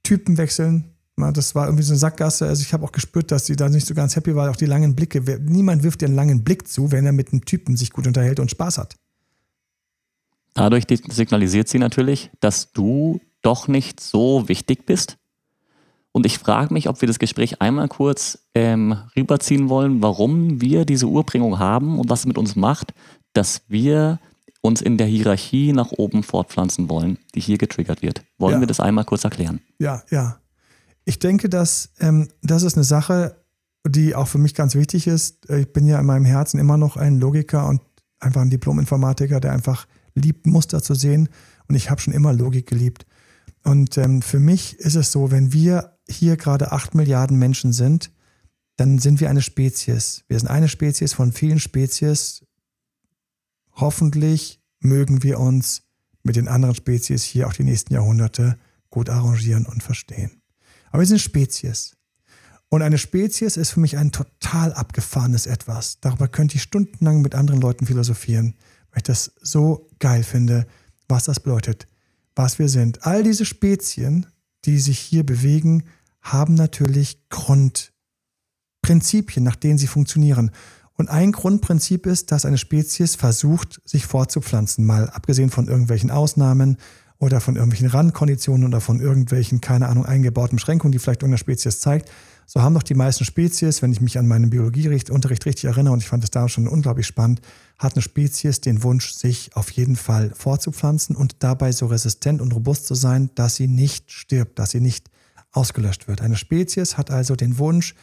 Typen 0.03 0.37
wechseln, 0.37 0.95
das 1.33 1.55
war 1.55 1.67
irgendwie 1.67 1.83
so 1.83 1.93
eine 1.93 1.99
Sackgasse. 1.99 2.47
Also 2.47 2.63
ich 2.63 2.73
habe 2.73 2.85
auch 2.85 2.93
gespürt, 2.93 3.31
dass 3.31 3.47
sie 3.47 3.57
da 3.57 3.69
nicht 3.69 3.87
so 3.87 3.95
ganz 3.95 4.15
happy 4.15 4.35
war. 4.35 4.51
Auch 4.51 4.57
die 4.57 4.67
langen 4.67 4.95
Blicke. 4.95 5.21
Niemand 5.41 5.83
wirft 5.83 6.01
dir 6.01 6.07
einen 6.07 6.15
langen 6.15 6.45
Blick 6.45 6.69
zu, 6.69 6.93
wenn 6.93 7.07
er 7.07 7.13
mit 7.13 7.33
einem 7.33 7.45
Typen 7.45 7.77
sich 7.77 7.91
gut 7.91 8.07
unterhält 8.07 8.39
und 8.41 8.51
Spaß 8.51 8.79
hat. 8.79 8.95
Dadurch 10.55 10.85
signalisiert 10.89 11.69
sie 11.69 11.79
natürlich, 11.79 12.31
dass 12.41 12.73
du 12.73 13.21
doch 13.43 13.69
nicht 13.69 14.01
so 14.01 14.49
wichtig 14.49 14.87
bist. 14.87 15.18
Und 16.13 16.27
ich 16.27 16.39
frage 16.39 16.73
mich, 16.73 16.89
ob 16.89 17.01
wir 17.01 17.07
das 17.07 17.19
Gespräch 17.19 17.61
einmal 17.61 17.89
kurz 17.89 18.39
ähm, 18.55 18.97
rüberziehen 19.17 19.69
wollen, 19.69 20.03
warum 20.03 20.61
wir 20.61 20.85
diese 20.85 21.07
Urbringung 21.07 21.59
haben 21.59 21.99
und 21.99 22.11
was 22.11 22.21
es 22.21 22.27
mit 22.27 22.39
uns 22.39 22.57
macht, 22.57 22.95
dass 23.35 23.63
wir 23.69 24.19
uns 24.61 24.83
in 24.83 24.97
der 24.97 25.07
Hierarchie 25.07 25.73
nach 25.73 25.93
oben 25.93 26.23
fortpflanzen 26.23 26.89
wollen, 26.89 27.19
die 27.35 27.41
hier 27.41 27.59
getriggert 27.59 28.03
wird. 28.03 28.25
Wollen 28.39 28.55
ja. 28.55 28.61
wir 28.61 28.67
das 28.67 28.81
einmal 28.81 29.05
kurz 29.05 29.25
erklären? 29.25 29.61
Ja, 29.79 30.03
ja. 30.11 30.41
Ich 31.05 31.19
denke, 31.19 31.49
dass 31.49 31.91
ähm, 32.01 32.29
das 32.43 32.63
ist 32.63 32.77
eine 32.77 32.85
Sache, 32.85 33.37
die 33.87 34.15
auch 34.15 34.29
für 34.29 34.39
mich 34.39 34.55
ganz 34.55 34.75
wichtig 34.75 35.07
ist. 35.07 35.49
Ich 35.51 35.73
bin 35.73 35.87
ja 35.87 35.99
in 36.01 36.07
meinem 36.07 36.25
Herzen 36.25 36.59
immer 36.59 36.77
noch 36.77 36.97
ein 36.97 37.19
Logiker 37.19 37.67
und 37.69 37.81
einfach 38.19 38.43
ein 38.43 38.51
Diplom-Informatiker, 38.51 39.41
der 39.41 39.53
einfach 39.53 39.87
liebt, 40.15 40.47
Muster 40.47 40.83
zu 40.83 40.95
sehen. 40.95 41.29
Und 41.69 41.77
ich 41.77 41.91
habe 41.91 42.01
schon 42.01 42.13
immer 42.13 42.33
Logik 42.33 42.67
geliebt. 42.67 43.07
Und 43.65 43.97
ähm, 43.99 44.23
für 44.23 44.41
mich 44.41 44.79
ist 44.79 44.97
es 44.97 45.13
so, 45.13 45.31
wenn 45.31 45.53
wir 45.53 45.98
hier 46.11 46.37
gerade 46.37 46.73
acht 46.73 46.95
Milliarden 46.95 47.39
Menschen 47.39 47.73
sind, 47.73 48.11
dann 48.77 48.99
sind 48.99 49.21
wir 49.21 49.29
eine 49.29 49.43
Spezies. 49.43 50.25
Wir 50.29 50.39
sind 50.39 50.49
eine 50.49 50.69
Spezies 50.69 51.13
von 51.13 51.33
vielen 51.33 51.59
Spezies. 51.59 52.45
Hoffentlich 53.73 54.61
mögen 54.81 55.23
wir 55.23 55.41
uns 55.41 55.83
mit 56.23 56.37
den 56.37 56.49
anderen 56.49 56.75
Spezies 56.75 57.25
hier 57.25 57.49
auch 57.49 57.53
die 57.53 57.65
nächsten 57.65 57.95
Jahrhunderte 57.95 58.59
gut 58.91 59.11
arrangieren 59.11 59.67
und 59.67 59.83
verstehen. 59.83 60.43
Aber 60.91 61.01
wir 61.01 61.07
sind 61.07 61.21
Spezies. 61.21 61.97
Und 62.69 62.83
eine 62.83 62.99
Spezies 62.99 63.57
ist 63.57 63.71
für 63.71 63.81
mich 63.81 63.97
ein 63.97 64.13
total 64.13 64.73
abgefahrenes 64.75 65.47
Etwas. 65.47 66.01
Darüber 66.01 66.29
könnte 66.29 66.57
ich 66.57 66.63
stundenlang 66.63 67.23
mit 67.23 67.35
anderen 67.35 67.61
Leuten 67.61 67.87
philosophieren, 67.87 68.55
weil 68.91 68.99
ich 68.99 69.05
das 69.05 69.33
so 69.41 69.89
geil 69.99 70.23
finde, 70.23 70.67
was 71.09 71.25
das 71.25 71.41
bedeutet, 71.41 71.87
was 72.37 72.59
wir 72.59 72.69
sind. 72.69 73.07
All 73.07 73.23
diese 73.23 73.47
Spezien, 73.47 74.27
die 74.67 74.79
sich 74.79 74.99
hier 74.99 75.25
bewegen, 75.25 75.85
haben 76.21 76.55
natürlich 76.55 77.29
Grundprinzipien, 77.29 79.45
nach 79.45 79.57
denen 79.57 79.79
sie 79.79 79.87
funktionieren. 79.87 80.51
Und 80.95 81.09
ein 81.09 81.33
Grundprinzip 81.33 82.07
ist, 82.07 82.33
dass 82.33 82.45
eine 82.45 82.59
Spezies 82.59 83.15
versucht, 83.15 83.81
sich 83.85 84.07
fortzupflanzen, 84.07 84.85
mal 84.85 85.09
abgesehen 85.11 85.51
von 85.51 85.69
irgendwelchen 85.69 86.11
Ausnahmen 86.11 86.77
oder 87.19 87.41
von 87.41 87.57
irgendwelchen 87.57 87.89
Randkonditionen 87.89 88.67
oder 88.67 88.81
von 88.81 89.01
irgendwelchen, 89.01 89.61
keine 89.61 89.89
Ahnung, 89.89 90.07
eingebauten 90.07 90.57
Beschränkungen, 90.57 90.93
die 90.93 90.99
vielleicht 90.99 91.23
irgendeine 91.23 91.39
Spezies 91.39 91.81
zeigt. 91.81 92.11
So 92.47 92.63
haben 92.63 92.75
doch 92.75 92.83
die 92.83 92.95
meisten 92.95 93.25
Spezies, 93.25 93.83
wenn 93.83 93.93
ich 93.93 94.01
mich 94.01 94.19
an 94.19 94.27
meinen 94.27 94.51
Biologieunterricht 94.51 95.45
richtig 95.45 95.67
erinnere, 95.67 95.93
und 95.93 96.03
ich 96.03 96.09
fand 96.09 96.25
es 96.25 96.31
da 96.31 96.49
schon 96.49 96.67
unglaublich 96.67 97.07
spannend, 97.07 97.43
hat 97.79 97.95
eine 97.95 98.03
Spezies 98.03 98.61
den 98.61 98.83
Wunsch, 98.83 99.13
sich 99.13 99.55
auf 99.55 99.71
jeden 99.71 99.97
Fall 99.97 100.33
fortzupflanzen 100.35 101.15
und 101.15 101.37
dabei 101.41 101.73
so 101.73 101.87
resistent 101.87 102.41
und 102.41 102.55
robust 102.55 102.87
zu 102.87 102.95
sein, 102.95 103.31
dass 103.35 103.57
sie 103.57 103.69
nicht 103.69 104.11
stirbt, 104.11 104.59
dass 104.59 104.71
sie 104.71 104.81
nicht 104.81 105.11
ausgelöscht 105.59 106.09
wird. 106.09 106.23
Eine 106.23 106.37
Spezies 106.37 106.97
hat 106.97 107.11
also 107.11 107.35
den 107.35 107.59
Wunsch, 107.59 107.95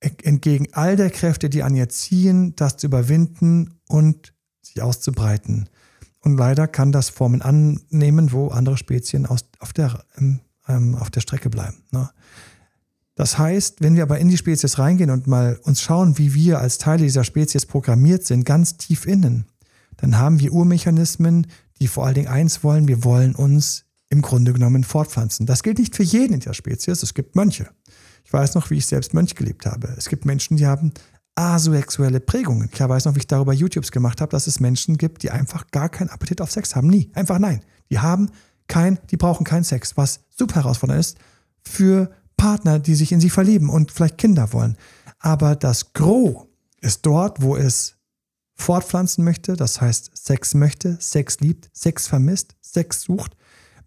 entgegen 0.00 0.68
all 0.72 0.96
der 0.96 1.10
Kräfte, 1.10 1.48
die 1.48 1.62
an 1.62 1.74
ihr 1.74 1.88
ziehen, 1.88 2.54
das 2.56 2.76
zu 2.76 2.86
überwinden 2.86 3.80
und 3.88 4.34
sich 4.60 4.82
auszubreiten. 4.82 5.68
Und 6.20 6.36
leider 6.36 6.66
kann 6.68 6.92
das 6.92 7.08
Formen 7.08 7.42
annehmen, 7.42 8.32
wo 8.32 8.48
andere 8.48 8.76
Spezien 8.76 9.26
aus, 9.26 9.44
auf, 9.60 9.72
der, 9.72 10.04
ähm, 10.68 10.94
auf 10.96 11.10
der 11.10 11.20
Strecke 11.20 11.50
bleiben. 11.50 11.82
Ne? 11.90 12.10
Das 13.14 13.38
heißt, 13.38 13.80
wenn 13.80 13.96
wir 13.96 14.04
aber 14.04 14.18
in 14.18 14.28
die 14.28 14.36
Spezies 14.36 14.78
reingehen 14.78 15.10
und 15.10 15.26
mal 15.26 15.58
uns 15.62 15.80
schauen, 15.80 16.18
wie 16.18 16.34
wir 16.34 16.60
als 16.60 16.78
Teile 16.78 17.02
dieser 17.02 17.24
Spezies 17.24 17.66
programmiert 17.66 18.24
sind, 18.24 18.44
ganz 18.44 18.76
tief 18.76 19.06
innen, 19.06 19.46
dann 19.96 20.18
haben 20.18 20.38
wir 20.38 20.52
Urmechanismen, 20.52 21.46
die 21.80 21.88
vor 21.88 22.06
allen 22.06 22.14
Dingen 22.14 22.28
eins 22.28 22.62
wollen, 22.62 22.86
wir 22.86 23.02
wollen 23.02 23.34
uns 23.34 23.87
im 24.10 24.22
Grunde 24.22 24.52
genommen 24.52 24.84
fortpflanzen. 24.84 25.46
Das 25.46 25.62
gilt 25.62 25.78
nicht 25.78 25.94
für 25.94 26.02
jeden 26.02 26.34
in 26.34 26.40
der 26.40 26.54
Spezies, 26.54 27.02
es 27.02 27.14
gibt 27.14 27.36
Mönche. 27.36 27.68
Ich 28.24 28.32
weiß 28.32 28.54
noch, 28.54 28.70
wie 28.70 28.78
ich 28.78 28.86
selbst 28.86 29.14
Mönch 29.14 29.34
gelebt 29.34 29.66
habe. 29.66 29.88
Es 29.96 30.08
gibt 30.08 30.24
Menschen, 30.24 30.56
die 30.56 30.66
haben 30.66 30.92
asexuelle 31.34 32.20
Prägungen. 32.20 32.68
Ich 32.72 32.80
weiß 32.80 33.04
noch, 33.04 33.14
wie 33.14 33.20
ich 33.20 33.26
darüber 33.26 33.52
YouTubes 33.52 33.92
gemacht 33.92 34.20
habe, 34.20 34.30
dass 34.30 34.46
es 34.46 34.60
Menschen 34.60 34.98
gibt, 34.98 35.22
die 35.22 35.30
einfach 35.30 35.70
gar 35.70 35.88
keinen 35.88 36.10
Appetit 36.10 36.40
auf 36.40 36.50
Sex 36.50 36.74
haben. 36.74 36.88
Nie. 36.88 37.10
Einfach 37.14 37.38
nein. 37.38 37.62
Die 37.90 38.00
haben 38.00 38.30
kein, 38.66 38.98
die 39.10 39.16
brauchen 39.16 39.44
keinen 39.44 39.64
Sex, 39.64 39.96
was 39.96 40.20
super 40.28 40.56
herausfordernd 40.56 41.00
ist 41.00 41.18
für 41.62 42.10
Partner, 42.36 42.78
die 42.78 42.94
sich 42.94 43.12
in 43.12 43.20
sie 43.20 43.30
verlieben 43.30 43.70
und 43.70 43.92
vielleicht 43.92 44.18
Kinder 44.18 44.52
wollen. 44.52 44.76
Aber 45.20 45.56
das 45.56 45.92
Gros 45.92 46.46
ist 46.80 47.06
dort, 47.06 47.40
wo 47.40 47.56
es 47.56 47.96
fortpflanzen 48.54 49.24
möchte, 49.24 49.56
das 49.56 49.80
heißt 49.80 50.10
Sex 50.14 50.54
möchte, 50.54 50.98
Sex 51.00 51.40
liebt, 51.40 51.70
Sex 51.72 52.08
vermisst, 52.08 52.56
Sex 52.60 53.02
sucht 53.02 53.37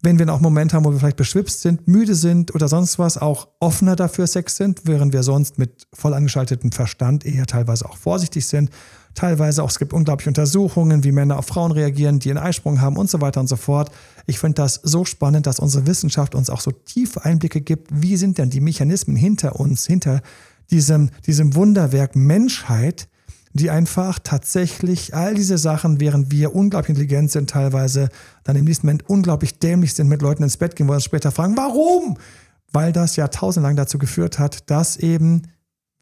wenn 0.02 0.18
wir 0.18 0.28
auch 0.28 0.34
einen 0.34 0.42
Moment 0.42 0.74
haben, 0.74 0.84
wo 0.84 0.90
wir 0.90 0.98
vielleicht 0.98 1.16
beschwipst 1.16 1.62
sind, 1.62 1.86
müde 1.86 2.16
sind 2.16 2.54
oder 2.54 2.66
sonst 2.66 2.98
was, 2.98 3.16
auch 3.16 3.48
offener 3.60 3.94
dafür 3.94 4.26
Sex 4.26 4.56
sind, 4.56 4.82
während 4.84 5.12
wir 5.12 5.22
sonst 5.22 5.58
mit 5.58 5.86
voll 5.92 6.12
angeschaltetem 6.12 6.72
Verstand 6.72 7.24
eher 7.24 7.46
teilweise 7.46 7.88
auch 7.88 7.96
vorsichtig 7.96 8.46
sind. 8.46 8.70
Teilweise 9.14 9.62
auch, 9.62 9.70
es 9.70 9.78
gibt 9.78 9.92
unglaubliche 9.92 10.30
Untersuchungen, 10.30 11.04
wie 11.04 11.12
Männer 11.12 11.38
auf 11.38 11.46
Frauen 11.46 11.70
reagieren, 11.70 12.18
die 12.18 12.30
einen 12.30 12.38
Eisprung 12.38 12.80
haben 12.80 12.96
und 12.96 13.10
so 13.10 13.20
weiter 13.20 13.40
und 13.40 13.46
so 13.46 13.56
fort. 13.56 13.92
Ich 14.26 14.38
finde 14.38 14.54
das 14.54 14.80
so 14.82 15.04
spannend, 15.04 15.46
dass 15.46 15.60
unsere 15.60 15.86
Wissenschaft 15.86 16.34
uns 16.34 16.50
auch 16.50 16.60
so 16.60 16.72
tiefe 16.72 17.24
Einblicke 17.24 17.60
gibt. 17.60 17.90
Wie 17.92 18.16
sind 18.16 18.38
denn 18.38 18.50
die 18.50 18.60
Mechanismen 18.60 19.14
hinter 19.14 19.60
uns, 19.60 19.86
hinter 19.86 20.20
diesem, 20.70 21.10
diesem 21.26 21.54
Wunderwerk 21.54 22.16
Menschheit, 22.16 23.08
die 23.54 23.70
einfach 23.70 24.18
tatsächlich 24.18 25.14
all 25.14 25.34
diese 25.34 25.58
Sachen, 25.58 26.00
während 26.00 26.30
wir 26.30 26.54
unglaublich 26.54 26.90
intelligent 26.90 27.30
sind, 27.30 27.50
teilweise 27.50 28.08
dann 28.44 28.56
im 28.56 28.64
nächsten 28.64 28.86
Moment 28.86 29.08
unglaublich 29.08 29.58
dämlich 29.58 29.94
sind, 29.94 30.08
mit 30.08 30.22
Leuten 30.22 30.42
ins 30.42 30.56
Bett 30.56 30.76
gehen, 30.76 30.88
wo 30.88 30.92
wir 30.92 30.96
uns 30.96 31.04
später 31.04 31.30
fragen, 31.30 31.56
warum? 31.56 32.16
Weil 32.72 32.92
das 32.92 33.16
jahrtausendlang 33.16 33.76
dazu 33.76 33.98
geführt 33.98 34.38
hat, 34.38 34.70
dass 34.70 34.96
eben 34.96 35.42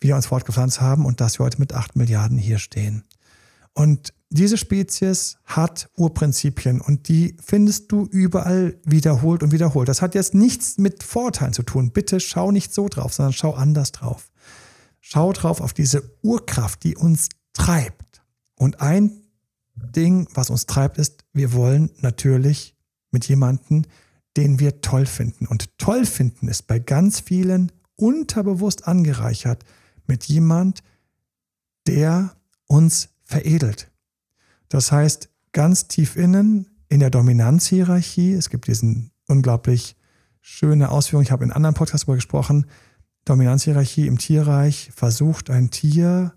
wir 0.00 0.16
uns 0.16 0.26
fortgepflanzt 0.26 0.80
haben 0.80 1.04
und 1.04 1.20
dass 1.20 1.38
wir 1.38 1.46
heute 1.46 1.58
mit 1.58 1.74
acht 1.74 1.96
Milliarden 1.96 2.38
hier 2.38 2.58
stehen. 2.58 3.02
Und 3.74 4.12
diese 4.30 4.56
Spezies 4.56 5.38
hat 5.44 5.90
Urprinzipien 5.96 6.80
und 6.80 7.08
die 7.08 7.36
findest 7.44 7.90
du 7.90 8.06
überall 8.06 8.78
wiederholt 8.84 9.42
und 9.42 9.50
wiederholt. 9.50 9.88
Das 9.88 10.02
hat 10.02 10.14
jetzt 10.14 10.34
nichts 10.34 10.78
mit 10.78 11.02
Vorteilen 11.02 11.52
zu 11.52 11.64
tun. 11.64 11.90
Bitte 11.90 12.20
schau 12.20 12.52
nicht 12.52 12.72
so 12.72 12.88
drauf, 12.88 13.12
sondern 13.12 13.32
schau 13.32 13.54
anders 13.54 13.90
drauf. 13.90 14.30
Schau 15.00 15.32
drauf 15.32 15.60
auf 15.60 15.72
diese 15.72 16.02
Urkraft, 16.22 16.84
die 16.84 16.96
uns 16.96 17.28
treibt. 17.52 18.22
Und 18.56 18.80
ein 18.80 19.22
Ding, 19.74 20.28
was 20.34 20.50
uns 20.50 20.66
treibt, 20.66 20.98
ist, 20.98 21.24
wir 21.32 21.52
wollen 21.52 21.90
natürlich 22.00 22.76
mit 23.10 23.26
jemandem, 23.26 23.84
den 24.36 24.60
wir 24.60 24.80
toll 24.80 25.06
finden. 25.06 25.46
Und 25.46 25.76
toll 25.78 26.06
finden 26.06 26.48
ist 26.48 26.66
bei 26.66 26.78
ganz 26.78 27.20
vielen 27.20 27.72
unterbewusst 27.96 28.86
angereichert 28.86 29.64
mit 30.06 30.24
jemand, 30.24 30.82
der 31.86 32.36
uns 32.66 33.08
veredelt. 33.24 33.90
Das 34.68 34.92
heißt, 34.92 35.28
ganz 35.52 35.88
tief 35.88 36.16
innen 36.16 36.66
in 36.88 37.00
der 37.00 37.10
Dominanzhierarchie, 37.10 38.32
es 38.32 38.50
gibt 38.50 38.66
diesen 38.66 39.10
unglaublich 39.26 39.96
schöne 40.40 40.90
Ausführung, 40.90 41.22
ich 41.22 41.30
habe 41.30 41.44
in 41.44 41.52
anderen 41.52 41.74
Podcasts 41.74 42.06
darüber 42.06 42.16
gesprochen, 42.16 42.66
Dominanzhierarchie 43.24 44.06
im 44.06 44.18
Tierreich 44.18 44.90
versucht 44.94 45.50
ein 45.50 45.70
Tier 45.70 46.32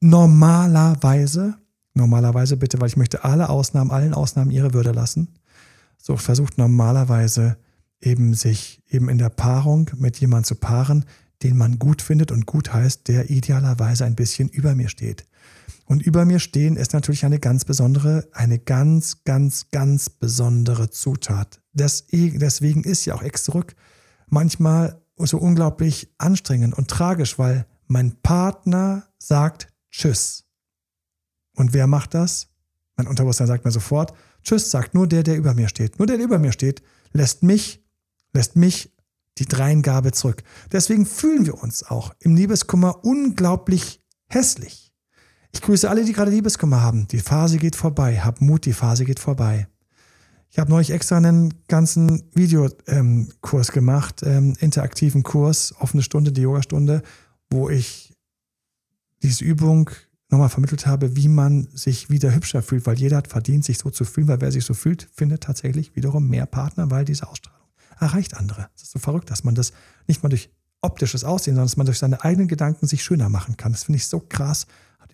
normalerweise, 0.00 1.56
normalerweise 1.94 2.56
bitte, 2.56 2.80
weil 2.80 2.88
ich 2.88 2.96
möchte 2.96 3.24
alle 3.24 3.48
Ausnahmen, 3.48 3.90
allen 3.90 4.14
Ausnahmen 4.14 4.50
ihre 4.50 4.74
Würde 4.74 4.92
lassen, 4.92 5.28
so 5.98 6.16
versucht 6.16 6.58
normalerweise 6.58 7.56
eben 8.00 8.34
sich 8.34 8.82
eben 8.88 9.08
in 9.08 9.18
der 9.18 9.30
Paarung 9.30 9.90
mit 9.96 10.18
jemandem 10.18 10.44
zu 10.44 10.54
paaren, 10.56 11.04
den 11.42 11.56
man 11.56 11.78
gut 11.78 12.02
findet 12.02 12.30
und 12.30 12.46
gut 12.46 12.72
heißt, 12.72 13.08
der 13.08 13.30
idealerweise 13.30 14.04
ein 14.04 14.16
bisschen 14.16 14.48
über 14.48 14.74
mir 14.74 14.88
steht. 14.88 15.26
Und 15.86 16.02
über 16.02 16.24
mir 16.24 16.40
stehen 16.40 16.76
ist 16.76 16.92
natürlich 16.92 17.24
eine 17.24 17.38
ganz 17.38 17.64
besondere, 17.64 18.28
eine 18.32 18.58
ganz, 18.58 19.24
ganz, 19.24 19.70
ganz 19.70 20.10
besondere 20.10 20.90
Zutat. 20.90 21.60
deswegen 21.72 22.82
ist 22.84 23.04
ja 23.04 23.14
auch 23.14 23.22
Ex 23.22 23.44
zurück 23.44 23.76
manchmal 24.28 25.00
so 25.16 25.38
unglaublich 25.38 26.12
anstrengend 26.18 26.76
und 26.76 26.88
tragisch, 26.88 27.38
weil 27.38 27.66
mein 27.86 28.16
Partner 28.22 29.04
sagt 29.18 29.68
Tschüss. 29.90 30.44
Und 31.54 31.72
wer 31.72 31.86
macht 31.86 32.14
das? 32.14 32.48
Mein 32.96 33.06
Unterbewusstsein 33.06 33.46
sagt 33.46 33.64
mir 33.64 33.70
sofort, 33.70 34.12
Tschüss 34.42 34.70
sagt 34.70 34.94
nur 34.94 35.06
der, 35.06 35.22
der 35.22 35.36
über 35.36 35.54
mir 35.54 35.68
steht. 35.68 35.98
Nur 35.98 36.06
der, 36.06 36.16
der 36.16 36.26
über 36.26 36.38
mir 36.38 36.52
steht, 36.52 36.82
lässt 37.12 37.42
mich, 37.42 37.84
lässt 38.32 38.56
mich 38.56 38.92
die 39.38 39.46
Dreingabe 39.46 40.12
zurück. 40.12 40.42
Deswegen 40.72 41.04
fühlen 41.04 41.46
wir 41.46 41.62
uns 41.62 41.82
auch 41.82 42.14
im 42.20 42.36
Liebeskummer 42.36 43.04
unglaublich 43.04 44.00
hässlich. 44.28 44.92
Ich 45.52 45.62
grüße 45.62 45.88
alle, 45.88 46.04
die 46.04 46.12
gerade 46.12 46.30
Liebeskummer 46.30 46.82
haben. 46.82 47.08
Die 47.08 47.20
Phase 47.20 47.58
geht 47.58 47.76
vorbei. 47.76 48.20
Hab 48.20 48.40
Mut, 48.40 48.66
die 48.66 48.72
Phase 48.72 49.04
geht 49.04 49.20
vorbei. 49.20 49.68
Ich 50.50 50.58
habe 50.58 50.70
neulich 50.70 50.90
extra 50.90 51.16
einen 51.16 51.52
ganzen 51.68 52.22
Videokurs 52.34 53.68
ähm, 53.68 53.74
gemacht, 53.74 54.22
ähm, 54.22 54.54
interaktiven 54.60 55.22
Kurs, 55.22 55.74
offene 55.80 56.02
Stunde, 56.02 56.32
die 56.32 56.42
Yogastunde, 56.42 57.02
wo 57.50 57.68
ich 57.68 58.05
diese 59.26 59.44
Übung 59.44 59.90
nochmal 60.30 60.48
vermittelt 60.48 60.86
habe, 60.86 61.16
wie 61.16 61.28
man 61.28 61.68
sich 61.72 62.10
wieder 62.10 62.34
hübscher 62.34 62.62
fühlt, 62.62 62.86
weil 62.86 62.98
jeder 62.98 63.18
hat 63.18 63.28
verdient, 63.28 63.64
sich 63.64 63.78
so 63.78 63.90
zu 63.90 64.04
fühlen, 64.04 64.28
weil 64.28 64.40
wer 64.40 64.50
sich 64.50 64.64
so 64.64 64.74
fühlt, 64.74 65.08
findet 65.12 65.42
tatsächlich 65.42 65.94
wiederum 65.94 66.28
mehr 66.28 66.46
Partner, 66.46 66.90
weil 66.90 67.04
diese 67.04 67.28
Ausstrahlung 67.28 67.68
erreicht 67.98 68.36
andere. 68.36 68.68
Es 68.74 68.82
ist 68.82 68.92
so 68.92 68.98
verrückt, 68.98 69.30
dass 69.30 69.44
man 69.44 69.54
das 69.54 69.72
nicht 70.06 70.22
mal 70.22 70.28
durch 70.28 70.50
optisches 70.80 71.24
Aussehen, 71.24 71.54
sondern 71.54 71.66
dass 71.66 71.76
man 71.76 71.86
durch 71.86 71.98
seine 71.98 72.22
eigenen 72.22 72.48
Gedanken 72.48 72.86
sich 72.86 73.02
schöner 73.02 73.28
machen 73.28 73.56
kann. 73.56 73.72
Das 73.72 73.84
finde 73.84 73.96
ich 73.96 74.06
so 74.06 74.20
krass 74.20 74.66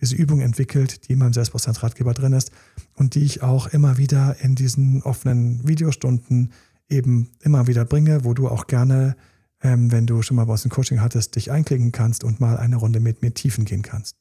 diese 0.03 0.15
Übung 0.15 0.41
entwickelt, 0.41 1.07
die 1.07 1.13
in 1.13 1.19
meinem 1.19 1.31
Selbstbewusstseinsratgeber 1.31 2.13
drin 2.13 2.33
ist 2.33 2.51
und 2.93 3.15
die 3.15 3.23
ich 3.23 3.41
auch 3.41 3.67
immer 3.67 3.97
wieder 3.97 4.35
in 4.41 4.53
diesen 4.53 5.01
offenen 5.03 5.65
Videostunden 5.65 6.51
eben 6.89 7.29
immer 7.41 7.67
wieder 7.67 7.85
bringe, 7.85 8.25
wo 8.25 8.33
du 8.33 8.49
auch 8.49 8.67
gerne, 8.67 9.15
ähm, 9.63 9.91
wenn 9.91 10.05
du 10.05 10.21
schon 10.21 10.37
mal 10.37 10.47
uns 10.47 10.65
ein 10.65 10.69
Coaching 10.69 11.01
hattest, 11.01 11.35
dich 11.35 11.51
einklicken 11.51 11.91
kannst 11.91 12.23
und 12.23 12.39
mal 12.39 12.57
eine 12.57 12.75
Runde 12.75 12.99
mit 12.99 13.21
mir 13.23 13.33
tiefen 13.33 13.65
gehen 13.65 13.81
kannst. 13.81 14.17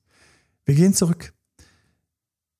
Wir 0.64 0.74
gehen 0.74 0.94
zurück. 0.94 1.34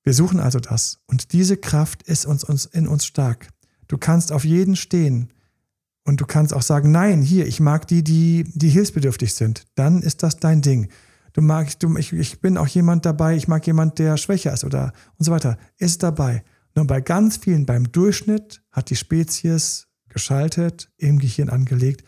Wir 0.03 0.13
suchen 0.13 0.39
also 0.39 0.59
das 0.59 0.99
und 1.07 1.33
diese 1.33 1.57
Kraft 1.57 2.03
ist 2.03 2.25
uns, 2.25 2.43
uns 2.43 2.65
in 2.65 2.87
uns 2.87 3.05
stark. 3.05 3.47
Du 3.87 3.97
kannst 3.97 4.31
auf 4.31 4.43
jeden 4.43 4.75
stehen 4.75 5.31
und 6.03 6.21
du 6.21 6.25
kannst 6.25 6.53
auch 6.53 6.61
sagen, 6.61 6.91
nein, 6.91 7.21
hier, 7.21 7.47
ich 7.47 7.59
mag 7.59 7.87
die, 7.87 8.03
die, 8.03 8.43
die 8.53 8.69
hilfsbedürftig 8.69 9.33
sind. 9.33 9.63
Dann 9.75 10.01
ist 10.01 10.21
das 10.21 10.37
dein 10.37 10.61
Ding 10.61 10.89
du 11.33 11.41
magst, 11.41 11.83
du, 11.83 11.97
ich, 11.97 12.13
ich 12.13 12.39
bin 12.39 12.57
auch 12.57 12.67
jemand 12.67 13.05
dabei, 13.05 13.35
ich 13.35 13.47
mag 13.47 13.65
jemand, 13.67 13.99
der 13.99 14.17
schwächer 14.17 14.53
ist 14.53 14.63
oder 14.63 14.93
und 15.17 15.25
so 15.25 15.31
weiter, 15.31 15.57
ist 15.77 16.03
dabei. 16.03 16.43
Nur 16.75 16.87
bei 16.87 17.01
ganz 17.01 17.37
vielen, 17.37 17.65
beim 17.65 17.91
Durchschnitt 17.91 18.63
hat 18.71 18.89
die 18.89 18.95
Spezies 18.95 19.87
geschaltet, 20.09 20.89
im 20.97 21.19
Gehirn 21.19 21.49
angelegt, 21.49 22.03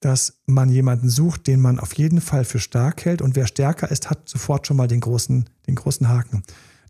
dass 0.00 0.40
man 0.46 0.68
jemanden 0.70 1.08
sucht, 1.08 1.46
den 1.46 1.60
man 1.60 1.80
auf 1.80 1.92
jeden 1.94 2.20
Fall 2.20 2.44
für 2.44 2.60
stark 2.60 3.04
hält 3.04 3.20
und 3.20 3.36
wer 3.36 3.46
stärker 3.46 3.90
ist, 3.90 4.10
hat 4.10 4.28
sofort 4.28 4.66
schon 4.66 4.76
mal 4.76 4.88
den 4.88 5.00
großen, 5.00 5.48
den 5.66 5.74
großen 5.74 6.08
Haken. 6.08 6.42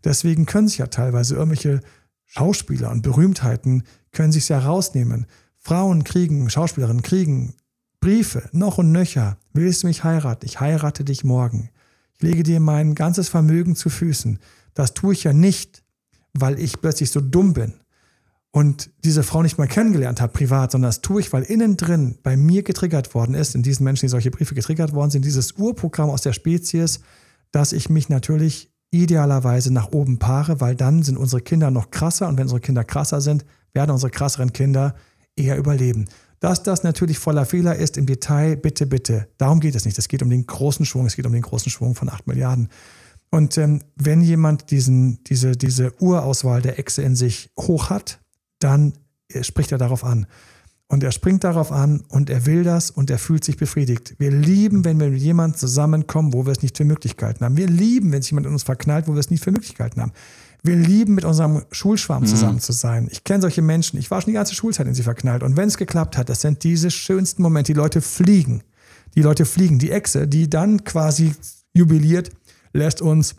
Deswegen 0.03 0.45
können 0.45 0.67
sich 0.67 0.77
ja 0.77 0.87
teilweise 0.87 1.35
irgendwelche 1.35 1.81
Schauspieler 2.25 2.91
und 2.91 3.01
Berühmtheiten 3.01 3.83
können 4.11 4.31
sich 4.31 4.47
ja 4.49 4.59
rausnehmen. 4.59 5.25
Frauen 5.57 6.03
kriegen, 6.03 6.49
Schauspielerinnen 6.49 7.01
kriegen 7.01 7.55
Briefe, 7.99 8.47
noch 8.53 8.77
und 8.77 8.91
nöcher. 8.91 9.37
Willst 9.53 9.83
du 9.83 9.87
mich 9.87 10.03
heiraten? 10.03 10.45
Ich 10.45 10.59
heirate 10.59 11.03
dich 11.03 11.23
morgen. 11.23 11.69
Ich 12.15 12.21
lege 12.21 12.43
dir 12.43 12.59
mein 12.59 12.95
ganzes 12.95 13.27
Vermögen 13.27 13.75
zu 13.75 13.89
Füßen. 13.89 14.39
Das 14.73 14.93
tue 14.93 15.13
ich 15.13 15.25
ja 15.25 15.33
nicht, 15.33 15.83
weil 16.33 16.59
ich 16.59 16.79
plötzlich 16.79 17.11
so 17.11 17.19
dumm 17.19 17.53
bin 17.53 17.73
und 18.51 18.89
diese 19.03 19.23
Frau 19.23 19.43
nicht 19.43 19.57
mal 19.57 19.67
kennengelernt 19.67 20.21
habe 20.21 20.33
privat, 20.33 20.71
sondern 20.71 20.89
das 20.89 21.01
tue 21.01 21.21
ich, 21.21 21.31
weil 21.31 21.43
innen 21.43 21.77
drin 21.77 22.17
bei 22.23 22.35
mir 22.35 22.63
getriggert 22.63 23.13
worden 23.13 23.35
ist, 23.35 23.53
in 23.53 23.61
diesen 23.61 23.83
Menschen, 23.83 24.07
die 24.07 24.09
solche 24.09 24.31
Briefe 24.31 24.55
getriggert 24.55 24.93
worden 24.93 25.11
sind, 25.11 25.23
dieses 25.23 25.51
Urprogramm 25.53 26.09
aus 26.09 26.21
der 26.21 26.33
Spezies, 26.33 27.01
dass 27.51 27.73
ich 27.73 27.89
mich 27.89 28.09
natürlich 28.09 28.71
idealerweise 28.91 29.71
nach 29.71 29.91
oben 29.91 30.17
paare, 30.17 30.61
weil 30.61 30.75
dann 30.75 31.03
sind 31.03 31.17
unsere 31.17 31.41
Kinder 31.41 31.69
noch 31.69 31.91
krasser 31.91 32.27
und 32.27 32.37
wenn 32.37 32.43
unsere 32.43 32.59
Kinder 32.61 32.83
krasser 32.83 33.21
sind, 33.21 33.45
werden 33.73 33.91
unsere 33.91 34.09
krasseren 34.09 34.51
Kinder 34.51 34.95
eher 35.35 35.57
überleben. 35.57 36.07
Dass 36.39 36.63
das 36.63 36.83
natürlich 36.83 37.19
voller 37.19 37.45
Fehler 37.45 37.75
ist 37.75 37.97
im 37.97 38.05
Detail, 38.05 38.55
bitte, 38.55 38.87
bitte. 38.87 39.27
Darum 39.37 39.59
geht 39.59 39.75
es 39.75 39.85
nicht. 39.85 39.97
Es 39.97 40.07
geht 40.07 40.23
um 40.23 40.29
den 40.29 40.47
großen 40.47 40.85
Schwung. 40.85 41.05
Es 41.05 41.15
geht 41.15 41.25
um 41.25 41.33
den 41.33 41.41
großen 41.41 41.69
Schwung 41.69 41.95
von 41.95 42.09
8 42.09 42.27
Milliarden. 42.27 42.69
Und 43.29 43.57
ähm, 43.57 43.81
wenn 43.95 44.21
jemand 44.21 44.71
diesen, 44.71 45.23
diese, 45.25 45.51
diese 45.51 45.93
Urauswahl 46.01 46.61
der 46.61 46.79
Echse 46.79 47.01
in 47.01 47.15
sich 47.15 47.51
hoch 47.59 47.89
hat, 47.89 48.21
dann 48.59 48.93
spricht 49.41 49.71
er 49.71 49.77
darauf 49.77 50.03
an. 50.03 50.27
Und 50.91 51.03
er 51.03 51.11
springt 51.11 51.43
darauf 51.43 51.71
an 51.71 52.01
und 52.09 52.31
er 52.31 52.47
will 52.47 52.63
das 52.63 52.89
und 52.89 53.11
er 53.11 53.19
fühlt 53.19 53.43
sich 53.43 53.57
befriedigt. 53.57 54.15
Wir 54.17 54.31
lieben, 54.31 54.83
wenn 54.85 54.99
wir 54.99 55.09
mit 55.09 55.21
jemandem 55.21 55.55
zusammenkommen, 55.59 56.33
wo 56.33 56.47
wir 56.47 56.51
es 56.51 56.63
nicht 56.63 56.77
für 56.77 56.83
Möglichkeiten 56.83 57.45
haben. 57.45 57.57
Wir 57.57 57.67
lieben, 57.67 58.11
wenn 58.11 58.23
sich 58.23 58.31
jemand 58.31 58.47
in 58.47 58.53
uns 58.53 58.63
verknallt, 58.63 59.07
wo 59.07 59.13
wir 59.13 59.19
es 59.19 59.29
nicht 59.29 59.43
für 59.43 59.51
Möglichkeiten 59.51 60.01
haben. 60.01 60.13
Wir 60.63 60.75
lieben, 60.75 61.13
mit 61.13 61.25
unserem 61.25 61.61
Schulschwarm 61.71 62.23
mhm. 62.23 62.27
zusammen 62.27 62.59
zu 62.59 62.71
sein. 62.71 63.07
Ich 63.11 63.23
kenne 63.23 63.41
solche 63.41 63.61
Menschen. 63.61 63.99
Ich 63.99 64.09
war 64.09 64.19
schon 64.19 64.31
die 64.31 64.35
ganze 64.35 64.55
Schulzeit 64.55 64.87
in 64.87 64.95
sie 64.95 65.03
verknallt. 65.03 65.43
Und 65.43 65.57
wenn 65.57 65.67
es 65.67 65.77
geklappt 65.77 66.17
hat, 66.17 66.27
das 66.27 66.41
sind 66.41 66.63
diese 66.63 66.89
schönsten 66.89 67.43
Momente. 67.43 67.71
Die 67.71 67.77
Leute 67.77 68.01
fliegen. 68.01 68.63
Die 69.15 69.21
Leute 69.21 69.45
fliegen. 69.45 69.77
Die 69.77 69.91
Echse, 69.91 70.27
die 70.27 70.49
dann 70.49 70.83
quasi 70.85 71.33
jubiliert, 71.71 72.31
lässt 72.73 73.03
uns 73.03 73.35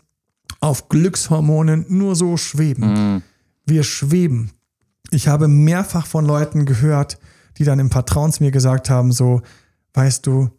auf 0.61 0.87
Glückshormonen 0.87 1.85
nur 1.89 2.15
so 2.15 2.37
schweben. 2.37 3.15
Mhm. 3.15 3.21
Wir 3.65 3.83
schweben. 3.83 4.51
Ich 5.11 5.27
habe 5.27 5.49
mehrfach 5.49 6.07
von 6.07 6.25
Leuten 6.25 6.65
gehört, 6.65 7.19
die 7.57 7.65
dann 7.65 7.79
im 7.79 7.91
Vertrauen 7.91 8.31
zu 8.31 8.43
mir 8.43 8.51
gesagt 8.51 8.89
haben, 8.89 9.11
so, 9.11 9.41
weißt 9.93 10.25
du, 10.25 10.49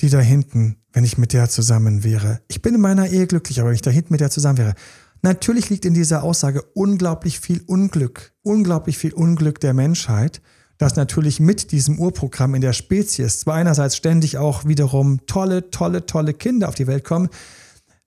die 0.00 0.08
da 0.08 0.20
hinten, 0.20 0.76
wenn 0.92 1.04
ich 1.04 1.18
mit 1.18 1.32
der 1.32 1.48
zusammen 1.48 2.04
wäre. 2.04 2.40
Ich 2.46 2.62
bin 2.62 2.74
in 2.74 2.80
meiner 2.80 3.08
Ehe 3.08 3.26
glücklich, 3.26 3.58
aber 3.58 3.70
wenn 3.70 3.74
ich 3.74 3.82
da 3.82 3.90
hinten 3.90 4.14
mit 4.14 4.20
der 4.20 4.30
zusammen 4.30 4.58
wäre. 4.58 4.74
Natürlich 5.22 5.70
liegt 5.70 5.84
in 5.84 5.94
dieser 5.94 6.22
Aussage 6.22 6.62
unglaublich 6.74 7.40
viel 7.40 7.62
Unglück, 7.66 8.32
unglaublich 8.42 8.96
viel 8.96 9.12
Unglück 9.12 9.58
der 9.58 9.74
Menschheit, 9.74 10.40
dass 10.78 10.94
natürlich 10.94 11.40
mit 11.40 11.72
diesem 11.72 11.98
Urprogramm 11.98 12.54
in 12.54 12.60
der 12.60 12.74
Spezies 12.74 13.40
zwar 13.40 13.54
einerseits 13.54 13.96
ständig 13.96 14.38
auch 14.38 14.66
wiederum 14.66 15.26
tolle, 15.26 15.70
tolle, 15.70 16.06
tolle 16.06 16.32
Kinder 16.32 16.68
auf 16.68 16.74
die 16.76 16.86
Welt 16.86 17.02
kommen, 17.02 17.28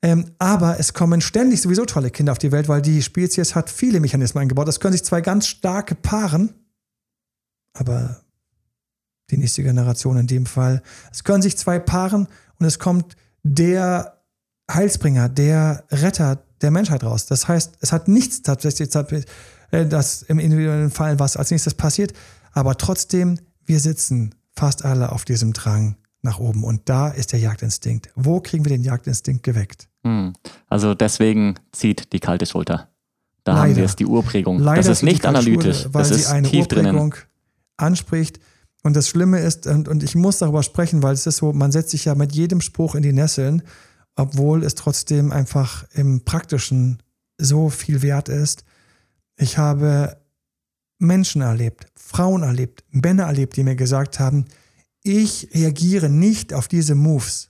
ähm, 0.02 0.32
aber 0.40 0.80
es 0.80 0.94
kommen 0.94 1.22
ständig 1.22 1.62
sowieso 1.62 1.86
tolle 1.86 2.10
Kinder 2.10 2.32
auf 2.32 2.38
die 2.38 2.52
Welt, 2.52 2.70
weil 2.70 2.82
die 2.82 3.02
Spezies 3.02 3.56
hat 3.56 3.70
viele 3.70 4.00
Mechanismen 4.00 4.42
eingebaut. 4.42 4.68
Das 4.68 4.80
können 4.80 4.94
sich 4.94 5.04
zwei 5.04 5.22
ganz 5.22 5.48
starke 5.48 5.96
paaren, 5.96 6.54
aber 7.74 8.22
die 9.30 9.38
nächste 9.38 9.64
Generation 9.64 10.18
in 10.18 10.28
dem 10.28 10.46
Fall, 10.46 10.82
es 11.12 11.24
können 11.24 11.42
sich 11.42 11.58
zwei 11.58 11.80
paaren 11.80 12.28
und 12.60 12.66
es 12.66 12.80
kommt 12.80 13.16
der 13.44 14.22
Heilsbringer, 14.72 15.30
der 15.30 15.84
Retter, 15.92 16.44
der 16.62 16.72
Menschheit 16.72 17.04
raus. 17.04 17.26
Das 17.26 17.48
heißt, 17.48 17.78
es 17.82 17.92
hat 17.92 18.08
nichts 18.08 18.42
tatsächlich, 18.42 18.90
äh, 19.72 19.86
das 19.86 20.22
im 20.24 20.40
individuellen 20.40 20.92
Fall, 20.92 21.20
was 21.20 21.38
als 21.38 21.52
nächstes 21.52 21.74
passiert, 21.74 22.14
aber 22.54 22.78
trotzdem, 22.78 23.40
wir 23.66 23.80
sitzen 23.80 24.36
fast 24.54 24.84
alle 24.84 25.12
auf 25.12 25.26
diesem 25.26 25.54
Drang 25.54 25.98
nach 26.22 26.40
oben 26.40 26.64
und 26.64 26.90
da 26.90 27.10
ist 27.10 27.32
der 27.32 27.40
Jagdinstinkt. 27.40 28.10
Wo 28.16 28.42
kriegen 28.42 28.66
wir 28.66 28.70
den 28.70 28.84
Jagdinstinkt 28.84 29.44
geweckt? 29.44 29.89
Hm. 30.04 30.34
Also 30.68 30.94
deswegen 30.94 31.56
zieht 31.72 32.14
die 32.14 32.20
kalte 32.20 32.46
Schulter. 32.46 32.90
Da 33.44 33.54
Leider. 33.54 33.62
haben 33.62 33.76
wir 33.76 33.86
es, 33.86 33.96
die 33.96 34.06
Urprägung. 34.06 34.60
Leider 34.60 34.82
das 34.82 34.88
ist 34.88 35.04
nicht 35.04 35.26
analytisch, 35.26 35.88
weil 35.92 36.04
das 36.04 36.10
sie 36.10 36.22
ist 36.22 36.28
eine 36.28 36.48
tief 36.48 36.62
Urprägung 36.62 37.12
drinnen. 37.12 37.24
anspricht. 37.78 38.40
Und 38.84 38.96
das 38.96 39.10
Schlimme 39.10 39.40
ist, 39.40 39.68
und, 39.68 39.88
und 39.88 40.04
ich 40.04 40.16
muss 40.16 40.38
darüber 40.38 40.64
sprechen, 40.64 41.04
weil 41.04 41.14
es 41.14 41.28
ist 41.28 41.38
so, 41.38 41.52
man 41.52 41.72
setzt 41.72 41.90
sich 41.90 42.06
ja 42.06 42.16
mit 42.16 42.34
jedem 42.34 42.62
Spruch 42.62 42.96
in 42.96 43.04
die 43.04 43.12
Nesseln, 43.12 43.64
obwohl 44.16 44.64
es 44.64 44.76
trotzdem 44.76 45.32
einfach 45.32 45.86
im 45.94 46.24
Praktischen 46.24 47.02
so 47.38 47.70
viel 47.70 48.02
wert 48.02 48.30
ist. 48.30 48.64
Ich 49.38 49.58
habe 49.58 50.18
Menschen 50.98 51.42
erlebt, 51.42 51.88
Frauen 51.96 52.44
erlebt, 52.44 52.84
Männer 52.90 53.24
erlebt, 53.24 53.56
die 53.56 53.64
mir 53.64 53.76
gesagt 53.76 54.20
haben, 54.20 54.46
ich 55.04 55.50
reagiere 55.54 56.10
nicht 56.10 56.54
auf 56.54 56.68
diese 56.68 56.96
Moves, 56.96 57.50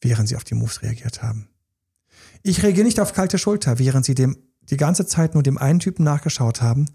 während 0.00 0.28
sie 0.28 0.36
auf 0.36 0.44
die 0.44 0.54
Moves 0.54 0.82
reagiert 0.82 1.22
haben. 1.22 1.48
Ich 2.42 2.62
reagiere 2.62 2.86
nicht 2.86 3.00
auf 3.00 3.12
kalte 3.12 3.38
Schulter, 3.38 3.78
während 3.78 4.04
sie 4.04 4.14
dem 4.14 4.36
die 4.70 4.76
ganze 4.76 5.06
Zeit 5.06 5.34
nur 5.34 5.42
dem 5.42 5.58
einen 5.58 5.78
Typen 5.78 6.04
nachgeschaut 6.04 6.60
haben, 6.60 6.86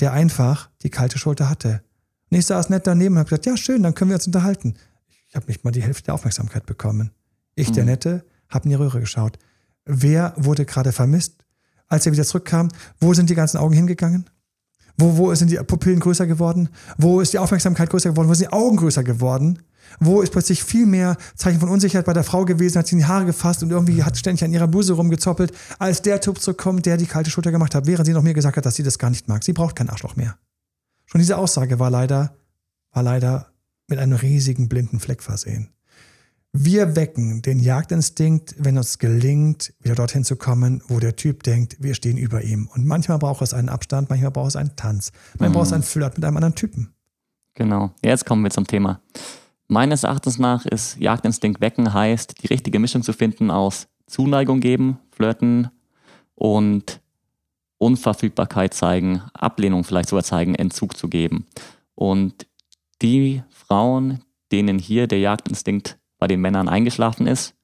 der 0.00 0.12
einfach 0.12 0.70
die 0.82 0.90
kalte 0.90 1.18
Schulter 1.18 1.50
hatte. 1.50 1.82
Und 2.30 2.38
ich 2.38 2.46
saß 2.46 2.70
nett 2.70 2.86
daneben 2.86 3.14
und 3.14 3.18
habe 3.18 3.28
gesagt, 3.28 3.46
ja 3.46 3.56
schön, 3.56 3.82
dann 3.82 3.94
können 3.94 4.10
wir 4.10 4.16
uns 4.16 4.26
unterhalten. 4.26 4.74
Ich 5.28 5.36
habe 5.36 5.46
nicht 5.46 5.64
mal 5.64 5.70
die 5.70 5.82
Hälfte 5.82 6.04
der 6.04 6.14
Aufmerksamkeit 6.14 6.66
bekommen. 6.66 7.10
Ich, 7.54 7.72
der 7.72 7.84
mhm. 7.84 7.90
Nette, 7.90 8.24
habe 8.48 8.64
in 8.64 8.70
die 8.70 8.76
Röhre 8.76 9.00
geschaut. 9.00 9.38
Wer 9.84 10.32
wurde 10.36 10.64
gerade 10.64 10.92
vermisst? 10.92 11.44
Als 11.86 12.06
er 12.06 12.12
wieder 12.12 12.24
zurückkam, 12.24 12.68
wo 13.00 13.14
sind 13.14 13.30
die 13.30 13.34
ganzen 13.34 13.58
Augen 13.58 13.74
hingegangen? 13.74 14.28
Wo, 14.98 15.16
wo 15.16 15.34
sind 15.34 15.50
die 15.50 15.56
Pupillen 15.56 16.00
größer 16.00 16.26
geworden? 16.26 16.68
Wo 16.98 17.20
ist 17.20 17.32
die 17.32 17.38
Aufmerksamkeit 17.38 17.88
größer 17.88 18.10
geworden? 18.10 18.28
Wo 18.28 18.34
sind 18.34 18.50
die 18.50 18.52
Augen 18.52 18.76
größer 18.76 19.04
geworden? 19.04 19.60
Wo 20.00 20.20
ist 20.20 20.30
plötzlich 20.30 20.62
viel 20.62 20.86
mehr 20.86 21.16
Zeichen 21.34 21.60
von 21.60 21.68
Unsicherheit 21.68 22.06
bei 22.06 22.12
der 22.12 22.24
Frau 22.24 22.44
gewesen, 22.44 22.78
hat 22.78 22.86
sie 22.86 22.94
in 22.94 23.00
die 23.00 23.06
Haare 23.06 23.26
gefasst 23.26 23.62
und 23.62 23.70
irgendwie 23.70 24.02
hat 24.02 24.16
ständig 24.16 24.44
an 24.44 24.52
ihrer 24.52 24.68
Bluse 24.68 24.92
rumgezoppelt, 24.92 25.52
als 25.78 26.02
der 26.02 26.20
Typ 26.20 26.40
zurückkommt, 26.40 26.86
der 26.86 26.96
die 26.96 27.06
kalte 27.06 27.30
Schulter 27.30 27.50
gemacht 27.50 27.74
hat, 27.74 27.86
während 27.86 28.06
sie 28.06 28.12
noch 28.12 28.22
mir 28.22 28.34
gesagt 28.34 28.56
hat, 28.56 28.66
dass 28.66 28.74
sie 28.74 28.82
das 28.82 28.98
gar 28.98 29.10
nicht 29.10 29.28
mag. 29.28 29.44
Sie 29.44 29.52
braucht 29.52 29.76
kein 29.76 29.88
Arschloch 29.88 30.16
mehr. 30.16 30.36
Schon 31.06 31.20
diese 31.20 31.38
Aussage 31.38 31.78
war 31.78 31.90
leider, 31.90 32.36
war 32.92 33.02
leider 33.02 33.52
mit 33.88 33.98
einem 33.98 34.16
riesigen 34.16 34.68
blinden 34.68 35.00
Fleck 35.00 35.22
versehen. 35.22 35.70
Wir 36.52 36.96
wecken 36.96 37.42
den 37.42 37.58
Jagdinstinkt, 37.58 38.54
wenn 38.58 38.78
uns 38.78 38.98
gelingt, 38.98 39.74
wieder 39.80 39.94
dorthin 39.94 40.24
zu 40.24 40.36
kommen, 40.36 40.82
wo 40.88 40.98
der 40.98 41.14
Typ 41.14 41.42
denkt, 41.42 41.76
wir 41.78 41.94
stehen 41.94 42.16
über 42.16 42.42
ihm. 42.42 42.68
Und 42.74 42.86
manchmal 42.86 43.18
braucht 43.18 43.42
es 43.42 43.52
einen 43.52 43.68
Abstand, 43.68 44.08
manchmal 44.08 44.30
braucht 44.30 44.48
es 44.48 44.56
einen 44.56 44.74
Tanz, 44.74 45.12
manchmal 45.32 45.48
mhm. 45.50 45.52
braucht 45.52 45.66
es 45.66 45.72
einen 45.74 45.82
Flirt 45.82 46.16
mit 46.16 46.24
einem 46.24 46.36
anderen 46.36 46.54
Typen. 46.54 46.94
Genau, 47.54 47.90
jetzt 48.02 48.24
kommen 48.24 48.42
wir 48.42 48.50
zum 48.50 48.66
Thema. 48.66 49.00
Meines 49.68 50.02
Erachtens 50.02 50.38
nach 50.38 50.64
ist 50.64 50.98
Jagdinstinkt 50.98 51.60
wecken 51.60 51.92
heißt, 51.92 52.42
die 52.42 52.46
richtige 52.46 52.78
Mischung 52.78 53.02
zu 53.02 53.12
finden 53.12 53.50
aus 53.50 53.86
Zuneigung 54.06 54.60
geben, 54.60 54.98
flirten 55.10 55.68
und 56.34 57.02
Unverfügbarkeit 57.76 58.72
zeigen, 58.72 59.22
Ablehnung 59.34 59.84
vielleicht 59.84 60.08
sogar 60.08 60.24
zeigen, 60.24 60.54
Entzug 60.54 60.96
zu 60.96 61.08
geben. 61.08 61.46
Und 61.94 62.46
die 63.02 63.42
Frauen, 63.50 64.24
denen 64.50 64.78
hier 64.78 65.06
der 65.06 65.20
Jagdinstinkt 65.20 65.98
bei 66.18 66.26
den 66.26 66.40
Männern 66.40 66.68
eingeschlafen 66.68 67.26
ist, 67.26 67.54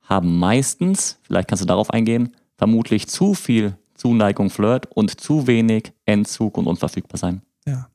haben 0.00 0.38
meistens, 0.38 1.18
vielleicht 1.22 1.48
kannst 1.48 1.62
du 1.62 1.66
darauf 1.66 1.90
eingehen, 1.90 2.34
vermutlich 2.56 3.08
zu 3.08 3.34
viel 3.34 3.76
Zuneigung, 3.94 4.48
Flirt 4.48 4.86
und 4.86 5.20
zu 5.20 5.46
wenig 5.46 5.92
Entzug 6.06 6.56
und 6.56 6.66
unverfügbar 6.66 7.18
sein. 7.18 7.42
Ja. 7.66 7.91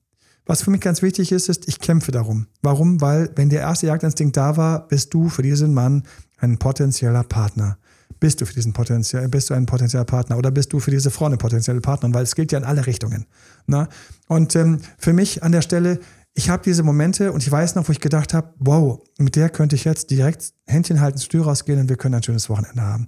Was 0.48 0.64
für 0.64 0.72
mich 0.72 0.82
ganz 0.82 1.02
wichtig 1.02 1.32
ist, 1.34 1.50
ist, 1.50 1.68
ich 1.68 1.80
kämpfe 1.80 2.12
darum. 2.12 2.48
Warum? 2.62 3.02
Weil, 3.02 3.30
wenn 3.36 3.50
der 3.50 3.62
erste 3.62 3.88
Jagdinstinkt 3.88 4.38
da 4.38 4.56
war, 4.56 4.88
bist 4.88 5.14
du 5.14 5.28
für 5.30 5.43
diesen 5.43 5.74
Mann 5.74 6.04
ein 6.38 6.58
potenzieller 6.58 7.24
Partner. 7.24 7.78
Bist 8.20 8.41
du 8.41 8.45
für 8.45 8.54
diesen 8.54 8.74
potenziell, 8.74 9.28
bist 9.28 9.50
du 9.50 9.54
ein 9.54 9.66
potenzieller 9.66 10.06
Partner 10.06 10.38
oder 10.38 10.50
bist 10.50 10.72
du 10.74 10.80
für 10.80 10.89
diese 10.89 11.12
Frau 11.12 11.26
eine 11.26 11.38
potenzielle 11.38 11.82
Partnerin? 11.82 12.14
Weil 12.14 12.24
es 12.24 12.34
gilt 12.34 12.52
ja 12.52 12.60
in 12.60 12.64
alle 12.64 12.88
Richtungen. 12.88 13.26
Na? 13.68 13.89
Und 14.28 14.56
ähm, 14.56 14.80
für 14.98 15.14
mich 15.14 15.43
an 15.43 15.52
der 15.52 15.62
Stelle, 15.62 16.00
ich 16.34 16.50
habe 16.50 16.64
diese 16.64 16.84
Momente 16.84 17.32
und 17.32 17.43
ich 17.43 17.52
weiß 17.52 17.76
noch, 17.76 17.88
wo 17.88 17.91
ich 17.91 18.00
gedacht 18.00 18.34
habe, 18.34 18.54
wow, 18.58 19.02
mit 19.18 19.36
der 19.36 19.50
könnte 19.50 19.76
ich 19.76 19.84
jetzt 19.84 20.10
direkt 20.12 20.54
Händchen 20.66 21.02
halten, 21.02 21.18
zur 21.18 21.30
Tür 21.30 21.43
rausgehen 21.45 21.80
und 21.80 21.89
wir 21.89 21.98
können 21.98 22.16
ein 22.16 22.24
schönes 22.24 22.50
Wochenende 22.50 22.82
haben. 22.82 23.08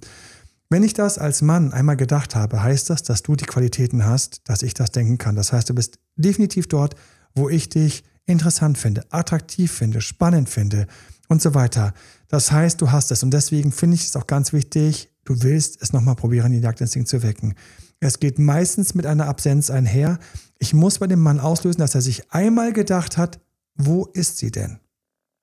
Wenn 0.68 0.84
ich 0.84 0.94
das 0.94 1.18
als 1.18 1.42
Mann 1.42 1.72
einmal 1.72 1.96
gedacht 1.96 2.36
habe, 2.36 2.62
heißt 2.62 2.90
das, 2.90 3.02
dass 3.02 3.22
du 3.22 3.34
die 3.34 3.46
Qualitäten 3.46 4.04
hast, 4.04 4.42
dass 4.44 4.62
ich 4.62 4.74
das 4.74 4.92
denken 4.92 5.18
kann. 5.18 5.34
Das 5.34 5.52
heißt, 5.52 5.68
du 5.68 5.74
bist 5.74 5.98
definitiv 6.16 6.68
dort, 6.68 6.94
wo 7.34 7.48
ich 7.48 7.68
dich 7.68 8.04
interessant 8.26 8.78
finde, 8.78 9.04
attraktiv 9.10 9.72
finde, 9.72 10.00
spannend 10.00 10.48
finde 10.48 10.86
und 11.28 11.42
so 11.42 11.54
weiter. 11.54 11.92
Das 12.28 12.52
heißt, 12.52 12.80
du 12.80 12.90
hast 12.90 13.10
es. 13.10 13.22
Und 13.22 13.32
deswegen 13.32 13.72
finde 13.72 13.96
ich 13.96 14.06
es 14.06 14.16
auch 14.16 14.26
ganz 14.26 14.52
wichtig, 14.52 15.10
du 15.24 15.42
willst 15.42 15.82
es 15.82 15.92
nochmal 15.92 16.16
probieren, 16.16 16.52
den 16.52 16.62
Jagdinstinkt 16.62 17.08
zu 17.08 17.22
wecken. 17.22 17.54
Es 17.98 18.18
geht 18.18 18.38
meistens 18.38 18.94
mit 18.94 19.04
einer 19.04 19.26
Absenz 19.26 19.70
einher. 19.70 20.18
Ich 20.58 20.72
muss 20.72 20.98
bei 20.98 21.06
dem 21.06 21.20
Mann 21.20 21.40
auslösen, 21.40 21.80
dass 21.80 21.94
er 21.94 22.00
sich 22.00 22.32
einmal 22.32 22.72
gedacht 22.72 23.16
hat, 23.16 23.40
wo 23.74 24.06
ist 24.06 24.38
sie 24.38 24.50
denn? 24.50 24.78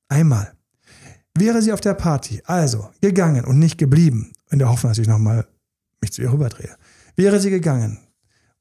Einmal. 0.10 0.54
Wäre 1.38 1.62
sie 1.62 1.72
auf 1.72 1.82
der 1.82 1.94
Party, 1.94 2.42
also 2.46 2.90
gegangen 3.02 3.46
und 3.46 3.60
nicht 3.60 3.78
geblieben, 3.78 4.34
in 4.50 4.60
der 4.60 4.70
Hoffnung, 4.70 4.92
dass 4.92 4.98
ich 4.98 5.08
nochmal 5.08 5.48
mich 6.02 6.12
zu 6.12 6.22
ihr 6.22 6.32
rüberdrehe, 6.32 6.76
wäre 7.16 7.40
sie 7.40 7.52
gegangen 7.52 8.00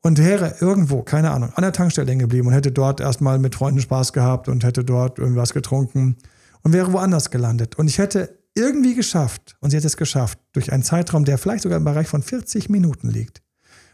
und 0.07 0.19
wäre 0.19 0.55
irgendwo, 0.61 1.03
keine 1.03 1.33
Ahnung, 1.33 1.53
an 1.55 1.63
der 1.63 1.73
Tankstelle 1.73 2.09
hängen 2.09 2.21
geblieben 2.21 2.47
und 2.47 2.53
hätte 2.53 2.71
dort 2.71 3.01
erstmal 3.01 3.41
mit 3.41 3.57
Freunden 3.57 3.81
Spaß 3.81 4.13
gehabt 4.13 4.49
und 4.49 4.63
hätte 4.63 4.85
dort 4.85 5.19
irgendwas 5.19 5.53
getrunken 5.53 6.17
und 6.63 6.73
wäre 6.73 6.93
woanders 6.93 7.33
gelandet. 7.33 7.75
Und 7.75 7.89
ich 7.89 7.99
hätte 7.99 8.39
irgendwie 8.55 8.95
geschafft, 8.95 9.57
und 9.59 9.71
sie 9.71 9.79
hätte 9.79 9.89
es 9.89 9.97
geschafft, 9.97 10.39
durch 10.53 10.73
einen 10.73 10.85
Zeitraum, 10.85 11.25
der 11.25 11.39
vielleicht 11.39 11.65
sogar 11.65 11.77
im 11.77 11.85
Bereich 11.85 12.07
von 12.07 12.23
40 12.23 12.71
Minuten 12.71 13.11
liegt. 13.11 13.43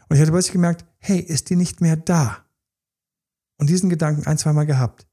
Und 0.07 0.15
ich 0.15 0.21
hätte 0.21 0.31
plötzlich 0.31 0.53
gemerkt, 0.53 0.85
hey, 0.99 1.17
ist 1.17 1.49
die 1.49 1.55
nicht 1.55 1.81
mehr 1.81 1.95
da? 1.95 2.37
Und 3.57 3.71
diesen 3.71 3.89
Gedanken 3.89 4.27
ein, 4.27 4.37
zweimal 4.37 4.67
gehabt. 4.67 5.07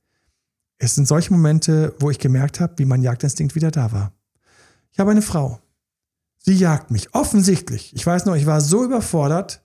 Es 0.76 0.96
sind 0.96 1.08
solche 1.08 1.32
Momente, 1.32 1.94
wo 1.98 2.10
ich 2.10 2.18
gemerkt 2.18 2.60
habe, 2.60 2.74
wie 2.76 2.84
mein 2.84 3.00
Jagdinstinkt 3.00 3.54
wieder 3.54 3.70
da 3.70 3.90
war. 3.90 4.12
Ich 4.92 4.98
habe 4.98 5.12
eine 5.12 5.22
Frau. 5.22 5.60
Sie 6.36 6.54
jagt 6.54 6.90
mich. 6.90 7.14
Offensichtlich. 7.14 7.94
Ich 7.94 8.06
weiß 8.06 8.26
noch, 8.26 8.34
ich 8.34 8.44
war 8.44 8.60
so 8.60 8.84
überfordert, 8.84 9.64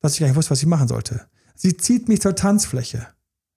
dass 0.00 0.14
ich 0.14 0.20
gar 0.20 0.26
nicht 0.26 0.36
wusste, 0.36 0.50
was 0.50 0.60
ich 0.60 0.66
machen 0.66 0.88
sollte. 0.88 1.26
Sie 1.54 1.76
zieht 1.76 2.08
mich 2.08 2.20
zur 2.20 2.34
Tanzfläche. 2.34 3.06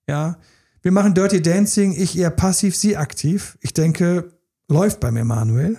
Ja. 0.08 0.38
Wir 0.82 0.92
machen 0.92 1.14
Dirty 1.14 1.40
Dancing, 1.40 1.92
ich 1.92 2.16
eher 2.16 2.30
passiv, 2.30 2.76
sie 2.76 2.96
aktiv. 2.96 3.56
Ich 3.60 3.72
denke, 3.72 4.32
läuft 4.68 5.00
bei 5.00 5.10
mir 5.10 5.24
Manuel. 5.24 5.78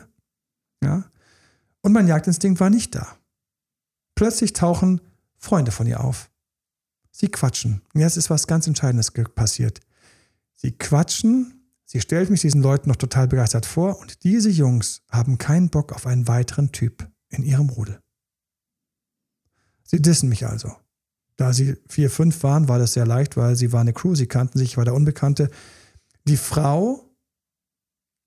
Ja. 0.83 1.05
Und 1.81 1.93
mein 1.93 2.07
Jagdinstinkt 2.07 2.59
war 2.59 2.71
nicht 2.71 2.95
da. 2.95 3.15
Plötzlich 4.15 4.53
tauchen 4.53 5.01
Freunde 5.37 5.71
von 5.71 5.85
ihr 5.85 6.03
auf. 6.03 6.31
Sie 7.11 7.29
quatschen. 7.29 7.81
Jetzt 7.93 8.17
ist 8.17 8.29
was 8.29 8.47
ganz 8.47 8.65
Entscheidendes 8.65 9.11
passiert. 9.35 9.79
Sie 10.55 10.71
quatschen, 10.71 11.69
sie 11.85 12.01
stellt 12.01 12.29
mich 12.29 12.41
diesen 12.41 12.61
Leuten 12.61 12.89
noch 12.89 12.95
total 12.95 13.27
begeistert 13.27 13.65
vor 13.65 13.99
und 13.99 14.23
diese 14.23 14.49
Jungs 14.49 15.03
haben 15.11 15.37
keinen 15.37 15.69
Bock 15.69 15.93
auf 15.93 16.07
einen 16.07 16.27
weiteren 16.27 16.71
Typ 16.71 17.07
in 17.29 17.43
ihrem 17.43 17.69
Rudel. 17.69 18.01
Sie 19.95 20.01
dissen 20.01 20.27
mich 20.27 20.45
also. 20.45 20.73
Da 21.37 21.53
sie 21.53 21.77
vier, 21.87 22.09
fünf 22.09 22.43
waren, 22.43 22.67
war 22.67 22.79
das 22.79 22.91
sehr 22.91 23.05
leicht, 23.05 23.37
weil 23.37 23.55
sie 23.55 23.71
war 23.71 23.79
eine 23.79 23.93
Crew, 23.93 24.13
sie 24.13 24.27
kannten 24.27 24.59
sich, 24.59 24.71
ich 24.71 24.77
war 24.77 24.83
der 24.83 24.93
Unbekannte. 24.93 25.49
Die 26.27 26.35
Frau 26.35 27.09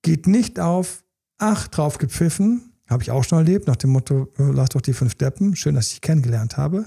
geht 0.00 0.26
nicht 0.26 0.60
auf, 0.60 1.04
ach, 1.36 1.68
drauf 1.68 1.98
gepfiffen, 1.98 2.72
habe 2.88 3.02
ich 3.02 3.10
auch 3.10 3.22
schon 3.22 3.36
erlebt, 3.36 3.66
nach 3.66 3.76
dem 3.76 3.90
Motto, 3.90 4.32
äh, 4.38 4.44
lass 4.44 4.70
doch 4.70 4.80
die 4.80 4.94
fünf 4.94 5.14
Deppen, 5.16 5.56
schön, 5.56 5.74
dass 5.74 5.88
ich 5.88 5.92
dich 5.92 6.00
kennengelernt 6.00 6.56
habe. 6.56 6.86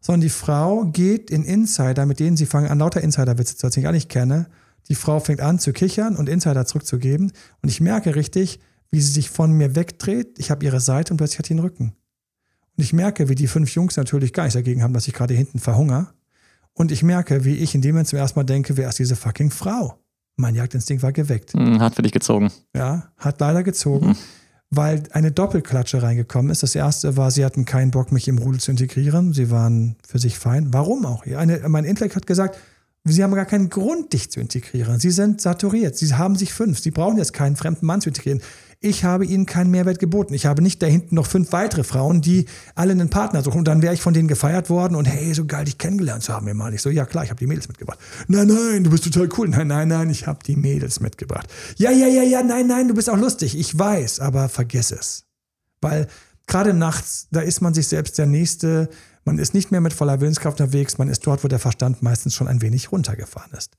Sondern 0.00 0.22
die 0.22 0.30
Frau 0.30 0.86
geht 0.86 1.30
in 1.30 1.44
Insider, 1.44 2.06
mit 2.06 2.18
denen 2.18 2.38
sie 2.38 2.46
fangen 2.46 2.70
an, 2.70 2.78
lauter 2.78 3.02
Insider-Witze 3.02 3.58
zu 3.58 3.66
erzählen, 3.66 3.82
die 3.82 3.84
ich 3.84 3.84
gar 3.84 3.92
nicht 3.92 4.08
kenne. 4.08 4.46
Die 4.88 4.94
Frau 4.94 5.20
fängt 5.20 5.42
an 5.42 5.58
zu 5.58 5.74
kichern 5.74 6.16
und 6.16 6.30
Insider 6.30 6.64
zurückzugeben. 6.64 7.32
Und 7.60 7.68
ich 7.68 7.82
merke 7.82 8.16
richtig, 8.16 8.60
wie 8.90 9.02
sie 9.02 9.12
sich 9.12 9.28
von 9.28 9.52
mir 9.52 9.76
wegdreht. 9.76 10.38
Ich 10.38 10.50
habe 10.50 10.64
ihre 10.64 10.80
Seite 10.80 11.12
und 11.12 11.18
plötzlich 11.18 11.38
hat 11.38 11.46
sie 11.48 11.54
den 11.54 11.60
Rücken. 11.60 11.92
Und 12.76 12.84
ich 12.84 12.92
merke, 12.92 13.28
wie 13.28 13.34
die 13.34 13.46
fünf 13.46 13.74
Jungs 13.74 13.96
natürlich 13.96 14.32
gar 14.32 14.44
nichts 14.44 14.54
dagegen 14.54 14.82
haben, 14.82 14.94
dass 14.94 15.06
ich 15.06 15.14
gerade 15.14 15.34
hinten 15.34 15.58
verhungere. 15.58 16.08
Und 16.74 16.90
ich 16.90 17.02
merke, 17.02 17.44
wie 17.44 17.56
ich 17.56 17.74
in 17.74 17.82
dem 17.82 17.92
Moment 17.94 18.08
zum 18.08 18.18
ersten 18.18 18.38
Mal 18.38 18.44
denke, 18.44 18.76
wer 18.76 18.88
ist 18.88 18.98
diese 18.98 19.16
fucking 19.16 19.50
Frau? 19.50 19.98
Mein 20.36 20.54
Jagdinstinkt 20.54 21.02
war 21.02 21.12
geweckt. 21.12 21.52
Hm, 21.52 21.80
hat 21.80 21.94
für 21.96 22.02
dich 22.02 22.12
gezogen. 22.12 22.50
Ja, 22.74 23.12
hat 23.18 23.40
leider 23.40 23.62
gezogen, 23.62 24.08
mhm. 24.08 24.16
weil 24.70 25.02
eine 25.12 25.30
Doppelklatsche 25.30 26.02
reingekommen 26.02 26.50
ist. 26.50 26.62
Das 26.62 26.74
erste 26.74 27.18
war, 27.18 27.30
sie 27.30 27.44
hatten 27.44 27.66
keinen 27.66 27.90
Bock, 27.90 28.10
mich 28.10 28.26
im 28.28 28.38
Rudel 28.38 28.58
zu 28.58 28.70
integrieren. 28.70 29.34
Sie 29.34 29.50
waren 29.50 29.96
für 30.08 30.18
sich 30.18 30.38
fein. 30.38 30.72
Warum 30.72 31.04
auch? 31.04 31.26
Eine, 31.26 31.68
mein 31.68 31.84
Intellekt 31.84 32.16
hat 32.16 32.26
gesagt, 32.26 32.58
Sie 33.04 33.22
haben 33.22 33.34
gar 33.34 33.46
keinen 33.46 33.68
Grund, 33.68 34.12
dich 34.12 34.30
zu 34.30 34.38
integrieren. 34.38 35.00
Sie 35.00 35.10
sind 35.10 35.40
saturiert. 35.40 35.96
Sie 35.96 36.14
haben 36.14 36.36
sich 36.36 36.52
fünf. 36.52 36.78
Sie 36.78 36.92
brauchen 36.92 37.18
jetzt 37.18 37.32
keinen 37.32 37.56
fremden 37.56 37.84
Mann 37.84 38.00
zu 38.00 38.10
integrieren. 38.10 38.40
Ich 38.84 39.04
habe 39.04 39.24
ihnen 39.24 39.46
keinen 39.46 39.70
Mehrwert 39.70 40.00
geboten. 40.00 40.34
Ich 40.34 40.44
habe 40.44 40.60
nicht 40.60 40.82
da 40.82 40.86
hinten 40.86 41.14
noch 41.14 41.26
fünf 41.26 41.52
weitere 41.52 41.84
Frauen, 41.84 42.20
die 42.20 42.46
alle 42.74 42.90
einen 42.90 43.10
Partner 43.10 43.40
suchen. 43.42 43.58
Und 43.58 43.68
dann 43.68 43.80
wäre 43.80 43.94
ich 43.94 44.02
von 44.02 44.12
denen 44.12 44.26
gefeiert 44.26 44.70
worden 44.70 44.96
und 44.96 45.04
hey, 45.04 45.32
so 45.34 45.44
geil, 45.44 45.66
dich 45.66 45.78
kennengelernt 45.78 46.24
zu 46.24 46.32
haben. 46.32 46.46
Mir 46.46 46.54
mal. 46.54 46.74
Ich 46.74 46.82
so, 46.82 46.90
ja 46.90 47.06
klar, 47.06 47.22
ich 47.22 47.30
habe 47.30 47.38
die 47.38 47.46
Mädels 47.46 47.68
mitgebracht. 47.68 48.00
Nein, 48.26 48.48
nein, 48.48 48.82
du 48.82 48.90
bist 48.90 49.04
total 49.04 49.28
cool. 49.38 49.48
Nein, 49.48 49.68
nein, 49.68 49.86
nein, 49.86 50.10
ich 50.10 50.26
habe 50.26 50.40
die 50.44 50.56
Mädels 50.56 50.98
mitgebracht. 50.98 51.46
Ja, 51.76 51.92
ja, 51.92 52.08
ja, 52.08 52.24
ja, 52.24 52.42
nein, 52.42 52.66
nein, 52.66 52.88
du 52.88 52.94
bist 52.94 53.08
auch 53.08 53.16
lustig. 53.16 53.56
Ich 53.56 53.78
weiß, 53.78 54.18
aber 54.18 54.48
vergiss 54.48 54.90
es. 54.90 55.26
Weil 55.80 56.08
gerade 56.48 56.74
nachts, 56.74 57.28
da 57.30 57.40
ist 57.40 57.60
man 57.60 57.74
sich 57.74 57.86
selbst 57.86 58.18
der 58.18 58.26
Nächste. 58.26 58.88
Man 59.24 59.38
ist 59.38 59.54
nicht 59.54 59.70
mehr 59.70 59.80
mit 59.80 59.92
voller 59.92 60.20
Willenskraft 60.20 60.60
unterwegs. 60.60 60.98
Man 60.98 61.08
ist 61.08 61.24
dort, 61.24 61.44
wo 61.44 61.48
der 61.48 61.60
Verstand 61.60 62.02
meistens 62.02 62.34
schon 62.34 62.48
ein 62.48 62.62
wenig 62.62 62.90
runtergefahren 62.90 63.52
ist 63.56 63.76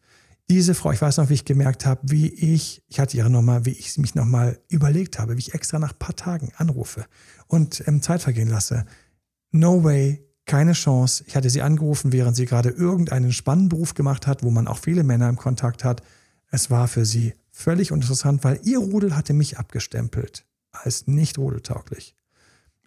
diese 0.50 0.76
Frau, 0.76 0.92
ich 0.92 1.02
weiß 1.02 1.18
noch, 1.18 1.30
wie 1.30 1.36
ich 1.36 1.46
gemerkt 1.46 1.86
habe, 1.86 2.02
wie 2.04 2.28
ich, 2.28 2.84
ich 2.88 3.00
hatte 3.00 3.18
ihre 3.18 3.30
Nummer, 3.30 3.66
wie 3.66 3.72
ich 3.72 3.98
mich 3.98 4.14
nochmal 4.16 4.60
überlegt 4.70 5.20
habe, 5.20 5.36
wie 5.36 5.40
ich 5.40 5.54
extra 5.54 5.80
nach 5.80 5.94
ein 5.94 6.00
paar 6.00 6.16
Tagen 6.16 6.52
anrufe 6.58 7.06
und 7.48 7.84
ähm, 7.88 8.02
Zeit 8.02 8.22
vergehen 8.22 8.50
lasse. 8.50 8.86
No 9.52 9.84
way, 9.84 10.26
keine 10.46 10.74
Chance. 10.74 11.24
Ich 11.28 11.36
hatte 11.36 11.50
sie 11.50 11.62
angerufen, 11.62 12.12
während 12.12 12.36
sie 12.36 12.46
gerade 12.46 12.70
irgendeinen 12.70 13.32
spannenden 13.32 13.70
Beruf 13.70 13.94
gemacht 13.94 14.28
hat, 14.28 14.44
wo 14.44 14.52
man 14.52 14.68
auch 14.68 14.80
viele 14.80 15.04
Männer 15.04 15.30
im 15.30 15.38
Kontakt 15.38 15.84
hat. 15.84 16.02
Es 16.52 16.70
war 16.70 16.88
für 16.88 17.06
sie 17.06 17.34
völlig 17.50 17.92
uninteressant, 17.92 18.44
weil 18.44 18.60
ihr 18.64 18.80
Rudel 18.80 19.16
hatte 19.16 19.34
mich 19.34 19.58
abgestempelt 19.58 20.46
als 20.72 21.08
nicht 21.08 21.38
rudeltauglich. 21.38 22.16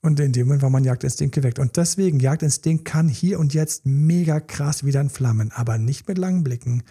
Und 0.02 0.20
in 0.20 0.32
dem 0.32 0.46
Moment 0.46 0.62
war 0.62 0.70
mein 0.70 0.84
Jagdinstinkt 0.84 1.34
geweckt. 1.34 1.58
Und 1.58 1.76
deswegen, 1.76 2.20
Jagdinstinkt 2.20 2.84
kann 2.84 3.08
hier 3.08 3.40
und 3.40 3.54
jetzt 3.54 3.86
mega 3.86 4.40
krass 4.40 4.84
wieder 4.84 5.00
entflammen, 5.00 5.50
aber 5.52 5.78
nicht 5.78 6.06
mit 6.06 6.18
langen 6.18 6.44
Blicken 6.44 6.82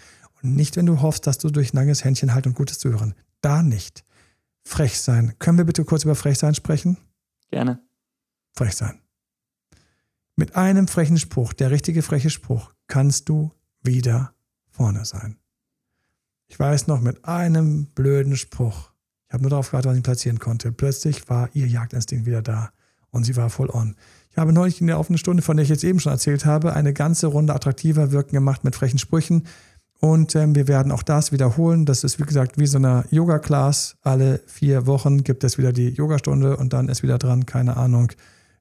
nicht, 0.41 0.75
wenn 0.77 0.86
du 0.86 1.01
hoffst, 1.01 1.27
dass 1.27 1.38
du 1.38 1.49
durch 1.49 1.73
langes 1.73 2.03
Händchen 2.03 2.33
halt 2.33 2.47
und 2.47 2.55
Gutes 2.55 2.79
zuhören. 2.79 3.15
Da 3.41 3.61
nicht. 3.61 4.03
Frech 4.63 4.99
sein. 4.99 5.33
Können 5.39 5.57
wir 5.57 5.65
bitte 5.65 5.86
kurz 5.86 6.03
über 6.03 6.15
frech 6.15 6.38
sein 6.38 6.55
sprechen? 6.55 6.97
Gerne. 7.51 7.79
Frech 8.53 8.75
sein. 8.75 8.99
Mit 10.36 10.55
einem 10.55 10.88
frechen 10.88 11.17
Spruch, 11.17 11.53
der 11.53 11.71
richtige 11.71 12.01
freche 12.01 12.29
Spruch, 12.29 12.73
kannst 12.88 13.29
du 13.29 13.51
wieder 13.81 14.33
vorne 14.69 15.05
sein. 15.05 15.38
Ich 16.47 16.59
weiß 16.59 16.88
noch, 16.88 17.01
mit 17.01 17.25
einem 17.25 17.86
blöden 17.86 18.36
Spruch, 18.36 18.91
ich 19.27 19.33
habe 19.33 19.43
nur 19.43 19.49
darauf 19.49 19.69
gewartet, 19.69 19.91
was 19.91 19.97
ich 19.97 20.03
platzieren 20.03 20.39
konnte, 20.39 20.71
plötzlich 20.71 21.29
war 21.29 21.49
ihr 21.53 21.67
Jagdinstinkt 21.67 22.25
wieder 22.25 22.41
da 22.41 22.71
und 23.11 23.23
sie 23.23 23.36
war 23.36 23.49
voll 23.49 23.69
on. 23.69 23.95
Ich 24.29 24.38
habe 24.38 24.51
neulich 24.51 24.81
in 24.81 24.88
der 24.88 24.99
offenen 24.99 25.17
Stunde, 25.17 25.41
von 25.41 25.55
der 25.55 25.63
ich 25.63 25.69
jetzt 25.69 25.86
eben 25.86 26.01
schon 26.01 26.11
erzählt 26.11 26.45
habe, 26.45 26.73
eine 26.73 26.91
ganze 26.91 27.27
Runde 27.27 27.55
attraktiver 27.55 28.11
wirken 28.11 28.36
gemacht 28.36 28.65
mit 28.65 28.75
frechen 28.75 28.99
Sprüchen. 28.99 29.47
Und 30.00 30.36
ähm, 30.36 30.56
wir 30.56 30.68
werden 30.68 30.91
auch 30.91 31.04
das 31.04 31.32
wiederholen. 31.32 31.86
Das 31.86 32.04
ist, 32.04 32.20
wie 32.20 32.24
gesagt, 32.24 32.60
wie 32.60 32.68
so 32.68 32.78
eine 32.78 33.06
Yoga-Class. 33.12 33.98
Alle 34.02 34.41
vier 34.46 34.86
Wochen 34.88 35.24
gibt 35.24 35.43
es 35.43 35.58
wieder 35.58 35.74
die 35.74 35.89
Yogastunde 35.89 36.58
und 36.58 36.74
dann 36.74 36.89
ist 36.89 37.02
wieder 37.02 37.18
dran, 37.18 37.46
keine 37.46 37.78
Ahnung, 37.78 38.12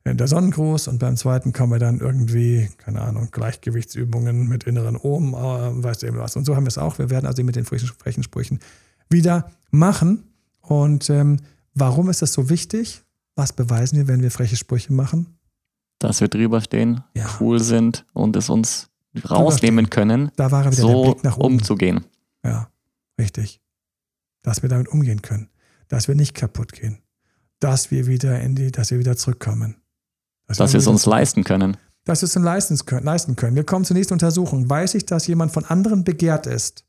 der 0.07 0.29
Sonnengruß. 0.29 0.89
Und 0.89 0.99
beim 0.99 1.17
zweiten 1.17 1.53
kommen 1.53 1.73
wir 1.73 1.79
dann 1.79 2.01
irgendwie, 2.01 2.69
keine 2.79 3.01
Ahnung, 3.01 3.29
Gleichgewichtsübungen 3.33 4.49
mit 4.49 4.65
inneren 4.65 4.97
Ohren, 4.97 5.33
äh, 5.33 5.83
weißt 5.83 6.03
du 6.03 6.07
eben 6.07 6.19
was. 6.19 6.37
Und 6.37 6.45
so 6.45 6.57
haben 6.57 6.65
wir 6.65 6.69
es 6.69 6.79
auch. 6.79 6.99
Wir 6.99 7.11
werden 7.11 7.27
also 7.27 7.43
mit 7.43 7.57
den 7.57 7.65
frechen 7.65 8.23
Sprüchen 8.23 8.59
wieder 9.11 9.51
machen. 9.71 10.25
Und 10.61 11.11
ähm, 11.11 11.39
warum 11.75 12.09
ist 12.11 12.23
das 12.23 12.33
so 12.33 12.49
wichtig? 12.49 13.03
Was 13.35 13.53
beweisen 13.53 13.97
wir, 13.99 14.09
wenn 14.09 14.23
wir 14.23 14.31
freche 14.31 14.57
Sprüche 14.57 14.93
machen? 14.93 15.39
Dass 15.99 16.21
wir 16.21 16.29
drüber 16.29 16.61
stehen, 16.61 17.03
ja. 17.15 17.27
cool 17.41 17.61
sind 17.61 18.05
und 18.13 18.37
es 18.37 18.49
uns 18.49 18.91
rausnehmen 19.23 19.91
können, 19.91 20.31
da 20.37 20.51
war 20.51 20.73
so 20.73 21.17
umzugehen. 21.39 22.05
Ja, 22.45 22.69
richtig. 23.19 23.61
Dass 24.43 24.63
wir 24.63 24.69
damit 24.69 24.89
umgehen 24.89 25.23
können. 25.23 25.49
Dass 25.89 26.09
wir 26.09 26.15
nicht 26.15 26.35
kaputt 26.35 26.73
gehen. 26.73 26.99
Dass 27.61 27.91
wir 27.91 28.07
wieder 28.07 28.41
in 28.41 28.55
die, 28.55 28.73
dass 28.73 28.91
wir 28.91 28.99
wieder 28.99 29.17
zurückkommen. 29.17 29.77
Dass, 30.47 30.59
dass 30.59 30.73
wir 30.73 30.81
es 30.81 30.87
uns 30.87 31.07
leisten 31.07 31.45
können. 31.45 31.77
Dass 32.05 32.21
wir 32.21 32.27
es 32.27 32.37
uns 32.37 32.45
leisten 32.45 32.77
können, 32.85 33.05
leisten 33.05 33.37
können. 33.37 33.57
Wir 33.57 33.65
kommen 33.65 33.85
zur 33.85 33.97
nächsten 33.97 34.15
Untersuchung. 34.15 34.69
Weiß 34.69 34.95
ich, 34.95 35.07
dass 35.07 35.27
jemand 35.27 35.53
von 35.53 35.65
anderen 35.65 36.05
begehrt 36.05 36.47
ist, 36.47 36.85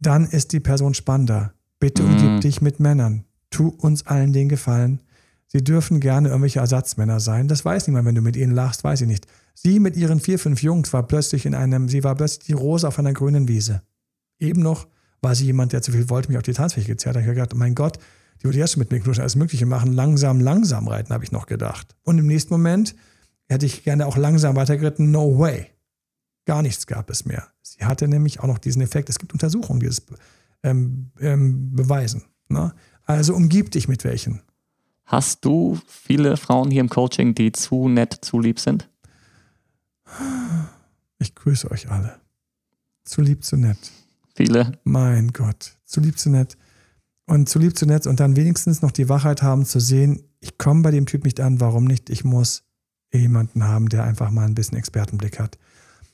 dann 0.00 0.26
ist 0.26 0.52
die 0.52 0.60
Person 0.60 0.94
spannender. 0.94 1.52
Bitte 1.78 2.02
mm. 2.02 2.06
umgib 2.06 2.40
dich 2.40 2.60
mit 2.60 2.80
Männern. 2.80 3.24
Tu 3.50 3.68
uns 3.68 4.06
allen 4.06 4.32
den 4.32 4.48
Gefallen. 4.48 5.00
Sie 5.46 5.62
dürfen 5.62 6.00
gerne 6.00 6.28
irgendwelche 6.28 6.58
Ersatzmänner 6.58 7.20
sein. 7.20 7.46
Das 7.46 7.64
weiß 7.64 7.86
niemand, 7.86 8.06
wenn 8.06 8.14
du 8.16 8.20
mit 8.20 8.36
ihnen 8.36 8.52
lachst, 8.52 8.82
weiß 8.82 9.02
ich 9.02 9.06
nicht. 9.06 9.26
Sie 9.58 9.80
mit 9.80 9.96
ihren 9.96 10.20
vier, 10.20 10.38
fünf 10.38 10.62
Jungs 10.62 10.92
war 10.92 11.02
plötzlich 11.08 11.46
in 11.46 11.54
einem, 11.54 11.88
sie 11.88 12.04
war 12.04 12.14
plötzlich 12.14 12.46
die 12.46 12.52
Rose 12.52 12.86
auf 12.86 12.98
einer 12.98 13.14
grünen 13.14 13.48
Wiese. 13.48 13.80
Eben 14.38 14.60
noch 14.60 14.86
war 15.22 15.34
sie 15.34 15.46
jemand, 15.46 15.72
der 15.72 15.80
zu 15.80 15.92
viel 15.92 16.10
wollte, 16.10 16.28
mich 16.28 16.36
auf 16.36 16.42
die 16.42 16.52
Tanzfläche 16.52 16.88
gezerrt. 16.88 17.16
Habe 17.16 17.24
ich 17.24 17.34
gedacht, 17.34 17.54
mein 17.54 17.74
Gott, 17.74 17.98
die 18.38 18.44
würde 18.44 18.58
erst 18.58 18.76
mit 18.76 18.90
mir 18.90 19.00
knuschen, 19.00 19.22
alles 19.22 19.34
Mögliche 19.34 19.64
machen, 19.64 19.94
langsam, 19.94 20.40
langsam 20.40 20.86
reiten, 20.88 21.14
habe 21.14 21.24
ich 21.24 21.32
noch 21.32 21.46
gedacht. 21.46 21.96
Und 22.02 22.18
im 22.18 22.26
nächsten 22.26 22.52
Moment 22.52 22.94
hätte 23.48 23.64
ich 23.64 23.82
gerne 23.82 24.06
auch 24.06 24.18
langsam 24.18 24.56
weitergeritten, 24.56 25.10
no 25.10 25.38
way. 25.38 25.68
Gar 26.44 26.60
nichts 26.60 26.86
gab 26.86 27.08
es 27.08 27.24
mehr. 27.24 27.48
Sie 27.62 27.82
hatte 27.82 28.08
nämlich 28.08 28.40
auch 28.40 28.46
noch 28.46 28.58
diesen 28.58 28.82
Effekt, 28.82 29.08
es 29.08 29.18
gibt 29.18 29.32
Untersuchungen, 29.32 29.80
die 29.80 29.86
das 29.86 30.02
ähm, 30.64 31.12
ähm, 31.18 31.74
beweisen. 31.74 32.24
Ne? 32.48 32.74
Also 33.04 33.34
umgib 33.34 33.70
dich 33.70 33.88
mit 33.88 34.04
welchen. 34.04 34.42
Hast 35.06 35.46
du 35.46 35.78
viele 35.86 36.36
Frauen 36.36 36.70
hier 36.70 36.82
im 36.82 36.90
Coaching, 36.90 37.34
die 37.34 37.52
zu 37.52 37.88
nett, 37.88 38.18
zu 38.20 38.38
lieb 38.38 38.60
sind? 38.60 38.90
Ich 41.18 41.34
grüße 41.34 41.70
euch 41.70 41.90
alle. 41.90 42.20
Zu 43.04 43.22
lieb, 43.22 43.44
zu 43.44 43.56
nett. 43.56 43.78
Viele. 44.34 44.72
Mein 44.84 45.32
Gott. 45.32 45.76
Zu 45.84 46.00
lieb, 46.00 46.18
zu 46.18 46.30
nett. 46.30 46.56
Und 47.26 47.48
zu 47.48 47.58
lieb, 47.58 47.76
zu 47.76 47.86
nett 47.86 48.06
und 48.06 48.20
dann 48.20 48.36
wenigstens 48.36 48.82
noch 48.82 48.92
die 48.92 49.08
Wachheit 49.08 49.42
haben 49.42 49.64
zu 49.64 49.80
sehen, 49.80 50.22
ich 50.40 50.58
komme 50.58 50.82
bei 50.82 50.90
dem 50.90 51.06
Typ 51.06 51.24
nicht 51.24 51.40
an, 51.40 51.60
warum 51.60 51.84
nicht? 51.84 52.10
Ich 52.10 52.24
muss 52.24 52.62
jemanden 53.12 53.64
haben, 53.64 53.88
der 53.88 54.04
einfach 54.04 54.30
mal 54.30 54.44
ein 54.44 54.54
bisschen 54.54 54.78
Expertenblick 54.78 55.40
hat. 55.40 55.58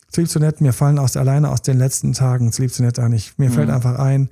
Zu 0.08 0.20
lieb, 0.20 0.30
zu 0.30 0.38
nett, 0.38 0.60
mir 0.60 0.72
fallen 0.72 0.98
aus 0.98 1.16
alleine 1.16 1.50
aus 1.50 1.62
den 1.62 1.78
letzten 1.78 2.12
Tagen 2.12 2.52
zu 2.52 2.62
lieb, 2.62 2.72
zu 2.72 2.82
nett 2.82 2.98
an. 2.98 3.12
Ich, 3.12 3.36
mir 3.38 3.50
mhm. 3.50 3.54
fällt 3.54 3.70
einfach 3.70 3.98
ein, 3.98 4.30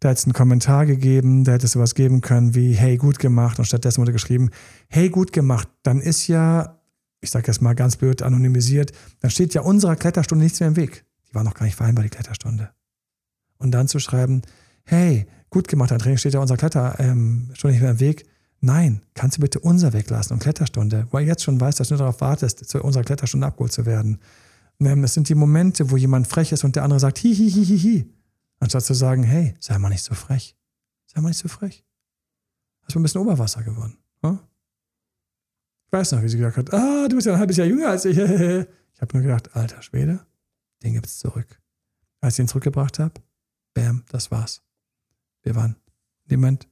da 0.00 0.10
hätte 0.10 0.18
es 0.18 0.24
einen 0.24 0.32
Kommentar 0.32 0.86
gegeben, 0.86 1.44
da 1.44 1.52
hätte 1.52 1.66
es 1.66 1.72
sowas 1.72 1.94
geben 1.94 2.20
können 2.20 2.54
wie, 2.54 2.72
hey, 2.72 2.96
gut 2.96 3.18
gemacht. 3.18 3.58
Und 3.58 3.64
stattdessen 3.64 4.00
wurde 4.00 4.12
geschrieben, 4.12 4.50
hey, 4.88 5.10
gut 5.10 5.32
gemacht. 5.32 5.68
Dann 5.82 6.00
ist 6.00 6.28
ja 6.28 6.77
ich 7.20 7.30
sage 7.30 7.46
jetzt 7.48 7.60
mal 7.60 7.74
ganz 7.74 7.96
blöd, 7.96 8.22
anonymisiert, 8.22 8.92
dann 9.20 9.30
steht 9.30 9.54
ja 9.54 9.62
unserer 9.62 9.96
Kletterstunde 9.96 10.44
nichts 10.44 10.60
mehr 10.60 10.68
im 10.68 10.76
Weg. 10.76 11.04
Die 11.28 11.34
war 11.34 11.44
noch 11.44 11.54
gar 11.54 11.64
nicht 11.64 11.76
vereinbar, 11.76 12.04
die 12.04 12.10
Kletterstunde. 12.10 12.70
Und 13.58 13.72
dann 13.72 13.88
zu 13.88 13.98
schreiben, 13.98 14.42
hey, 14.84 15.26
gut 15.50 15.68
gemacht, 15.68 15.90
dein 15.90 15.98
Training 15.98 16.18
steht 16.18 16.34
ja 16.34 16.40
unserer 16.40 16.58
Kletterstunde 16.58 17.10
ähm, 17.10 17.48
nicht 17.48 17.80
mehr 17.80 17.90
im 17.90 18.00
Weg. 18.00 18.26
Nein, 18.60 19.02
kannst 19.14 19.36
du 19.36 19.40
bitte 19.40 19.60
unser 19.60 19.92
weglassen 19.92 20.34
und 20.34 20.40
Kletterstunde, 20.40 21.06
weil 21.10 21.26
jetzt 21.26 21.44
schon 21.44 21.60
weißt, 21.60 21.78
dass 21.78 21.88
du 21.88 21.96
darauf 21.96 22.20
wartest, 22.20 22.68
zu 22.68 22.82
unserer 22.82 23.04
Kletterstunde 23.04 23.46
abgeholt 23.46 23.72
zu 23.72 23.86
werden. 23.86 24.18
Ähm, 24.80 25.04
es 25.04 25.14
sind 25.14 25.28
die 25.28 25.34
Momente, 25.34 25.90
wo 25.90 25.96
jemand 25.96 26.26
frech 26.26 26.52
ist 26.52 26.64
und 26.64 26.76
der 26.76 26.84
andere 26.84 27.00
sagt, 27.00 27.18
hi, 27.18 27.34
hi, 27.34 27.50
hi, 27.50 27.64
hi, 27.64 27.78
hi. 27.78 28.14
Anstatt 28.60 28.84
zu 28.84 28.94
sagen, 28.94 29.22
hey, 29.22 29.54
sei 29.60 29.78
mal 29.78 29.88
nicht 29.88 30.02
so 30.02 30.14
frech. 30.14 30.56
Sei 31.06 31.20
mal 31.20 31.28
nicht 31.28 31.38
so 31.38 31.48
frech. 31.48 31.84
Hast 32.82 32.94
du 32.94 33.00
ein 33.00 33.02
bisschen 33.02 33.20
Oberwasser 33.20 33.62
gewonnen. 33.62 33.98
Ich 35.88 35.92
weiß 35.92 36.12
noch, 36.12 36.22
wie 36.22 36.28
sie 36.28 36.36
gesagt 36.36 36.58
hat, 36.58 36.74
ah, 36.74 37.08
du 37.08 37.16
bist 37.16 37.26
ja 37.26 37.32
ein 37.32 37.38
halbes 37.38 37.56
Jahr 37.56 37.66
jünger 37.66 37.88
als 37.88 38.04
ich. 38.04 38.18
Ich 38.94 39.02
habe 39.02 39.16
nur 39.16 39.22
gedacht, 39.22 39.54
alter 39.54 39.80
Schwede, 39.80 40.26
den 40.82 40.94
gibt's 40.94 41.20
zurück. 41.20 41.46
Als 42.20 42.34
ich 42.34 42.40
ihn 42.40 42.48
zurückgebracht 42.48 42.98
habe, 42.98 43.14
bam, 43.72 44.02
das 44.08 44.32
war's. 44.32 44.60
Wir 45.44 45.54
waren. 45.54 45.76
Moment 46.28 46.66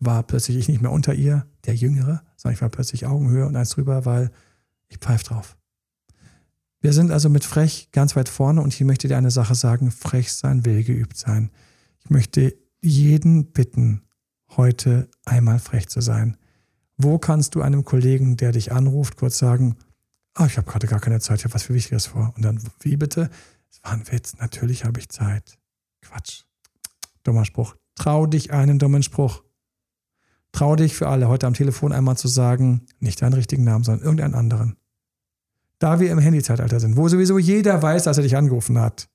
war 0.00 0.24
plötzlich 0.24 0.56
ich 0.56 0.68
nicht 0.68 0.82
mehr 0.82 0.90
unter 0.90 1.14
ihr, 1.14 1.46
der 1.66 1.76
Jüngere, 1.76 2.24
sondern 2.36 2.54
ich 2.54 2.62
war 2.62 2.68
plötzlich 2.68 3.06
Augenhöhe 3.06 3.46
und 3.46 3.54
eins 3.54 3.70
drüber, 3.70 4.04
weil 4.06 4.32
ich 4.88 4.98
pfeif 4.98 5.22
drauf. 5.22 5.56
Wir 6.80 6.92
sind 6.92 7.12
also 7.12 7.28
mit 7.28 7.44
frech 7.44 7.90
ganz 7.92 8.16
weit 8.16 8.28
vorne 8.28 8.60
und 8.60 8.74
ich 8.74 8.80
möchte 8.80 9.06
dir 9.06 9.16
eine 9.16 9.30
Sache 9.30 9.54
sagen, 9.54 9.92
frech 9.92 10.32
sein 10.32 10.64
will 10.64 10.82
geübt 10.82 11.16
sein. 11.16 11.52
Ich 12.00 12.10
möchte 12.10 12.56
jeden 12.80 13.52
bitten, 13.52 14.02
heute 14.56 15.08
einmal 15.24 15.60
frech 15.60 15.88
zu 15.88 16.00
sein. 16.00 16.36
Wo 16.96 17.18
kannst 17.18 17.54
du 17.54 17.62
einem 17.62 17.84
Kollegen, 17.84 18.36
der 18.36 18.52
dich 18.52 18.72
anruft, 18.72 19.16
kurz 19.16 19.38
sagen, 19.38 19.76
ah, 20.34 20.46
ich 20.46 20.56
habe 20.56 20.70
gerade 20.70 20.86
gar 20.86 21.00
keine 21.00 21.20
Zeit, 21.20 21.38
ich 21.38 21.44
habe 21.44 21.54
was 21.54 21.64
viel 21.64 21.76
Wichtiges 21.76 22.06
vor. 22.06 22.32
Und 22.36 22.44
dann, 22.44 22.60
wie 22.80 22.96
bitte? 22.96 23.30
Es 23.70 23.82
war 23.82 23.92
ein 23.92 24.10
Witz, 24.10 24.36
natürlich 24.38 24.84
habe 24.84 25.00
ich 25.00 25.08
Zeit. 25.08 25.58
Quatsch. 26.02 26.44
Dummer 27.22 27.44
Spruch. 27.44 27.74
Trau 27.96 28.26
dich 28.26 28.52
einen 28.52 28.78
dummen 28.78 29.02
Spruch. 29.02 29.42
Trau 30.52 30.76
dich 30.76 30.94
für 30.94 31.08
alle, 31.08 31.28
heute 31.28 31.46
am 31.46 31.54
Telefon 31.54 31.92
einmal 31.92 32.16
zu 32.16 32.28
sagen, 32.28 32.86
nicht 32.98 33.20
deinen 33.20 33.34
richtigen 33.34 33.64
Namen, 33.64 33.84
sondern 33.84 34.04
irgendeinen 34.04 34.34
anderen. 34.34 34.76
Da 35.78 36.00
wir 36.00 36.10
im 36.10 36.18
Handyzeitalter 36.18 36.80
sind, 36.80 36.96
wo 36.96 37.08
sowieso 37.08 37.38
jeder 37.38 37.82
weiß, 37.82 38.04
dass 38.04 38.16
er 38.16 38.22
dich 38.22 38.36
angerufen 38.36 38.78
hat. 38.78 39.08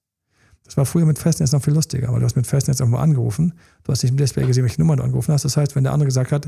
Das 0.64 0.78
war 0.78 0.86
früher 0.86 1.06
mit 1.06 1.18
Festnetz 1.18 1.52
noch 1.52 1.64
viel 1.64 1.74
lustiger, 1.74 2.12
weil 2.12 2.20
du 2.20 2.26
hast 2.26 2.36
mit 2.36 2.46
Festnetz 2.46 2.80
irgendwo 2.80 3.00
angerufen, 3.00 3.54
du 3.84 3.92
hast 3.92 4.04
nicht 4.04 4.12
im 4.12 4.18
Display 4.18 4.46
gesehen, 4.46 4.64
welche 4.64 4.80
Nummer 4.80 4.96
du 4.96 5.04
angerufen 5.04 5.34
hast. 5.34 5.44
Das 5.44 5.58
heißt, 5.58 5.76
wenn 5.76 5.84
der 5.84 5.94
andere 5.94 6.06
gesagt 6.06 6.32
hat, 6.32 6.48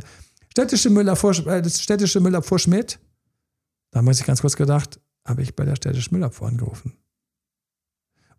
Städtische 0.53 0.91
Müller 0.91 1.15
vor, 1.15 1.31
äh, 1.47 1.67
städtische 1.67 2.19
Müller 2.19 2.43
vor 2.43 2.59
Schmidt. 2.59 2.99
Da 3.89 3.97
haben 3.97 4.05
wir 4.05 4.13
sich 4.13 4.27
ganz 4.27 4.41
kurz 4.41 4.55
gedacht, 4.55 4.99
habe 5.25 5.41
ich 5.41 5.55
bei 5.55 5.65
der 5.65 5.75
städtischen 5.75 6.13
Müller 6.13 6.29
vor 6.29 6.47
angerufen. 6.47 6.93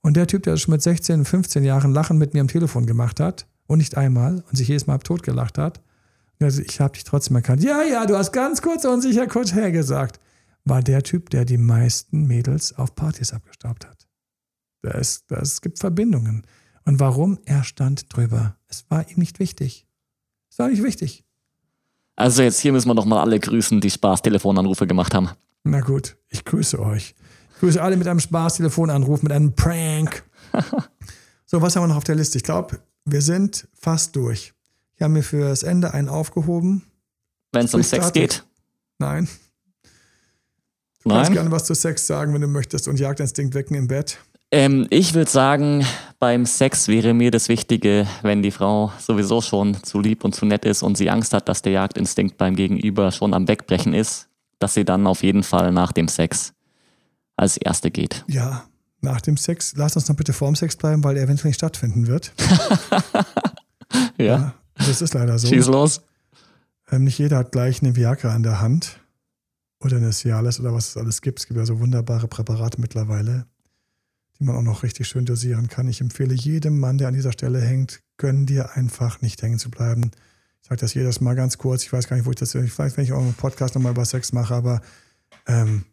Und 0.00 0.16
der 0.16 0.28
Typ, 0.28 0.44
der 0.44 0.56
schon 0.56 0.70
mit 0.70 0.80
16, 0.80 1.24
15 1.24 1.64
Jahren 1.64 1.92
Lachen 1.92 2.16
mit 2.16 2.32
mir 2.32 2.40
am 2.40 2.46
Telefon 2.46 2.86
gemacht 2.86 3.18
hat, 3.18 3.48
und 3.66 3.78
nicht 3.78 3.96
einmal 3.96 4.44
und 4.48 4.56
sich 4.56 4.68
jedes 4.68 4.86
Mal 4.86 4.98
totgelacht 4.98 5.58
hat. 5.58 5.82
Also 6.40 6.62
ich 6.62 6.80
habe 6.80 6.92
dich 6.92 7.02
trotzdem 7.02 7.34
erkannt. 7.34 7.64
Ja, 7.64 7.82
ja, 7.82 8.06
du 8.06 8.16
hast 8.16 8.30
ganz 8.30 8.62
kurz 8.62 8.84
und 8.84 9.00
sicher 9.00 9.26
kurz 9.26 9.52
hergesagt. 9.52 10.20
War 10.64 10.82
der 10.82 11.02
Typ, 11.02 11.30
der 11.30 11.44
die 11.44 11.58
meisten 11.58 12.28
Mädels 12.28 12.76
auf 12.78 12.94
Partys 12.94 13.32
abgestaubt 13.32 13.88
hat. 13.88 14.06
Das, 14.82 15.26
das 15.26 15.60
gibt 15.62 15.80
Verbindungen. 15.80 16.46
Und 16.84 17.00
warum? 17.00 17.40
Er 17.44 17.64
stand 17.64 18.14
drüber. 18.14 18.56
Es 18.68 18.88
war 18.88 19.08
ihm 19.08 19.16
nicht 19.16 19.40
wichtig. 19.40 19.88
Es 20.48 20.60
war 20.60 20.68
nicht 20.68 20.84
wichtig. 20.84 21.24
Also 22.16 22.42
jetzt 22.42 22.60
hier 22.60 22.72
müssen 22.72 22.88
wir 22.88 22.94
noch 22.94 23.04
mal 23.04 23.20
alle 23.20 23.40
grüßen, 23.40 23.80
die 23.80 23.90
Spaß-Telefonanrufe 23.90 24.86
gemacht 24.86 25.14
haben. 25.14 25.30
Na 25.64 25.80
gut, 25.80 26.16
ich 26.28 26.44
grüße 26.44 26.78
euch. 26.78 27.14
Ich 27.54 27.60
grüße 27.60 27.82
alle 27.82 27.96
mit 27.96 28.06
einem 28.06 28.20
Spaß-Telefonanruf, 28.20 29.22
mit 29.22 29.32
einem 29.32 29.54
Prank. 29.54 30.24
so, 31.46 31.62
was 31.62 31.74
haben 31.74 31.84
wir 31.84 31.88
noch 31.88 31.96
auf 31.96 32.04
der 32.04 32.14
Liste? 32.14 32.38
Ich 32.38 32.44
glaube, 32.44 32.78
wir 33.04 33.22
sind 33.22 33.68
fast 33.74 34.14
durch. 34.16 34.52
Ich 34.96 35.02
habe 35.02 35.12
mir 35.12 35.22
für 35.22 35.48
das 35.48 35.62
Ende 35.62 35.92
einen 35.92 36.08
aufgehoben. 36.08 36.84
Wenn 37.52 37.64
es 37.64 37.74
um 37.74 37.82
Sex 37.82 38.12
geht? 38.12 38.44
Nein. 38.98 39.28
Du 41.02 41.08
Nein? 41.08 41.18
kannst 41.18 41.32
gerne 41.32 41.50
was 41.50 41.64
zu 41.64 41.74
Sex 41.74 42.06
sagen, 42.06 42.32
wenn 42.32 42.40
du 42.40 42.46
möchtest 42.46 42.88
und 42.88 42.98
Jagdinstinkt 42.98 43.54
wecken 43.54 43.76
im 43.76 43.88
Bett. 43.88 44.18
Ähm, 44.50 44.86
ich 44.90 45.14
würde 45.14 45.30
sagen, 45.30 45.84
beim 46.24 46.46
Sex 46.46 46.88
wäre 46.88 47.12
mir 47.12 47.30
das 47.30 47.50
Wichtige, 47.50 48.06
wenn 48.22 48.42
die 48.42 48.50
Frau 48.50 48.90
sowieso 48.98 49.42
schon 49.42 49.84
zu 49.84 50.00
lieb 50.00 50.24
und 50.24 50.34
zu 50.34 50.46
nett 50.46 50.64
ist 50.64 50.82
und 50.82 50.96
sie 50.96 51.10
Angst 51.10 51.34
hat, 51.34 51.50
dass 51.50 51.60
der 51.60 51.72
Jagdinstinkt 51.72 52.38
beim 52.38 52.56
Gegenüber 52.56 53.12
schon 53.12 53.34
am 53.34 53.46
Wegbrechen 53.46 53.92
ist, 53.92 54.30
dass 54.58 54.72
sie 54.72 54.86
dann 54.86 55.06
auf 55.06 55.22
jeden 55.22 55.42
Fall 55.42 55.70
nach 55.70 55.92
dem 55.92 56.08
Sex 56.08 56.54
als 57.36 57.58
Erste 57.58 57.90
geht. 57.90 58.24
Ja, 58.26 58.64
nach 59.02 59.20
dem 59.20 59.36
Sex, 59.36 59.74
lass 59.76 59.96
uns 59.96 60.08
noch 60.08 60.16
bitte 60.16 60.32
vorm 60.32 60.56
Sex 60.56 60.76
bleiben, 60.76 61.04
weil 61.04 61.18
er 61.18 61.24
eventuell 61.24 61.50
nicht 61.50 61.58
stattfinden 61.58 62.06
wird. 62.06 62.32
Ja, 64.16 64.54
Das 64.76 65.02
ist 65.02 65.12
leider 65.12 65.38
so. 65.38 65.46
schieß 65.48 65.66
los. 65.66 66.00
Ähm, 66.90 67.04
nicht 67.04 67.18
jeder 67.18 67.36
hat 67.36 67.52
gleich 67.52 67.82
eine 67.82 67.96
Viagra 67.96 68.34
an 68.34 68.42
der 68.42 68.60
Hand 68.62 68.98
oder 69.84 69.98
eine 69.98 70.10
Cialis 70.10 70.58
oder 70.58 70.72
was 70.72 70.88
es 70.88 70.96
alles 70.96 71.20
gibt. 71.20 71.40
Es 71.40 71.46
gibt 71.46 71.58
ja 71.58 71.66
so 71.66 71.80
wunderbare 71.80 72.26
Präparate 72.28 72.80
mittlerweile, 72.80 73.46
die 74.38 74.44
man 74.44 74.56
auch 74.56 74.62
noch 74.62 74.82
richtig 74.82 75.08
schön 75.08 75.24
dosieren 75.24 75.68
kann. 75.68 75.88
Ich 75.88 76.00
empfehle 76.00 76.34
jedem 76.34 76.78
Mann, 76.78 76.98
der 76.98 77.08
an 77.08 77.14
dieser 77.14 77.32
Stelle 77.32 77.60
hängt, 77.60 78.00
gönn 78.16 78.46
dir 78.46 78.76
einfach 78.76 79.20
nicht 79.20 79.42
hängen 79.42 79.58
zu 79.58 79.70
bleiben. 79.70 80.10
Ich 80.60 80.68
sage 80.68 80.80
das 80.80 80.94
jedes 80.94 81.20
Mal 81.20 81.34
ganz 81.34 81.58
kurz. 81.58 81.82
Ich 81.82 81.92
weiß 81.92 82.08
gar 82.08 82.16
nicht, 82.16 82.26
wo 82.26 82.30
ich 82.30 82.36
das, 82.36 82.54
ich 82.54 82.78
weiß, 82.78 82.96
wenn 82.96 83.04
ich 83.04 83.12
auch 83.12 83.20
einen 83.20 83.34
Podcast 83.34 83.74
nochmal 83.74 83.92
über 83.92 84.04
Sex 84.04 84.32
mache, 84.32 84.54
aber 84.54 84.80
ähm, 85.46 85.84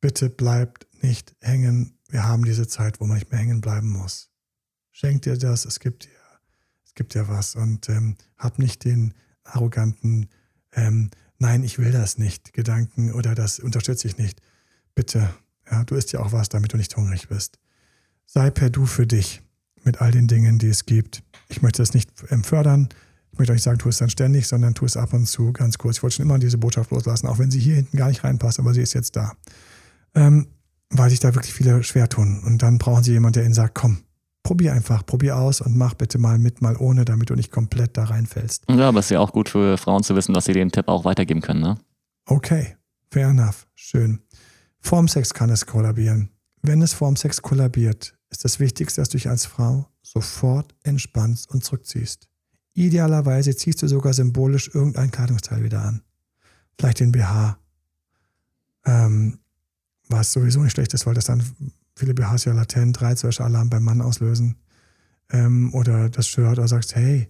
bitte 0.00 0.30
bleibt 0.30 0.86
nicht 1.02 1.34
hängen. 1.40 1.98
Wir 2.08 2.24
haben 2.24 2.44
diese 2.44 2.68
Zeit, 2.68 3.00
wo 3.00 3.06
man 3.06 3.16
nicht 3.16 3.30
mehr 3.30 3.40
hängen 3.40 3.60
bleiben 3.60 3.88
muss. 3.88 4.30
Schenk 4.90 5.22
dir 5.22 5.36
das, 5.36 5.64
es 5.64 5.80
gibt 5.80 6.04
dir, 6.04 6.10
es 6.84 6.94
gibt 6.94 7.14
dir 7.14 7.28
was 7.28 7.56
und 7.56 7.88
ähm, 7.88 8.16
hab 8.36 8.58
nicht 8.58 8.84
den 8.84 9.14
arroganten, 9.44 10.28
ähm, 10.72 11.10
nein, 11.38 11.64
ich 11.64 11.78
will 11.78 11.90
das 11.90 12.18
nicht, 12.18 12.52
Gedanken 12.52 13.12
oder 13.12 13.34
das 13.34 13.58
unterstütze 13.58 14.06
ich 14.06 14.18
nicht. 14.18 14.40
Bitte, 14.94 15.34
ja, 15.72 15.84
du 15.84 15.94
isst 15.94 16.12
ja 16.12 16.20
auch 16.20 16.32
was, 16.32 16.48
damit 16.48 16.72
du 16.72 16.76
nicht 16.76 16.96
hungrig 16.96 17.28
bist. 17.28 17.58
Sei 18.26 18.50
per 18.50 18.70
Du 18.70 18.86
für 18.86 19.06
dich 19.06 19.42
mit 19.84 20.00
all 20.00 20.10
den 20.12 20.28
Dingen, 20.28 20.58
die 20.58 20.68
es 20.68 20.86
gibt. 20.86 21.22
Ich 21.48 21.62
möchte 21.62 21.82
das 21.82 21.94
nicht 21.94 22.10
ähm, 22.30 22.44
fördern. 22.44 22.88
Ich 23.32 23.38
möchte 23.38 23.52
euch 23.52 23.56
nicht 23.56 23.64
sagen, 23.64 23.78
tu 23.78 23.88
es 23.88 23.98
dann 23.98 24.10
ständig, 24.10 24.46
sondern 24.46 24.74
tu 24.74 24.84
es 24.84 24.96
ab 24.96 25.12
und 25.12 25.26
zu 25.26 25.52
ganz 25.52 25.78
kurz. 25.78 25.96
Ich 25.96 26.02
wollte 26.02 26.16
schon 26.16 26.26
immer 26.26 26.38
diese 26.38 26.58
Botschaft 26.58 26.90
loslassen, 26.90 27.26
auch 27.26 27.38
wenn 27.38 27.50
sie 27.50 27.58
hier 27.58 27.76
hinten 27.76 27.96
gar 27.96 28.08
nicht 28.08 28.22
reinpasst, 28.22 28.60
aber 28.60 28.74
sie 28.74 28.82
ist 28.82 28.92
jetzt 28.92 29.16
da. 29.16 29.32
Ähm, 30.14 30.48
weil 30.90 31.08
sich 31.08 31.20
da 31.20 31.34
wirklich 31.34 31.54
viele 31.54 31.82
schwer 31.82 32.08
tun. 32.08 32.42
Und 32.44 32.62
dann 32.62 32.76
brauchen 32.78 33.02
sie 33.02 33.12
jemanden, 33.12 33.34
der 33.34 33.44
ihnen 33.44 33.54
sagt, 33.54 33.74
komm, 33.74 34.02
probier 34.42 34.74
einfach, 34.74 35.06
probier 35.06 35.38
aus 35.38 35.62
und 35.62 35.76
mach 35.76 35.94
bitte 35.94 36.18
mal 36.18 36.38
mit, 36.38 36.60
mal 36.60 36.76
ohne, 36.76 37.06
damit 37.06 37.30
du 37.30 37.34
nicht 37.34 37.50
komplett 37.50 37.96
da 37.96 38.04
reinfällst. 38.04 38.64
Ja, 38.68 38.88
aber 38.88 39.00
es 39.00 39.06
ist 39.06 39.10
ja 39.10 39.20
auch 39.20 39.32
gut 39.32 39.48
für 39.48 39.78
Frauen 39.78 40.02
zu 40.02 40.14
wissen, 40.14 40.34
dass 40.34 40.44
sie 40.44 40.52
den 40.52 40.70
Tipp 40.70 40.88
auch 40.88 41.06
weitergeben 41.06 41.40
können, 41.40 41.60
ne? 41.60 41.78
Okay, 42.26 42.76
fair 43.10 43.28
enough, 43.28 43.66
schön. 43.74 44.20
Vorm 44.82 45.08
Sex 45.08 45.32
kann 45.32 45.48
es 45.48 45.64
kollabieren. 45.64 46.30
Wenn 46.60 46.82
es 46.82 46.92
vorm 46.92 47.16
Sex 47.16 47.40
kollabiert, 47.40 48.16
ist 48.30 48.44
das 48.44 48.60
Wichtigste, 48.60 49.00
dass 49.00 49.08
du 49.08 49.16
dich 49.16 49.28
als 49.28 49.46
Frau 49.46 49.88
sofort 50.02 50.74
entspannst 50.82 51.50
und 51.50 51.64
zurückziehst. 51.64 52.28
Idealerweise 52.74 53.54
ziehst 53.56 53.82
du 53.82 53.88
sogar 53.88 54.12
symbolisch 54.12 54.70
irgendein 54.74 55.10
Kleidungsteil 55.10 55.62
wieder 55.62 55.82
an. 55.82 56.02
Vielleicht 56.78 57.00
den 57.00 57.12
BH. 57.12 57.58
Ähm, 58.84 59.38
was 60.08 60.32
sowieso 60.32 60.62
nicht 60.62 60.72
schlecht 60.72 60.94
ist, 60.94 61.06
weil 61.06 61.14
das 61.14 61.26
dann 61.26 61.42
viele 61.96 62.14
BHs 62.14 62.44
ja 62.44 62.52
latent 62.52 63.00
Reizwäschealarm 63.00 63.70
beim 63.70 63.84
Mann 63.84 64.00
auslösen. 64.00 64.56
Ähm, 65.30 65.72
oder 65.74 66.08
das 66.10 66.26
Shirt 66.26 66.58
oder 66.58 66.68
sagst, 66.68 66.96
hey, 66.96 67.28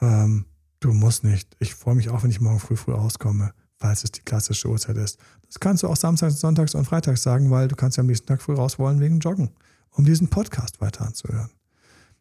ähm, 0.00 0.46
du 0.80 0.92
musst 0.92 1.24
nicht. 1.24 1.56
Ich 1.58 1.74
freue 1.74 1.94
mich 1.94 2.10
auch, 2.10 2.22
wenn 2.22 2.30
ich 2.30 2.40
morgen 2.40 2.60
früh 2.60 2.76
früh 2.76 2.92
rauskomme, 2.92 3.54
falls 3.82 4.04
es 4.04 4.12
die 4.12 4.20
klassische 4.20 4.68
Uhrzeit 4.68 4.96
ist. 4.96 5.18
Das 5.46 5.58
kannst 5.58 5.82
du 5.82 5.88
auch 5.88 5.96
samstags, 5.96 6.40
sonntags 6.40 6.74
und 6.74 6.84
freitags 6.84 7.22
sagen, 7.22 7.50
weil 7.50 7.68
du 7.68 7.74
kannst 7.74 7.96
ja 7.96 8.02
am 8.02 8.06
nächsten 8.06 8.26
Tag 8.26 8.40
früh 8.40 8.54
raus 8.54 8.78
wollen 8.78 9.00
wegen 9.00 9.18
Joggen, 9.18 9.50
um 9.90 10.04
diesen 10.04 10.28
Podcast 10.28 10.80
weiter 10.80 11.04
anzuhören. 11.04 11.50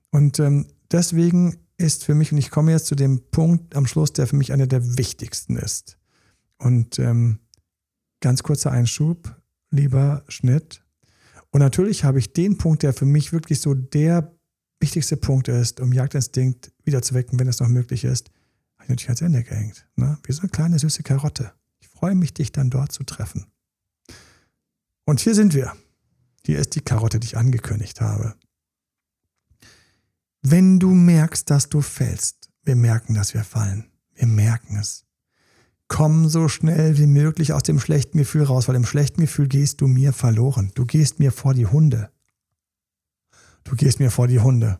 Und 0.09 0.39
ähm, 0.39 0.65
deswegen 0.91 1.57
ist 1.77 2.03
für 2.03 2.15
mich, 2.15 2.31
und 2.31 2.39
ich 2.39 2.49
komme 2.49 2.71
jetzt 2.71 2.87
zu 2.87 2.95
dem 2.95 3.21
Punkt 3.29 3.75
am 3.75 3.85
Schluss, 3.85 4.11
der 4.11 4.27
für 4.27 4.35
mich 4.35 4.51
einer 4.51 4.67
der 4.67 4.97
wichtigsten 4.97 5.55
ist. 5.55 5.97
Und 6.57 6.99
ähm, 6.99 7.39
ganz 8.21 8.43
kurzer 8.43 8.71
Einschub, 8.71 9.35
lieber 9.69 10.23
Schnitt. 10.27 10.83
Und 11.51 11.59
natürlich 11.59 12.03
habe 12.03 12.19
ich 12.19 12.33
den 12.33 12.57
Punkt, 12.57 12.83
der 12.83 12.93
für 12.93 13.05
mich 13.05 13.33
wirklich 13.33 13.61
so 13.61 13.73
der 13.75 14.35
wichtigste 14.79 15.15
Punkt 15.15 15.47
ist, 15.47 15.79
um 15.79 15.93
Jagdinstinkt 15.93 16.71
wieder 16.83 17.03
zu 17.03 17.13
wecken, 17.13 17.39
wenn 17.39 17.47
es 17.47 17.59
noch 17.59 17.67
möglich 17.67 18.03
ist, 18.03 18.31
natürlich 18.91 19.09
ans 19.09 19.21
Ende 19.21 19.43
gehängt. 19.43 19.87
Ne? 19.95 20.17
Wie 20.23 20.31
so 20.31 20.41
eine 20.41 20.49
kleine 20.49 20.79
süße 20.79 21.03
Karotte. 21.03 21.53
Ich 21.79 21.87
freue 21.87 22.15
mich, 22.15 22.33
dich 22.33 22.51
dann 22.51 22.69
dort 22.69 22.91
zu 22.91 23.03
treffen. 23.03 23.47
Und 25.05 25.19
hier 25.19 25.35
sind 25.35 25.53
wir. 25.53 25.73
Hier 26.45 26.59
ist 26.59 26.75
die 26.75 26.81
Karotte, 26.81 27.19
die 27.19 27.27
ich 27.27 27.37
angekündigt 27.37 28.01
habe. 28.01 28.35
Wenn 30.41 30.79
du 30.79 30.89
merkst, 30.93 31.49
dass 31.49 31.69
du 31.69 31.81
fällst, 31.81 32.49
wir 32.63 32.75
merken, 32.75 33.13
dass 33.13 33.33
wir 33.33 33.43
fallen. 33.43 33.91
Wir 34.13 34.27
merken 34.27 34.77
es. 34.77 35.05
Komm 35.87 36.29
so 36.29 36.47
schnell 36.47 36.97
wie 36.97 37.05
möglich 37.05 37.53
aus 37.53 37.63
dem 37.63 37.79
schlechten 37.79 38.17
Gefühl 38.17 38.43
raus, 38.43 38.67
weil 38.67 38.75
im 38.75 38.85
schlechten 38.85 39.21
Gefühl 39.21 39.47
gehst 39.47 39.81
du 39.81 39.87
mir 39.87 40.13
verloren. 40.13 40.71
Du 40.73 40.85
gehst 40.85 41.19
mir 41.19 41.31
vor 41.31 41.53
die 41.53 41.65
Hunde. 41.65 42.11
Du 43.63 43.75
gehst 43.75 43.99
mir 43.99 44.09
vor 44.09 44.27
die 44.27 44.39
Hunde. 44.39 44.79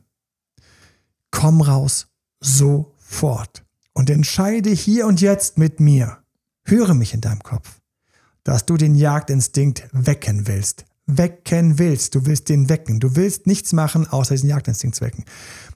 Komm 1.30 1.62
raus 1.62 2.08
sofort 2.40 3.66
und 3.94 4.10
entscheide 4.10 4.70
hier 4.70 5.08
und 5.08 5.22
jetzt 5.22 5.58
mit 5.58 5.80
mir. 5.80 6.18
Höre 6.66 6.94
mich 6.94 7.14
in 7.14 7.22
deinem 7.22 7.44
Kopf, 7.44 7.80
dass 8.44 8.66
du 8.66 8.78
den 8.78 8.96
Jagdinstinkt 8.96 9.88
wecken 9.92 10.48
willst. 10.48 10.86
Wecken 11.08 11.80
willst. 11.80 12.16
Du 12.16 12.26
willst 12.26 12.50
den 12.50 12.70
wecken. 12.70 13.00
Du 13.00 13.16
willst 13.16 13.48
nichts 13.48 13.74
machen, 13.74 14.08
außer 14.08 14.36
diesen 14.36 14.50
Jagdinstinkt 14.50 14.96
zu 14.96 15.04
wecken. 15.04 15.26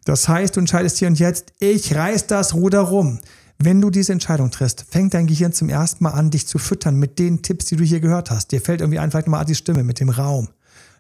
Das 0.06 0.28
heißt, 0.28 0.56
du 0.56 0.60
entscheidest 0.60 0.98
hier 0.98 1.08
und 1.08 1.20
jetzt, 1.20 1.54
ich 1.60 1.96
reiß 1.96 2.28
das 2.28 2.54
Ruder 2.54 2.82
rum. 2.82 3.20
Wenn 3.58 3.82
du 3.82 3.90
diese 3.90 4.12
Entscheidung 4.12 4.52
triffst, 4.52 4.86
fängt 4.90 5.14
dein 5.14 5.28
Gehirn 5.28 5.54
zum 5.54 5.70
ersten 5.70 6.04
Mal 6.04 6.12
an, 6.12 6.30
dich 6.30 6.46
zu 6.48 6.58
füttern 6.58 6.98
mit 6.98 7.20
den 7.20 7.42
Tipps, 7.42 7.66
die 7.66 7.78
du 7.78 7.84
hier 7.84 8.02
gehört 8.02 8.30
hast. 8.30 8.52
Dir 8.52 8.62
fällt 8.62 8.82
irgendwie 8.82 9.00
ein, 9.00 9.12
vielleicht 9.12 9.28
nochmal 9.28 9.46
die 9.46 9.56
Stimme 9.56 9.84
mit 9.84 10.00
dem 10.00 10.10
Raum. 10.10 10.50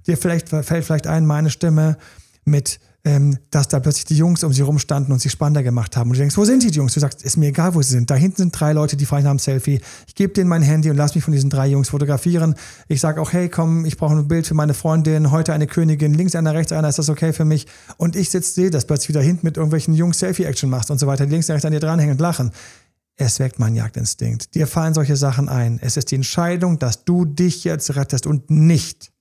Dir 0.07 0.18
vielleicht, 0.18 0.49
fällt 0.49 0.86
vielleicht 0.86 1.07
ein, 1.07 1.26
meine 1.26 1.49
Stimme 1.49 1.97
mit, 2.45 2.80
ähm, 3.06 3.38
dass 3.51 3.68
da 3.68 3.80
plötzlich 3.80 4.06
die 4.06 4.18
Jungs 4.18 4.43
um 4.43 4.51
sie 4.51 4.64
rumstanden 4.64 5.14
und 5.14 5.20
sich 5.20 5.32
spannender 5.32 5.62
gemacht 5.62 5.95
haben. 5.95 6.10
Und 6.10 6.16
du 6.16 6.22
denkst, 6.22 6.36
wo 6.38 6.43
sind 6.43 6.64
die 6.64 6.70
Jungs? 6.70 6.95
Du 6.95 6.99
sagst, 6.99 7.22
ist 7.22 7.38
mir 7.38 7.49
egal, 7.49 7.76
wo 7.76 7.82
sie 7.84 7.91
sind. 7.91 8.10
Da 8.10 8.16
hinten 8.16 8.38
sind 8.38 8.60
drei 8.60 8.74
Leute, 8.74 8.97
die 8.97 9.06
nach 9.06 9.14
einem 9.14 9.38
Selfie. 9.38 9.80
Ich 10.08 10.16
gebe 10.16 10.34
denen 10.34 10.49
mein 10.49 10.64
Handy 10.64 10.89
und 10.89 10.97
lass 10.97 11.14
mich 11.14 11.24
von 11.24 11.32
diesen 11.32 11.51
drei 11.51 11.68
Jungs 11.68 11.89
fotografieren. 11.89 12.56
Ich 12.88 12.99
sage 12.99 13.22
auch, 13.22 13.32
hey, 13.32 13.47
komm, 13.47 13.86
ich 13.86 13.97
brauche 13.97 14.16
ein 14.16 14.28
Bild 14.28 14.47
für 14.47 14.56
meine 14.56 14.74
Freundin. 14.74 15.30
Heute 15.30 15.53
eine 15.53 15.68
Königin, 15.68 16.16
links 16.16 16.34
einer, 16.34 16.56
rechts 16.56 16.72
einer, 16.72 16.89
ist 16.89 16.97
das 16.97 17.10
okay 17.10 17.32
für 17.32 17.45
mich? 17.45 17.68
Und 17.97 18.16
ich 18.16 18.32
sitze, 18.32 18.51
sehe, 18.51 18.70
dass 18.72 18.86
plötzlich 18.86 19.10
wieder 19.10 19.22
hinten 19.22 19.45
mit 19.45 19.58
irgendwelchen 19.58 19.93
Jungs 19.93 20.18
Selfie-Action 20.18 20.70
machst 20.70 20.89
und 20.89 20.99
so 20.99 21.06
weiter. 21.06 21.28
Links 21.28 21.47
und 21.47 21.53
rechts 21.53 21.66
an 21.66 21.74
dir 21.74 21.80
dranhängen 21.80 22.14
und 22.14 22.22
lachen. 22.22 22.51
Es 23.18 23.39
weckt 23.39 23.60
meinen 23.60 23.76
Jagdinstinkt. 23.76 24.56
Dir 24.56 24.66
fallen 24.66 24.95
solche 24.95 25.16
Sachen 25.16 25.47
ein. 25.47 25.80
Es 25.80 25.95
ist 25.95 26.10
die 26.10 26.16
Entscheidung, 26.16 26.80
dass 26.80 27.06
du 27.06 27.24
dich 27.24 27.64
jetzt 27.64 27.95
rettest 27.95 28.26
und 28.26 28.49
nicht 28.49 29.12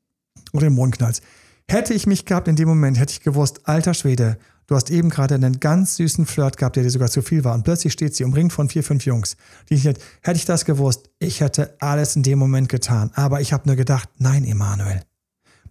oder 0.53 0.68
den 0.68 0.74
Mond 0.74 0.97
knallst. 0.97 1.22
Hätte 1.71 1.95
ich 1.95 2.07
mich 2.07 2.25
gehabt 2.25 2.49
in 2.49 2.57
dem 2.57 2.69
Moment, 2.69 2.99
hätte 2.99 3.12
ich 3.12 3.21
gewusst, 3.21 3.67
alter 3.67 3.95
Schwede, 3.95 4.39
du 4.67 4.75
hast 4.75 4.91
eben 4.91 5.09
gerade 5.09 5.35
einen 5.35 5.61
ganz 5.61 5.97
süßen 5.97 6.27
Flirt 6.27 6.57
gehabt, 6.57 6.77
der 6.77 6.83
dir 6.83 6.91
sogar 6.91 7.11
zu 7.11 7.23
viel 7.23 7.45
war. 7.45 7.55
Und 7.55 7.65
plötzlich 7.65 7.93
steht 7.93 8.15
sie 8.15 8.25
umringt 8.25 8.53
von 8.53 8.69
vier, 8.69 8.85
fünf 8.85 9.05
Jungs. 9.07 9.37
Die 9.71 9.75
ich, 9.75 9.85
hätte 9.85 10.01
ich 10.35 10.45
das 10.45 10.65
gewusst, 10.65 11.11
ich 11.19 11.41
hätte 11.41 11.77
alles 11.81 12.17
in 12.17 12.23
dem 12.23 12.39
Moment 12.39 12.69
getan. 12.69 13.11
Aber 13.15 13.41
ich 13.41 13.53
habe 13.53 13.67
nur 13.67 13.77
gedacht, 13.77 14.09
nein, 14.19 14.45
Emanuel, 14.45 15.03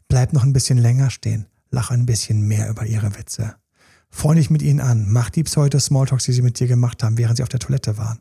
bleib 0.08 0.34
noch 0.34 0.44
ein 0.44 0.54
bisschen 0.54 0.78
länger 0.78 1.10
stehen. 1.10 1.48
Lach 1.70 1.90
ein 1.90 2.06
bisschen 2.06 2.48
mehr 2.48 2.70
über 2.70 2.86
ihre 2.86 3.16
Witze. 3.18 3.56
Freue 4.10 4.36
dich 4.36 4.52
mit 4.52 4.62
ihnen 4.62 4.80
an. 4.80 5.08
Mach 5.10 5.32
die 5.32 5.44
Pseudo-Smalltalks, 5.44 6.26
die 6.26 6.34
sie 6.34 6.44
mit 6.44 6.60
dir 6.60 6.68
gemacht 6.68 7.02
haben, 7.02 7.18
während 7.18 7.38
sie 7.38 7.44
auf 7.44 7.50
der 7.50 7.60
Toilette 7.60 7.98
waren. 7.98 8.20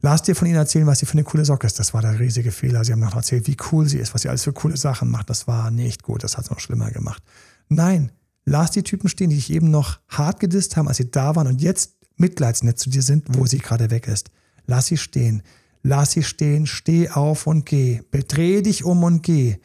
Lass 0.00 0.22
dir 0.22 0.36
von 0.36 0.46
ihnen 0.46 0.56
erzählen, 0.56 0.86
was 0.86 1.00
sie 1.00 1.06
für 1.06 1.14
eine 1.14 1.24
coole 1.24 1.44
Socke 1.44 1.66
ist. 1.66 1.78
Das 1.78 1.92
war 1.92 2.02
der 2.02 2.20
riesige 2.20 2.52
Fehler. 2.52 2.84
Sie 2.84 2.92
haben 2.92 3.00
noch 3.00 3.16
erzählt, 3.16 3.46
wie 3.46 3.56
cool 3.72 3.88
sie 3.88 3.98
ist, 3.98 4.14
was 4.14 4.22
sie 4.22 4.28
alles 4.28 4.44
für 4.44 4.52
coole 4.52 4.76
Sachen 4.76 5.10
macht. 5.10 5.28
Das 5.28 5.46
war 5.48 5.70
nicht 5.70 6.02
gut. 6.02 6.22
Das 6.22 6.36
hat 6.36 6.44
es 6.44 6.50
noch 6.50 6.60
schlimmer 6.60 6.90
gemacht. 6.90 7.22
Nein, 7.68 8.12
Lass 8.50 8.70
die 8.70 8.82
Typen 8.82 9.10
stehen, 9.10 9.28
die 9.28 9.36
dich 9.36 9.52
eben 9.52 9.70
noch 9.70 10.00
hart 10.08 10.40
gedisst 10.40 10.78
haben, 10.78 10.88
als 10.88 10.96
sie 10.96 11.10
da 11.10 11.36
waren 11.36 11.46
und 11.46 11.60
jetzt 11.60 11.96
mitleidsnett 12.16 12.78
zu 12.78 12.88
dir 12.88 13.02
sind, 13.02 13.26
wo 13.36 13.44
sie 13.44 13.58
gerade 13.58 13.90
weg 13.90 14.08
ist. 14.08 14.30
Lass 14.66 14.86
sie 14.86 14.96
stehen. 14.96 15.42
Lass 15.82 16.12
sie 16.12 16.22
stehen, 16.22 16.66
steh 16.66 17.10
auf 17.10 17.46
und 17.46 17.66
geh. 17.66 18.00
Bedreh 18.10 18.62
dich 18.62 18.84
um 18.84 19.04
und 19.04 19.22
geh. 19.22 19.58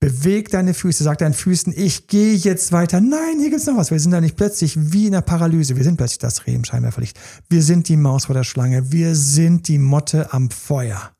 Beweg 0.00 0.50
deine 0.50 0.74
Füße, 0.74 1.02
sag 1.02 1.18
deinen 1.18 1.34
Füßen, 1.34 1.74
ich 1.76 2.06
gehe 2.06 2.34
jetzt 2.34 2.70
weiter. 2.70 3.00
Nein, 3.00 3.40
hier 3.40 3.50
gibt's 3.50 3.66
noch 3.66 3.76
was. 3.76 3.90
Wir 3.90 3.98
sind 3.98 4.12
da 4.12 4.20
nicht 4.20 4.36
plötzlich 4.36 4.92
wie 4.92 5.06
in 5.06 5.12
der 5.12 5.22
Paralyse. 5.22 5.76
Wir 5.76 5.82
sind 5.82 5.96
plötzlich 5.96 6.20
das 6.20 6.46
Reh 6.46 6.54
im 6.54 6.64
Scheinwerferlicht. 6.64 7.18
Wir 7.48 7.64
sind 7.64 7.88
die 7.88 7.96
Maus 7.96 8.26
vor 8.26 8.34
der 8.34 8.44
Schlange. 8.44 8.92
Wir 8.92 9.16
sind 9.16 9.66
die 9.66 9.78
Motte 9.78 10.32
am 10.32 10.50
Feuer. 10.50 11.10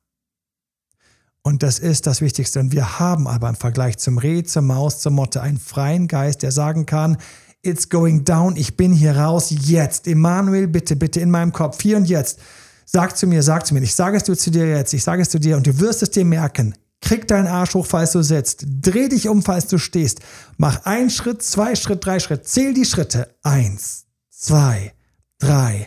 Und 1.43 1.65
das 1.65 1.81
ist 1.81 2.07
das 2.07 2.21
Wichtigste. 2.21 2.61
Und 2.61 2.71
wir 2.71 3.01
haben 3.01 3.27
aber 3.27 3.49
im 3.49 3.57
Vergleich 3.57 3.99
zum 3.99 4.17
Reh, 4.19 4.45
zur 4.45 4.63
Maus, 4.63 5.01
zur 5.01 5.11
Motte 5.11 5.43
einen 5.43 5.59
freien 5.59 6.07
Geist, 6.07 6.43
der 6.43 6.53
sagen 6.53 6.87
kann, 6.87 7.17
it's 7.63 7.89
going 7.89 8.25
down, 8.25 8.55
ich 8.55 8.77
bin 8.77 8.93
hier 8.93 9.17
raus, 9.17 9.49
jetzt. 9.51 10.07
Emanuel, 10.07 10.69
bitte, 10.69 10.95
bitte 10.95 11.21
in 11.21 11.31
meinem 11.31 11.53
Kopf, 11.53 11.83
hier 11.83 11.97
und 11.97 12.05
jetzt. 12.09 12.39
Sag 12.87 13.17
zu 13.17 13.27
mir, 13.27 13.43
sag 13.43 13.67
zu 13.67 13.75
mir, 13.75 13.83
ich 13.83 13.95
sage 13.95 14.17
es 14.17 14.23
dir 14.23 14.37
zu 14.37 14.51
dir 14.51 14.69
jetzt, 14.69 14.95
ich 14.95 15.03
sage 15.03 15.23
es 15.23 15.31
zu 15.31 15.41
dir 15.41 15.57
und 15.57 15.67
du 15.67 15.79
wirst 15.81 16.03
es 16.03 16.11
dir 16.11 16.25
merken. 16.25 16.75
Krieg 17.01 17.29
deinen 17.29 17.47
Arsch 17.47 17.75
hoch, 17.75 17.87
falls 17.87 18.13
du 18.13 18.23
sitzt. 18.23 18.65
Dreh 18.67 19.09
dich 19.09 19.29
um, 19.29 19.43
falls 19.43 19.67
du 19.69 19.79
stehst. 19.79 20.21
Mach 20.57 20.85
einen 20.85 21.11
Schritt, 21.11 21.43
zwei 21.43 21.75
Schritt, 21.75 22.05
drei 22.05 22.19
Schritt. 22.19 22.47
Zähl 22.47 22.75
die 22.75 22.85
Schritte. 22.85 23.35
Eins, 23.43 24.07
zwei, 24.31 24.93
drei, 25.39 25.87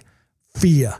vier, 0.55 0.95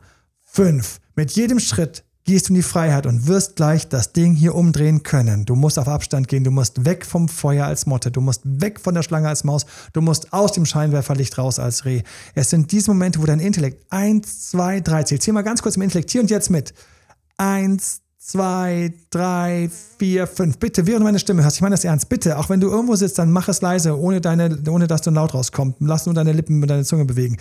fünf. 0.46 1.00
Mit 1.16 1.32
jedem 1.32 1.60
Schritt 1.60 2.04
gehst 2.24 2.48
du 2.48 2.54
in 2.54 2.56
die 2.56 2.62
Freiheit 2.62 3.06
und 3.06 3.28
wirst 3.28 3.56
gleich 3.56 3.90
das 3.90 4.14
Ding 4.14 4.36
hier 4.36 4.54
umdrehen 4.56 5.04
können. 5.04 5.46
Du 5.46 5.56
musst 5.56 5.80
auf 5.80 5.88
Abstand 5.88 6.28
gehen, 6.28 6.44
du 6.44 6.52
musst 6.52 6.86
weg 6.86 7.06
vom 7.06 7.28
Feuer 7.28 7.66
als 7.66 7.86
Motte, 7.86 8.12
du 8.12 8.22
musst 8.22 8.42
weg 8.46 8.80
von 8.80 8.94
der 8.94 9.04
Schlange 9.04 9.28
als 9.28 9.44
Maus, 9.44 9.66
du 9.94 10.02
musst 10.02 10.32
aus 10.32 10.52
dem 10.52 10.66
Scheinwerferlicht 10.66 11.38
raus 11.38 11.58
als 11.58 11.86
Reh. 11.86 12.04
Es 12.36 12.50
sind 12.50 12.72
diese 12.72 12.92
Momente, 12.92 13.22
wo 13.22 13.26
dein 13.26 13.40
Intellekt 13.40 13.86
eins, 13.92 14.50
zwei, 14.50 14.82
drei 14.82 15.04
zählt. 15.04 15.24
Zähl 15.24 15.34
mal 15.34 15.42
ganz 15.42 15.62
kurz 15.62 15.78
im 15.78 15.82
Intellekt 15.82 16.12
hier 16.12 16.22
und 16.22 16.30
jetzt 16.30 16.50
mit. 16.50 16.74
Eins, 17.38 18.01
zwei, 18.22 18.94
drei, 19.10 19.70
vier, 19.98 20.28
fünf. 20.28 20.58
Bitte, 20.60 20.86
während 20.86 21.02
du 21.02 21.06
meine 21.06 21.20
Stimme 21.20 21.44
hörst, 21.44 21.58
ich 21.58 21.62
meine 21.62 21.74
das 21.74 21.84
ernst, 21.84 22.08
bitte, 22.08 22.38
auch 22.38 22.50
wenn 22.50 22.60
du 22.60 22.70
irgendwo 22.70 22.96
sitzt, 22.96 23.18
dann 23.18 23.32
mach 23.32 23.50
es 23.50 23.62
leise, 23.62 24.00
ohne, 24.00 24.22
deine, 24.22 24.58
ohne 24.70 24.88
dass 24.88 25.02
du 25.02 25.10
laut 25.10 25.34
rauskommst. 25.34 25.78
Lass 25.80 26.06
nur 26.06 26.16
deine 26.16 26.32
Lippen 26.32 26.62
und 26.62 26.68
deine 26.68 26.86
Zunge 26.86 27.06
bewegen. 27.06 27.38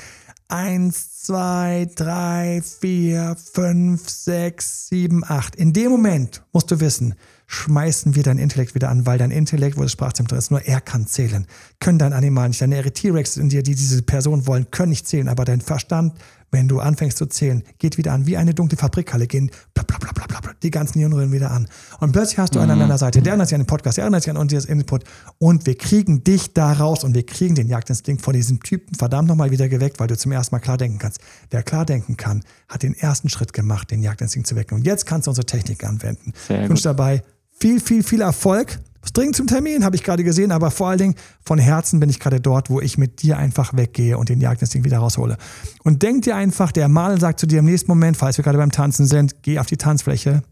Eins, 0.49 1.20
zwei, 1.23 1.87
drei, 1.95 2.63
vier, 2.63 3.37
fünf, 3.53 4.09
sechs, 4.09 4.89
sieben, 4.89 5.23
acht. 5.27 5.55
In 5.55 5.73
dem 5.73 5.91
Moment 5.91 6.43
musst 6.53 6.71
du 6.71 6.81
wissen, 6.81 7.15
schmeißen 7.47 8.15
wir 8.15 8.23
dein 8.23 8.39
Intellekt 8.39 8.75
wieder 8.75 8.89
an, 8.89 9.07
weil 9.07 9.19
dein 9.19 9.31
Intellekt, 9.31 9.77
wo 9.77 9.83
das 9.83 9.93
Sprachzentrum 9.93 10.39
ist, 10.39 10.51
nur 10.51 10.63
er 10.63 10.81
kann 10.81 11.07
zählen. 11.07 11.47
Können 11.79 11.99
dein 11.99 12.13
Animal 12.13 12.49
nicht. 12.49 12.63
Deine 12.63 12.91
T-Rex 12.91 13.37
in 13.37 13.51
dir, 13.51 13.63
die 13.63 13.75
diese 13.75 14.03
Person 14.03 14.47
wollen, 14.47 14.71
können 14.71 14.91
nicht 14.91 15.07
zählen, 15.07 15.29
aber 15.29 15.45
dein 15.45 15.61
Verstand 15.61 16.15
wenn 16.51 16.69
du 16.69 16.81
anfängst 16.81 17.19
zu 17.19 17.27
zählen, 17.27 17.63
geht 17.79 17.97
wieder 17.97 18.13
an, 18.13 18.27
wie 18.27 18.37
eine 18.37 18.55
dunkle 18.55 18.77
Fabrikhalle, 18.77 19.27
gehen 19.27 19.51
bla, 19.75 19.85
bla, 19.85 19.99
bla, 19.99 20.11
bla, 20.13 20.41
bla, 20.41 20.53
die 20.63 20.71
ganzen 20.71 20.99
Hirnröhren 20.99 21.33
wieder 21.33 21.51
an. 21.51 21.69
Und 22.01 22.13
plötzlich 22.13 22.39
hast 22.39 22.55
du 22.55 22.59
mhm. 22.59 22.65
einen 22.65 22.73
an 22.73 22.79
deiner 22.81 22.99
Seite, 22.99 23.23
der 23.23 23.33
erinnert 23.33 23.49
sich 23.49 23.55
an 23.55 23.63
den 23.63 23.67
Podcast, 23.67 23.97
der 23.97 24.05
erinnert 24.05 24.23
sich 24.23 24.31
an 24.31 24.37
unser 24.37 24.69
Input 24.69 25.05
und 25.39 25.67
wir 25.67 25.77
kriegen 25.77 26.25
dich 26.25 26.53
da 26.53 26.73
raus 26.73 27.05
und 27.05 27.15
wir 27.15 27.25
kriegen 27.25 27.55
den 27.55 27.69
Jagdinstinkt 27.69 28.23
von 28.23 28.35
diesem 28.35 28.61
Typen 28.61 28.95
verdammt 28.95 29.29
nochmal 29.29 29.51
wieder 29.51 29.69
geweckt, 29.69 30.01
weil 30.01 30.09
du 30.09 30.17
zum 30.17 30.33
ersten 30.33 30.55
Mal 30.55 30.61
klar 30.61 30.77
denken 30.77 30.99
kannst. 30.99 31.10
Wer 31.51 31.63
klar 31.63 31.85
denken 31.85 32.17
kann, 32.17 32.43
hat 32.69 32.83
den 32.83 32.95
ersten 32.95 33.29
Schritt 33.29 33.53
gemacht, 33.53 33.91
den 33.91 34.03
Jagdinstinkt 34.03 34.49
zu 34.49 34.57
wecken. 34.57 34.77
Und 34.77 34.85
jetzt 34.85 35.07
kannst 35.07 35.27
du 35.27 35.31
unsere 35.31 35.47
Technik 35.47 35.85
anwenden. 35.85 36.33
Sehr 36.47 36.63
ich 36.63 36.69
wünsche 36.69 36.85
dabei 36.85 37.23
viel, 37.61 37.81
viel, 37.81 38.03
viel 38.03 38.23
Erfolg. 38.23 38.81
Dringend 39.15 39.35
zum 39.35 39.47
Termin, 39.47 39.85
habe 39.85 39.97
ich 39.97 40.05
gerade 40.05 40.23
gesehen, 40.23 40.53
aber 40.53 40.71
vor 40.71 40.89
allen 40.89 40.99
Dingen 40.99 41.15
von 41.43 41.59
Herzen 41.59 42.01
bin 42.01 42.11
ich 42.11 42.21
gerade 42.21 42.41
dort, 42.41 42.71
wo 42.71 42.81
ich 42.81 42.99
mit 42.99 43.23
dir 43.23 43.39
einfach 43.39 43.75
weggehe 43.75 44.17
und 44.17 44.29
den 44.29 44.41
Jagdinstinkt 44.41 44.85
wieder 44.85 44.99
raushole. 44.99 45.37
Und 45.83 46.03
denk 46.03 46.23
dir 46.23 46.37
einfach, 46.37 46.71
der 46.71 46.89
Maler 46.89 47.19
sagt 47.19 47.41
zu 47.41 47.47
dir 47.47 47.61
im 47.61 47.65
nächsten 47.65 47.91
Moment, 47.91 48.17
falls 48.17 48.37
wir 48.37 48.45
gerade 48.45 48.59
beim 48.59 48.71
Tanzen 48.71 49.07
sind, 49.07 49.43
geh 49.43 49.59
auf 49.59 49.67
die 49.67 49.79
Tanzfläche, 49.79 50.43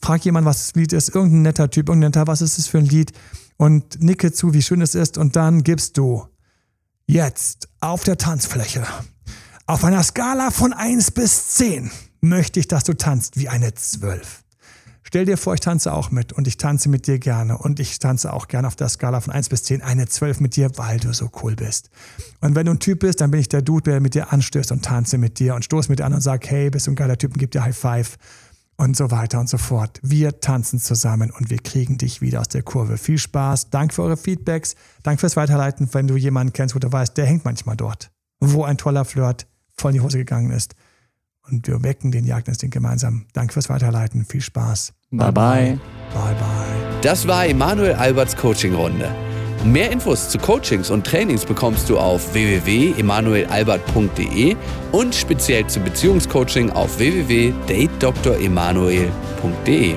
frag 0.00 0.24
jemand, 0.24 0.46
was 0.46 0.66
das 0.66 0.74
Lied 0.74 0.92
ist, 0.92 1.14
irgendein 1.14 1.42
netter 1.42 1.70
Typ, 1.70 1.88
irgendein 1.88 2.10
netter, 2.10 2.26
was 2.28 2.40
ist 2.40 2.58
es 2.58 2.66
für 2.68 2.78
ein 2.78 2.86
Lied? 2.86 3.12
Und 3.56 4.00
nicke 4.00 4.32
zu, 4.32 4.54
wie 4.54 4.62
schön 4.62 4.80
es 4.80 4.94
ist. 4.94 5.18
Und 5.18 5.34
dann 5.34 5.64
gibst 5.64 5.98
du 5.98 6.24
jetzt 7.06 7.68
auf 7.80 8.04
der 8.04 8.16
Tanzfläche 8.16 8.86
auf 9.68 9.84
einer 9.84 10.02
Skala 10.02 10.50
von 10.50 10.72
1 10.72 11.10
bis 11.10 11.48
10 11.48 11.90
möchte 12.22 12.58
ich, 12.58 12.68
dass 12.68 12.84
du 12.84 12.94
tanzt 12.94 13.36
wie 13.36 13.50
eine 13.50 13.74
12. 13.74 14.42
Stell 15.02 15.26
dir 15.26 15.36
vor, 15.36 15.52
ich 15.52 15.60
tanze 15.60 15.92
auch 15.92 16.10
mit 16.10 16.32
und 16.32 16.48
ich 16.48 16.56
tanze 16.56 16.88
mit 16.88 17.06
dir 17.06 17.18
gerne 17.18 17.58
und 17.58 17.78
ich 17.78 17.98
tanze 17.98 18.32
auch 18.32 18.48
gerne 18.48 18.66
auf 18.66 18.76
der 18.76 18.88
Skala 18.88 19.20
von 19.20 19.34
1 19.34 19.50
bis 19.50 19.64
10 19.64 19.82
eine 19.82 20.08
12 20.08 20.40
mit 20.40 20.56
dir, 20.56 20.70
weil 20.76 20.98
du 20.98 21.12
so 21.12 21.30
cool 21.42 21.54
bist. 21.54 21.90
Und 22.40 22.54
wenn 22.54 22.64
du 22.64 22.72
ein 22.72 22.78
Typ 22.78 23.00
bist, 23.00 23.20
dann 23.20 23.30
bin 23.30 23.40
ich 23.40 23.50
der 23.50 23.60
Dude, 23.60 23.90
der 23.90 24.00
mit 24.00 24.14
dir 24.14 24.32
anstößt 24.32 24.72
und 24.72 24.86
tanze 24.86 25.18
mit 25.18 25.38
dir 25.38 25.54
und 25.54 25.66
stoße 25.66 25.90
mit 25.90 25.98
dir 25.98 26.06
an 26.06 26.14
und 26.14 26.22
sag, 26.22 26.48
hey, 26.48 26.70
bist 26.70 26.86
du 26.86 26.92
ein 26.92 26.96
geiler 26.96 27.18
Typ 27.18 27.32
und 27.32 27.38
gib 27.38 27.50
dir 27.50 27.62
High 27.62 27.76
Five 27.76 28.16
und 28.78 28.96
so 28.96 29.10
weiter 29.10 29.38
und 29.38 29.50
so 29.50 29.58
fort. 29.58 30.00
Wir 30.02 30.40
tanzen 30.40 30.80
zusammen 30.80 31.30
und 31.30 31.50
wir 31.50 31.58
kriegen 31.58 31.98
dich 31.98 32.22
wieder 32.22 32.40
aus 32.40 32.48
der 32.48 32.62
Kurve. 32.62 32.96
Viel 32.96 33.18
Spaß, 33.18 33.68
danke 33.68 33.94
für 33.94 34.02
eure 34.02 34.16
Feedbacks, 34.16 34.76
danke 35.02 35.20
fürs 35.20 35.36
Weiterleiten, 35.36 35.90
wenn 35.92 36.06
du 36.06 36.16
jemanden 36.16 36.54
kennst, 36.54 36.74
wo 36.74 36.78
du 36.78 36.90
weißt, 36.90 37.18
der 37.18 37.26
hängt 37.26 37.44
manchmal 37.44 37.76
dort, 37.76 38.10
wo 38.40 38.64
ein 38.64 38.78
toller 38.78 39.04
Flirt 39.04 39.46
voll 39.80 39.92
in 39.92 39.98
die 39.98 40.00
Hose 40.00 40.18
gegangen 40.18 40.50
ist. 40.50 40.74
Und 41.50 41.66
wir 41.66 41.82
wecken 41.82 42.12
den 42.12 42.24
Jagdinstinkt 42.24 42.74
gemeinsam. 42.74 43.24
Danke 43.32 43.54
fürs 43.54 43.70
Weiterleiten, 43.70 44.24
viel 44.24 44.42
Spaß. 44.42 44.92
Bye 45.10 45.32
bye. 45.32 45.80
Bye 46.12 46.34
bye. 46.34 47.00
Das 47.00 47.26
war 47.26 47.46
Emanuel 47.46 47.94
Alberts 47.94 48.36
Coaching-Runde. 48.36 49.10
Mehr 49.64 49.90
Infos 49.90 50.28
zu 50.28 50.38
Coachings 50.38 50.90
und 50.90 51.06
Trainings 51.06 51.44
bekommst 51.44 51.88
du 51.88 51.98
auf 51.98 52.32
www.emanuelalbert.de 52.32 54.56
und 54.92 55.14
speziell 55.14 55.66
zum 55.66 55.84
Beziehungscoaching 55.84 56.70
auf 56.70 56.98
www.datedremanuel.de. 56.98 59.96